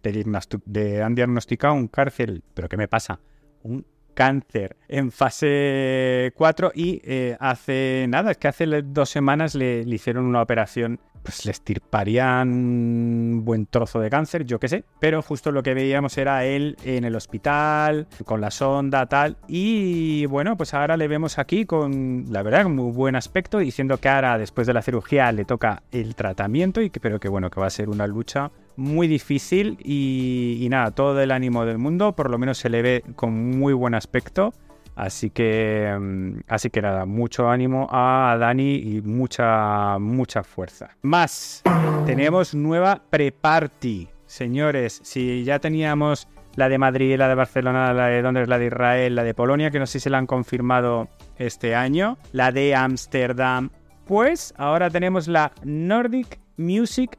de, 0.65 1.03
han 1.03 1.15
diagnosticado 1.15 1.73
un 1.73 1.89
cárcel. 1.89 2.43
¿Pero 2.53 2.69
qué 2.69 2.77
me 2.77 2.87
pasa? 2.87 3.19
Un 3.63 3.85
cáncer 4.13 4.77
en 4.87 5.11
fase 5.11 6.33
4 6.35 6.71
y 6.75 7.01
eh, 7.03 7.37
hace 7.39 8.05
nada, 8.09 8.31
es 8.31 8.37
que 8.37 8.47
hace 8.47 8.65
dos 8.83 9.09
semanas 9.09 9.55
le, 9.55 9.81
hicieron 9.81 10.25
una 10.25 10.41
operación, 10.41 10.99
pues 11.23 11.45
le 11.45 11.51
estirparían 11.51 12.49
un 12.49 13.41
buen 13.45 13.65
trozo 13.65 13.99
de 13.99 14.09
cáncer, 14.09 14.45
yo 14.45 14.59
qué 14.59 14.67
sé, 14.67 14.83
pero 14.99 15.21
justo 15.21 15.51
lo 15.51 15.63
que 15.63 15.73
veíamos 15.73 16.17
era 16.17 16.45
él 16.45 16.77
en 16.83 17.03
el 17.03 17.15
hospital, 17.15 18.07
con 18.25 18.41
la 18.41 18.51
sonda, 18.51 19.05
tal, 19.07 19.37
y 19.47 20.25
bueno, 20.25 20.57
pues 20.57 20.73
ahora 20.73 20.97
le 20.97 21.07
vemos 21.07 21.37
aquí 21.37 21.65
con, 21.65 22.25
la 22.29 22.43
verdad, 22.43 22.65
muy 22.65 22.91
buen 22.91 23.15
aspecto, 23.15 23.59
diciendo 23.59 23.97
que 23.97 24.09
ahora 24.09 24.37
después 24.37 24.67
de 24.67 24.73
la 24.73 24.81
cirugía 24.81 25.31
le 25.31 25.45
toca 25.45 25.83
el 25.91 26.15
tratamiento, 26.15 26.81
y 26.81 26.89
que, 26.89 26.99
que 26.99 27.29
bueno, 27.29 27.49
que 27.49 27.59
va 27.59 27.67
a 27.67 27.71
ser 27.71 27.89
una 27.89 28.07
lucha 28.07 28.51
muy 28.75 29.07
difícil 29.07 29.77
y, 29.83 30.67
nada, 30.69 30.91
todo 30.91 31.21
el 31.21 31.31
ánimo 31.31 31.65
del 31.65 31.77
mundo, 31.77 32.13
por 32.13 32.29
lo 32.29 32.37
menos 32.37 32.57
se 32.57 32.69
le 32.69 32.81
ve 32.81 33.03
con 33.15 33.59
muy 33.59 33.73
buen 33.73 33.93
aspecto. 33.93 34.53
Así 34.95 35.29
que, 35.29 35.95
mm, 35.99 36.41
así 36.47 36.69
que 36.69 36.81
nada, 36.81 37.05
mucho 37.05 37.49
ánimo 37.49 37.87
a 37.91 38.35
Dani 38.39 38.75
y 38.75 39.01
mucha, 39.01 39.97
mucha 39.99 40.43
fuerza. 40.43 40.89
Más, 41.01 41.63
tenemos 42.05 42.53
nueva 42.53 43.01
pre-party. 43.09 44.09
Señores, 44.25 44.99
si 45.03 45.43
ya 45.43 45.59
teníamos 45.59 46.27
la 46.55 46.69
de 46.69 46.77
Madrid, 46.77 47.17
la 47.17 47.27
de 47.27 47.35
Barcelona, 47.35 47.93
la 47.93 48.07
de 48.07 48.21
Londres, 48.21 48.47
la 48.47 48.57
de 48.57 48.67
Israel, 48.67 49.15
la 49.15 49.23
de 49.23 49.33
Polonia, 49.33 49.71
que 49.71 49.79
no 49.79 49.85
sé 49.85 49.93
si 49.93 50.03
se 50.03 50.09
la 50.09 50.17
han 50.17 50.27
confirmado 50.27 51.07
este 51.37 51.75
año, 51.75 52.17
la 52.31 52.51
de 52.51 52.75
Ámsterdam, 52.75 53.69
pues 54.05 54.53
ahora 54.57 54.89
tenemos 54.89 55.27
la 55.27 55.53
Nordic 55.63 56.39
Music 56.57 57.17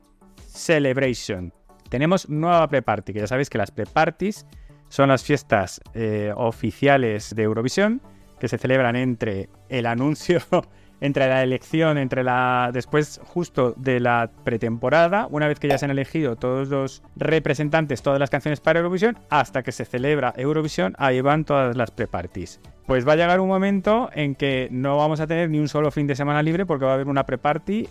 Celebration. 0.53 1.53
Tenemos 1.89 2.29
nueva 2.29 2.69
pre-party, 2.69 3.13
que 3.13 3.21
ya 3.21 3.27
sabéis 3.27 3.51
que 3.51 3.59
las 3.59 3.71
pre-parties 3.71 4.47
son 4.89 5.09
las 5.09 5.25
fiestas 5.25 5.81
eh, 5.95 6.33
oficiales 6.37 7.35
de 7.35 7.43
Eurovisión 7.45 8.03
que 8.39 8.49
se 8.49 8.59
celebran 8.59 8.97
entre 8.97 9.49
el 9.69 9.87
anuncio, 9.87 10.41
entre 11.01 11.29
la 11.29 11.43
elección, 11.43 11.97
entre 11.97 12.25
la 12.25 12.71
después 12.73 13.21
justo 13.25 13.73
de 13.77 14.01
la 14.01 14.31
pretemporada, 14.45 15.29
una 15.31 15.47
vez 15.47 15.61
que 15.61 15.69
ya 15.69 15.79
se 15.79 15.85
han 15.85 15.93
elegido 15.93 16.35
todos 16.35 16.69
los 16.69 17.03
representantes, 17.15 18.03
todas 18.03 18.19
las 18.19 18.31
canciones 18.31 18.61
para 18.61 18.81
Eurovisión, 18.81 19.17
hasta 19.31 19.63
que 19.63 19.71
se 19.71 19.85
celebra 19.85 20.35
Eurovisión, 20.37 20.95
ahí 20.99 21.21
van 21.21 21.45
todas 21.45 21.77
las 21.77 21.93
pre-parties. 21.93 22.61
Pues 22.87 23.07
va 23.07 23.13
a 23.13 23.17
llegar 23.17 23.41
un 23.41 23.49
momento 23.49 24.11
en 24.13 24.35
que 24.35 24.69
no 24.73 24.97
vamos 24.97 25.21
a 25.21 25.27
tener 25.27 25.49
ni 25.49 25.61
un 25.61 25.69
solo 25.69 25.91
fin 25.91 26.07
de 26.07 26.17
semana 26.17 26.43
libre 26.43 26.67
porque 26.67 26.85
va 26.85 26.91
a 26.91 26.95
haber 26.95 27.09
una 27.09 27.25
pre-party 27.25 27.89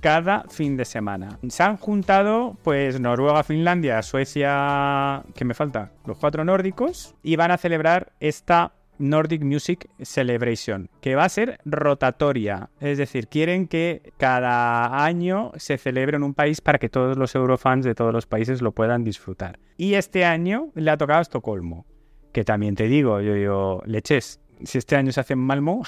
cada 0.00 0.44
fin 0.48 0.76
de 0.76 0.84
semana. 0.84 1.38
Se 1.48 1.62
han 1.62 1.76
juntado 1.76 2.56
pues 2.62 3.00
Noruega, 3.00 3.42
Finlandia, 3.42 4.02
Suecia, 4.02 5.22
¿qué 5.34 5.44
me 5.44 5.54
falta? 5.54 5.92
Los 6.06 6.18
cuatro 6.18 6.44
nórdicos 6.44 7.14
y 7.22 7.36
van 7.36 7.50
a 7.50 7.58
celebrar 7.58 8.12
esta 8.20 8.72
Nordic 8.98 9.42
Music 9.42 9.88
Celebration, 10.02 10.90
que 11.00 11.14
va 11.14 11.24
a 11.24 11.28
ser 11.28 11.60
rotatoria. 11.64 12.70
Es 12.80 12.98
decir, 12.98 13.28
quieren 13.28 13.68
que 13.68 14.12
cada 14.16 15.04
año 15.04 15.52
se 15.56 15.78
celebre 15.78 16.16
en 16.16 16.24
un 16.24 16.34
país 16.34 16.60
para 16.60 16.78
que 16.78 16.88
todos 16.88 17.16
los 17.16 17.34
eurofans 17.34 17.84
de 17.84 17.94
todos 17.94 18.12
los 18.12 18.26
países 18.26 18.60
lo 18.60 18.72
puedan 18.72 19.04
disfrutar. 19.04 19.58
Y 19.76 19.94
este 19.94 20.24
año 20.24 20.70
le 20.74 20.90
ha 20.90 20.96
tocado 20.96 21.20
a 21.20 21.22
Estocolmo, 21.22 21.86
que 22.32 22.44
también 22.44 22.74
te 22.74 22.88
digo, 22.88 23.20
yo 23.20 23.34
digo, 23.34 23.82
leches, 23.86 24.40
si 24.64 24.78
este 24.78 24.96
año 24.96 25.12
se 25.12 25.20
hace 25.20 25.34
en 25.34 25.40
Malmo, 25.40 25.82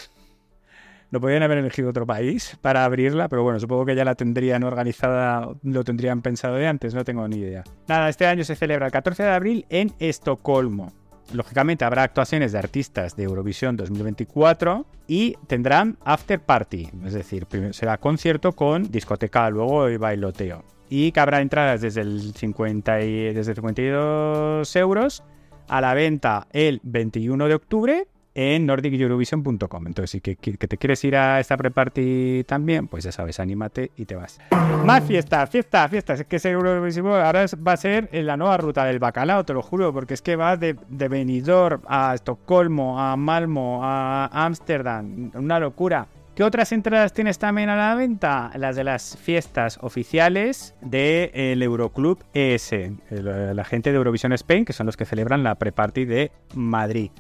no 1.11 1.21
podrían 1.21 1.43
haber 1.43 1.59
elegido 1.59 1.91
otro 1.91 2.07
país 2.07 2.57
para 2.61 2.85
abrirla, 2.85 3.29
pero 3.29 3.43
bueno, 3.43 3.59
supongo 3.59 3.85
que 3.85 3.95
ya 3.95 4.05
la 4.05 4.15
tendrían 4.15 4.63
organizada, 4.63 5.49
lo 5.63 5.85
tendrían 5.85 6.23
pensado 6.23 6.55
de 6.57 6.67
antes, 6.67 6.95
no 6.95 7.05
tengo 7.05 7.27
ni 7.29 7.37
idea. 7.37 7.65
Nada, 7.89 8.09
este 8.09 8.27
año 8.27 8.45
se 8.45 8.57
celebra 8.57 8.87
el 8.87 8.93
14 8.93 9.23
de 9.23 9.31
abril 9.31 9.67
en 9.69 9.93
Estocolmo. 9.99 10.93
Lógicamente 11.33 11.85
habrá 11.85 12.03
actuaciones 12.03 12.53
de 12.53 12.59
artistas 12.59 13.17
de 13.17 13.25
Eurovisión 13.25 13.77
2024 13.77 14.87
y 15.07 15.37
tendrán 15.47 15.97
after 16.05 16.41
party, 16.41 16.89
es 17.05 17.13
decir, 17.13 17.47
será 17.71 17.99
concierto 17.99 18.53
con 18.53 18.91
discoteca, 18.91 19.49
luego 19.51 19.89
y 19.89 19.97
bailoteo. 19.97 20.65
Y 20.89 21.13
que 21.13 21.21
habrá 21.21 21.41
entradas 21.41 21.81
desde 21.83 22.01
el 22.01 22.35
50 22.35 23.01
y, 23.03 23.33
desde 23.33 23.55
52 23.55 24.75
euros 24.77 25.23
a 25.69 25.81
la 25.81 25.95
venta 25.95 26.49
el 26.53 26.81
21 26.83 27.47
de 27.47 27.55
octubre 27.55 28.09
en 28.35 28.67
nordiceurovision.com. 28.67 29.87
Entonces, 29.87 30.11
si 30.11 30.21
que, 30.21 30.37
te 30.37 30.77
quieres 30.77 31.03
ir 31.05 31.17
a 31.17 31.41
esta 31.41 31.57
pre-party 31.57 32.45
también, 32.45 32.89
pues 32.89 33.05
ya 33.05 33.13
sabes, 33.13 33.41
anímate 33.41 33.91
y 33.97 34.05
te 34.05 34.15
vas. 34.15 34.39
Más 34.85 35.05
fiestas, 35.05 35.51
fiestas, 35.51 35.91
fiestas. 35.91 36.21
Es 36.21 36.27
que 36.27 36.37
ese 36.37 36.51
Eurovisión 36.51 37.07
ahora 37.07 37.47
va 37.67 37.73
a 37.73 37.77
ser 37.77 38.09
en 38.13 38.27
la 38.27 38.37
nueva 38.37 38.57
ruta 38.57 38.85
del 38.85 38.99
bacalao, 38.99 39.45
te 39.45 39.53
lo 39.53 39.63
juro, 39.63 39.93
porque 39.93 40.15
es 40.15 40.23
que 40.23 40.37
va 40.37 40.57
de, 40.57 40.77
de 40.89 41.09
Benidorm 41.09 41.83
a 41.87 42.15
Estocolmo, 42.15 43.01
a 43.01 43.17
Malmo, 43.17 43.81
a 43.83 44.27
Ámsterdam. 44.33 45.31
Una 45.35 45.59
locura. 45.59 46.07
¿Qué 46.35 46.45
otras 46.45 46.73
entradas 46.73 47.13
tienes 47.13 47.39
también 47.39 47.69
a 47.69 47.77
la 47.77 47.95
venta? 47.95 48.51
Las 48.55 48.77
de 48.77 48.85
las 48.85 49.19
fiestas 49.19 49.79
oficiales 49.83 50.75
del 50.81 51.63
Euroclub 51.63 52.25
ES, 52.33 52.73
la 53.11 53.65
gente 53.65 53.91
de 53.91 53.97
Eurovisión 53.99 54.33
Spain, 54.33 54.65
que 54.65 54.73
son 54.73 54.87
los 54.87 54.97
que 54.97 55.05
celebran 55.05 55.43
la 55.43 55.57
pre-party 55.57 56.05
de 56.05 56.31
Madrid 56.55 57.11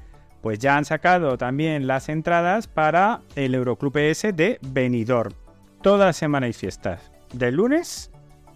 pues 0.42 0.59
ya 0.59 0.76
han 0.76 0.85
sacado 0.85 1.37
también 1.38 1.87
las 1.87 2.09
entradas 2.09 2.66
para 2.66 3.20
el 3.37 3.55
Euroclub 3.55 3.96
ES 3.98 4.22
de 4.35 4.59
Benidorm. 4.62 5.33
Toda 5.83 6.12
semana 6.12 6.46
hay 6.46 6.53
fiestas, 6.53 7.11
de 7.33 7.53
lunes 7.53 8.11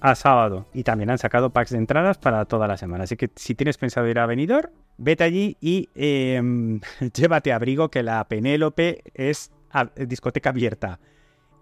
a 0.05 0.15
sábado. 0.15 0.67
Y 0.75 0.85
también 0.85 1.11
han 1.11 1.19
sacado 1.19 1.51
packs 1.51 1.71
de 1.71 1.79
entradas 1.79 2.19
para 2.19 2.45
toda 2.45 2.69
la 2.69 2.77
semana. 2.77 3.05
Así 3.05 3.17
que 3.17 3.31
si 3.37 3.55
tienes 3.55 3.79
pensado 3.79 4.07
ir 4.07 4.19
a 4.19 4.27
Benidorm, 4.27 4.71
vete 4.99 5.25
allí 5.25 5.57
y 5.61 5.89
em, 5.95 6.81
llévate 7.15 7.53
abrigo 7.53 7.91
que 7.91 8.03
la 8.03 8.23
Penélope 8.29 9.03
es 9.15 9.51
discoteca 9.97 10.51
abierta. 10.51 11.01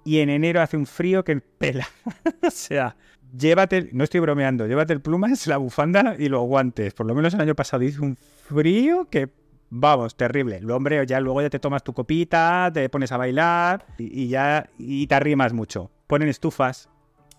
Y 0.04 0.18
en 0.18 0.30
enero 0.30 0.60
hace 0.60 0.76
un 0.76 0.86
frío 0.86 1.22
que 1.22 1.40
pela. 1.40 1.86
o 2.46 2.50
sea, 2.50 2.96
llévate, 3.36 3.90
no 3.92 4.02
estoy 4.02 4.18
bromeando, 4.18 4.66
llévate 4.66 4.92
el 4.92 5.00
plumas, 5.00 5.46
la 5.46 5.58
bufanda 5.58 6.16
y 6.18 6.28
los 6.28 6.42
guantes. 6.42 6.94
Por 6.94 7.06
lo 7.06 7.14
menos 7.14 7.34
el 7.34 7.40
año 7.40 7.54
pasado 7.54 7.84
hizo 7.84 8.02
un 8.02 8.16
frío 8.16 9.08
que 9.08 9.28
Vamos, 9.74 10.16
terrible. 10.16 10.60
Hombre, 10.70 11.04
ya 11.06 11.18
luego 11.18 11.40
ya 11.40 11.48
te 11.48 11.58
tomas 11.58 11.82
tu 11.82 11.94
copita, 11.94 12.70
te 12.72 12.90
pones 12.90 13.10
a 13.10 13.16
bailar 13.16 13.86
y, 13.96 14.28
ya 14.28 14.68
y 14.76 15.06
te 15.06 15.14
arrimas 15.14 15.54
mucho. 15.54 15.90
Ponen 16.06 16.28
estufas 16.28 16.90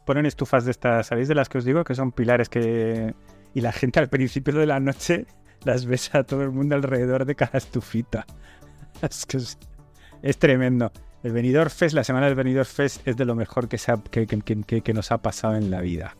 ponen 0.05 0.25
estufas 0.25 0.65
de 0.65 0.71
estas, 0.71 1.07
¿sabéis 1.07 1.27
de 1.27 1.35
las 1.35 1.47
que 1.47 1.59
os 1.59 1.65
digo? 1.65 1.83
Que 1.83 1.95
son 1.95 2.11
pilares 2.11 2.49
que... 2.49 3.13
Y 3.53 3.61
la 3.61 3.71
gente 3.71 3.99
al 3.99 4.09
principio 4.09 4.53
de 4.55 4.65
la 4.65 4.79
noche 4.79 5.27
las 5.63 5.85
ves 5.85 6.13
a 6.15 6.23
todo 6.23 6.41
el 6.41 6.49
mundo 6.49 6.75
alrededor 6.75 7.25
de 7.25 7.35
cada 7.35 7.57
estufita. 7.57 8.25
Es 9.01 9.25
que 9.25 9.37
es, 9.37 10.37
tremendo. 10.37 10.91
El 11.23 11.33
Benidorm 11.33 11.69
Fest, 11.69 11.93
la 11.93 12.03
semana 12.03 12.25
del 12.25 12.35
Benidorm 12.35 12.65
Fest 12.65 13.07
es 13.07 13.15
de 13.15 13.25
lo 13.25 13.35
mejor 13.35 13.67
que, 13.67 13.77
que, 13.77 14.93
nos 14.93 15.11
ha 15.11 15.17
pasado 15.19 15.55
en 15.55 15.69
la 15.69 15.81
vida. 15.81 16.15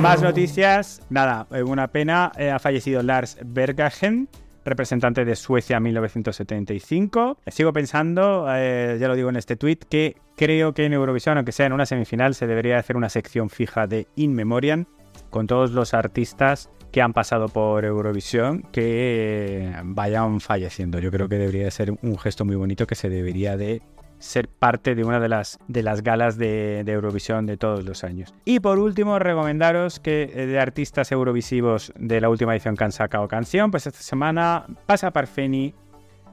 Más 0.00 0.20
noticias. 0.22 1.02
Nada, 1.10 1.46
eh, 1.50 1.62
una 1.62 1.88
pena. 1.88 2.32
Eh, 2.36 2.50
ha 2.50 2.58
fallecido 2.58 3.02
Lars 3.02 3.38
Bergagen, 3.44 4.28
representante 4.68 5.24
de 5.24 5.36
Suecia 5.36 5.76
en 5.76 5.82
1975. 5.84 7.38
Sigo 7.46 7.72
pensando, 7.72 8.46
eh, 8.50 8.96
ya 9.00 9.08
lo 9.08 9.16
digo 9.16 9.28
en 9.28 9.36
este 9.36 9.56
tweet, 9.56 9.78
que 9.88 10.16
creo 10.36 10.72
que 10.72 10.84
en 10.84 10.92
Eurovisión, 10.92 11.36
aunque 11.36 11.52
sea 11.52 11.66
en 11.66 11.72
una 11.72 11.86
semifinal, 11.86 12.34
se 12.34 12.46
debería 12.46 12.78
hacer 12.78 12.96
una 12.96 13.08
sección 13.08 13.50
fija 13.50 13.86
de 13.86 14.06
In 14.16 14.34
Memoriam 14.34 14.86
con 15.30 15.46
todos 15.46 15.72
los 15.72 15.94
artistas 15.94 16.70
que 16.92 17.02
han 17.02 17.12
pasado 17.12 17.48
por 17.48 17.84
Eurovisión 17.84 18.62
que 18.72 19.72
vayan 19.84 20.40
falleciendo. 20.40 20.98
Yo 20.98 21.10
creo 21.10 21.28
que 21.28 21.36
debería 21.36 21.70
ser 21.70 21.92
un 22.02 22.18
gesto 22.18 22.44
muy 22.44 22.56
bonito 22.56 22.86
que 22.86 22.94
se 22.94 23.08
debería 23.08 23.56
de 23.56 23.82
ser 24.18 24.48
parte 24.48 24.94
de 24.94 25.04
una 25.04 25.20
de 25.20 25.28
las, 25.28 25.58
de 25.68 25.82
las 25.82 26.02
galas 26.02 26.36
de, 26.36 26.80
Eurovisión 26.80 27.46
de 27.46 27.56
todos 27.56 27.84
los 27.84 28.04
años. 28.04 28.34
Y 28.44 28.60
por 28.60 28.78
último, 28.78 29.18
recomendaros 29.18 30.00
que 30.00 30.30
eh, 30.34 30.46
de 30.46 30.58
artistas 30.58 31.12
eurovisivos 31.12 31.92
de 31.98 32.20
la 32.20 32.28
última 32.28 32.54
edición 32.54 32.76
que 32.76 32.84
han 32.84 32.92
sacado 32.92 33.28
canción, 33.28 33.70
pues 33.70 33.86
esta 33.86 34.00
semana 34.00 34.66
Pasa 34.86 35.10
Parfeni 35.12 35.74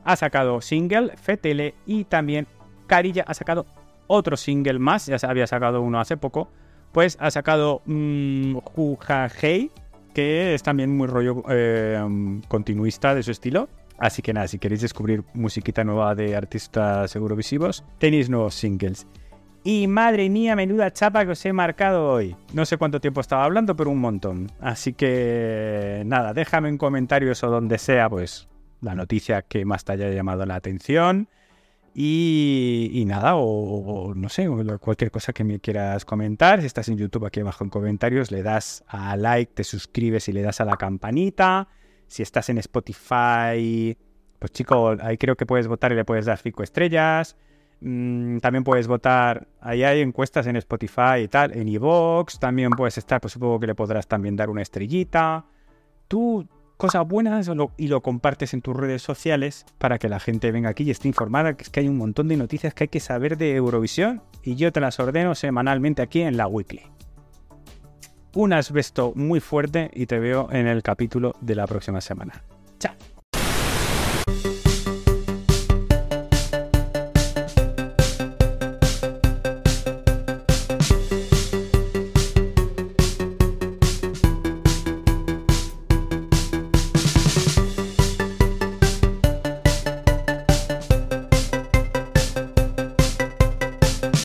ha 0.03 0.15
sacado 0.15 0.61
single, 0.61 1.15
Fetele, 1.17 1.75
y 1.86 2.05
también 2.05 2.47
Carilla 2.88 3.23
ha 3.27 3.33
sacado 3.33 3.65
otro 4.07 4.38
single 4.38 4.79
más, 4.79 5.07
ya 5.07 5.17
se 5.17 5.27
había 5.27 5.47
sacado 5.47 5.81
uno 5.81 5.99
hace 5.99 6.17
poco, 6.17 6.49
pues 6.91 7.17
ha 7.19 7.31
sacado 7.31 7.81
mmm, 7.86 8.57
Hey, 9.41 9.71
que 10.13 10.53
es 10.53 10.63
también 10.63 10.95
muy 10.95 11.07
rollo 11.07 11.43
eh, 11.49 12.01
continuista 12.47 13.13
de 13.13 13.23
su 13.23 13.31
estilo. 13.31 13.67
Así 13.98 14.22
que 14.22 14.34
nada, 14.34 14.48
si 14.48 14.60
queréis 14.60 14.82
descubrir 14.82 15.24
musiquita 15.34 15.84
nueva 15.84 16.16
de 16.16 16.36
artistas 16.36 17.16
eurovisivos, 17.16 17.84
tenéis 17.98 18.30
nuevos 18.30 18.56
singles. 18.56 19.08
Y 19.64 19.88
madre 19.88 20.30
mía, 20.30 20.56
menuda 20.56 20.93
chapa 20.93 21.26
que 21.26 21.32
os 21.32 21.43
he 21.46 21.52
marcado 21.52 22.08
hoy. 22.08 22.36
No 22.54 22.66
sé 22.66 22.78
cuánto 22.78 23.02
tiempo 23.02 23.22
estaba 23.22 23.46
hablando, 23.46 23.76
pero 23.76 23.89
un 23.89 24.00
montón. 24.00 24.52
Así 24.60 24.93
que 24.93 26.04
nada, 26.06 26.34
déjame 26.34 26.70
en 26.70 26.78
comentarios 26.78 27.43
o 27.43 27.50
donde 27.50 27.80
sea, 27.80 28.08
pues, 28.08 28.48
la 28.82 28.93
noticia 28.93 29.41
que 29.41 29.66
más 29.66 29.84
te 29.84 29.93
haya 29.93 30.12
llamado 30.12 30.46
la 30.46 30.56
atención. 30.56 31.30
Y, 31.98 33.06
nada, 33.08 33.36
o, 33.38 34.14
no 34.16 34.28
sé, 34.28 34.48
cualquier 34.82 35.12
cosa 35.12 35.32
que 35.32 35.46
me 35.46 35.60
quieras 35.60 36.04
comentar. 36.04 36.60
Si 36.60 36.68
estás 36.68 36.89
en 36.89 36.98
YouTube, 36.98 37.26
aquí 37.26 37.39
abajo 37.39 37.64
en 37.64 37.70
comentarios, 37.70 38.32
le 38.32 38.43
das 38.43 38.84
a 38.88 39.16
like, 39.16 39.54
te 39.54 39.64
suscribes 39.64 40.28
y 40.28 40.34
le 40.34 40.41
das 40.41 40.60
a 40.60 40.66
la 40.66 40.76
campanita. 40.76 41.70
Si 42.08 42.24
estás 42.24 42.49
en 42.49 42.58
Spotify, 42.60 43.97
pues 44.39 44.51
chico, 44.51 44.95
ahí 45.01 45.18
creo 45.18 45.36
que 45.36 45.45
puedes 45.45 45.68
votar 45.68 45.91
y 45.91 45.95
le 45.95 46.06
puedes 46.06 46.26
dar 46.26 46.38
5 46.38 46.64
estrellas. 46.64 47.36
Mm, 47.82 48.38
también 48.38 48.64
puedes 48.64 48.88
votar, 48.88 49.47
ahí 49.60 49.84
hay 49.84 50.01
encuestas 50.01 50.47
en 50.47 50.56
Spotify 50.56 51.20
y 51.24 51.28
tal, 51.28 51.56
en 51.56 51.68
Evox. 51.68 52.39
También 52.39 52.72
puedes 52.72 52.97
estar, 52.97 53.22
pues 53.22 53.34
supongo 53.34 53.60
que 53.60 53.68
le 53.68 53.76
podrás 53.76 54.08
también 54.08 54.36
dar 54.36 54.49
una 54.49 54.62
estrellita. 54.62 55.45
Tú 56.08 56.47
cosas 56.78 57.08
buenas 57.08 57.49
y 57.78 57.88
lo 57.88 58.01
compartes 58.01 58.53
en 58.53 58.62
tus 58.62 58.76
redes 58.76 59.01
sociales 59.01 59.66
para 59.78 59.97
que 59.97 60.10
la 60.10 60.20
gente 60.20 60.51
venga 60.51 60.70
aquí 60.70 60.84
y 60.84 60.91
esté 60.91 61.08
informada, 61.08 61.56
que 61.56 61.64
es 61.64 61.70
que 61.70 61.80
hay 61.82 61.88
un 61.88 61.97
montón 61.97 62.28
de 62.28 62.38
noticias 62.38 62.74
que 62.74 62.86
hay 62.86 62.88
que 62.89 62.99
saber 62.99 63.38
de 63.38 63.56
Eurovisión 63.56 64.22
y 64.43 64.56
yo 64.56 64.72
te 64.72 64.82
las 64.82 64.99
ordeno 64.99 65.36
semanalmente 65.36 66.01
aquí 66.01 66.22
en 66.22 66.38
la 66.38 66.47
Weekly. 66.47 66.95
Un 68.36 68.53
asbesto 68.53 69.13
muy 69.15 69.39
fuerte 69.39 69.89
y 69.93 70.05
te 70.05 70.19
veo 70.19 70.49
en 70.51 70.67
el 70.67 70.83
capítulo 70.83 71.33
de 71.41 71.55
la 71.55 71.65
próxima 71.65 72.01
semana. 72.01 72.43
Chao. 72.79 73.14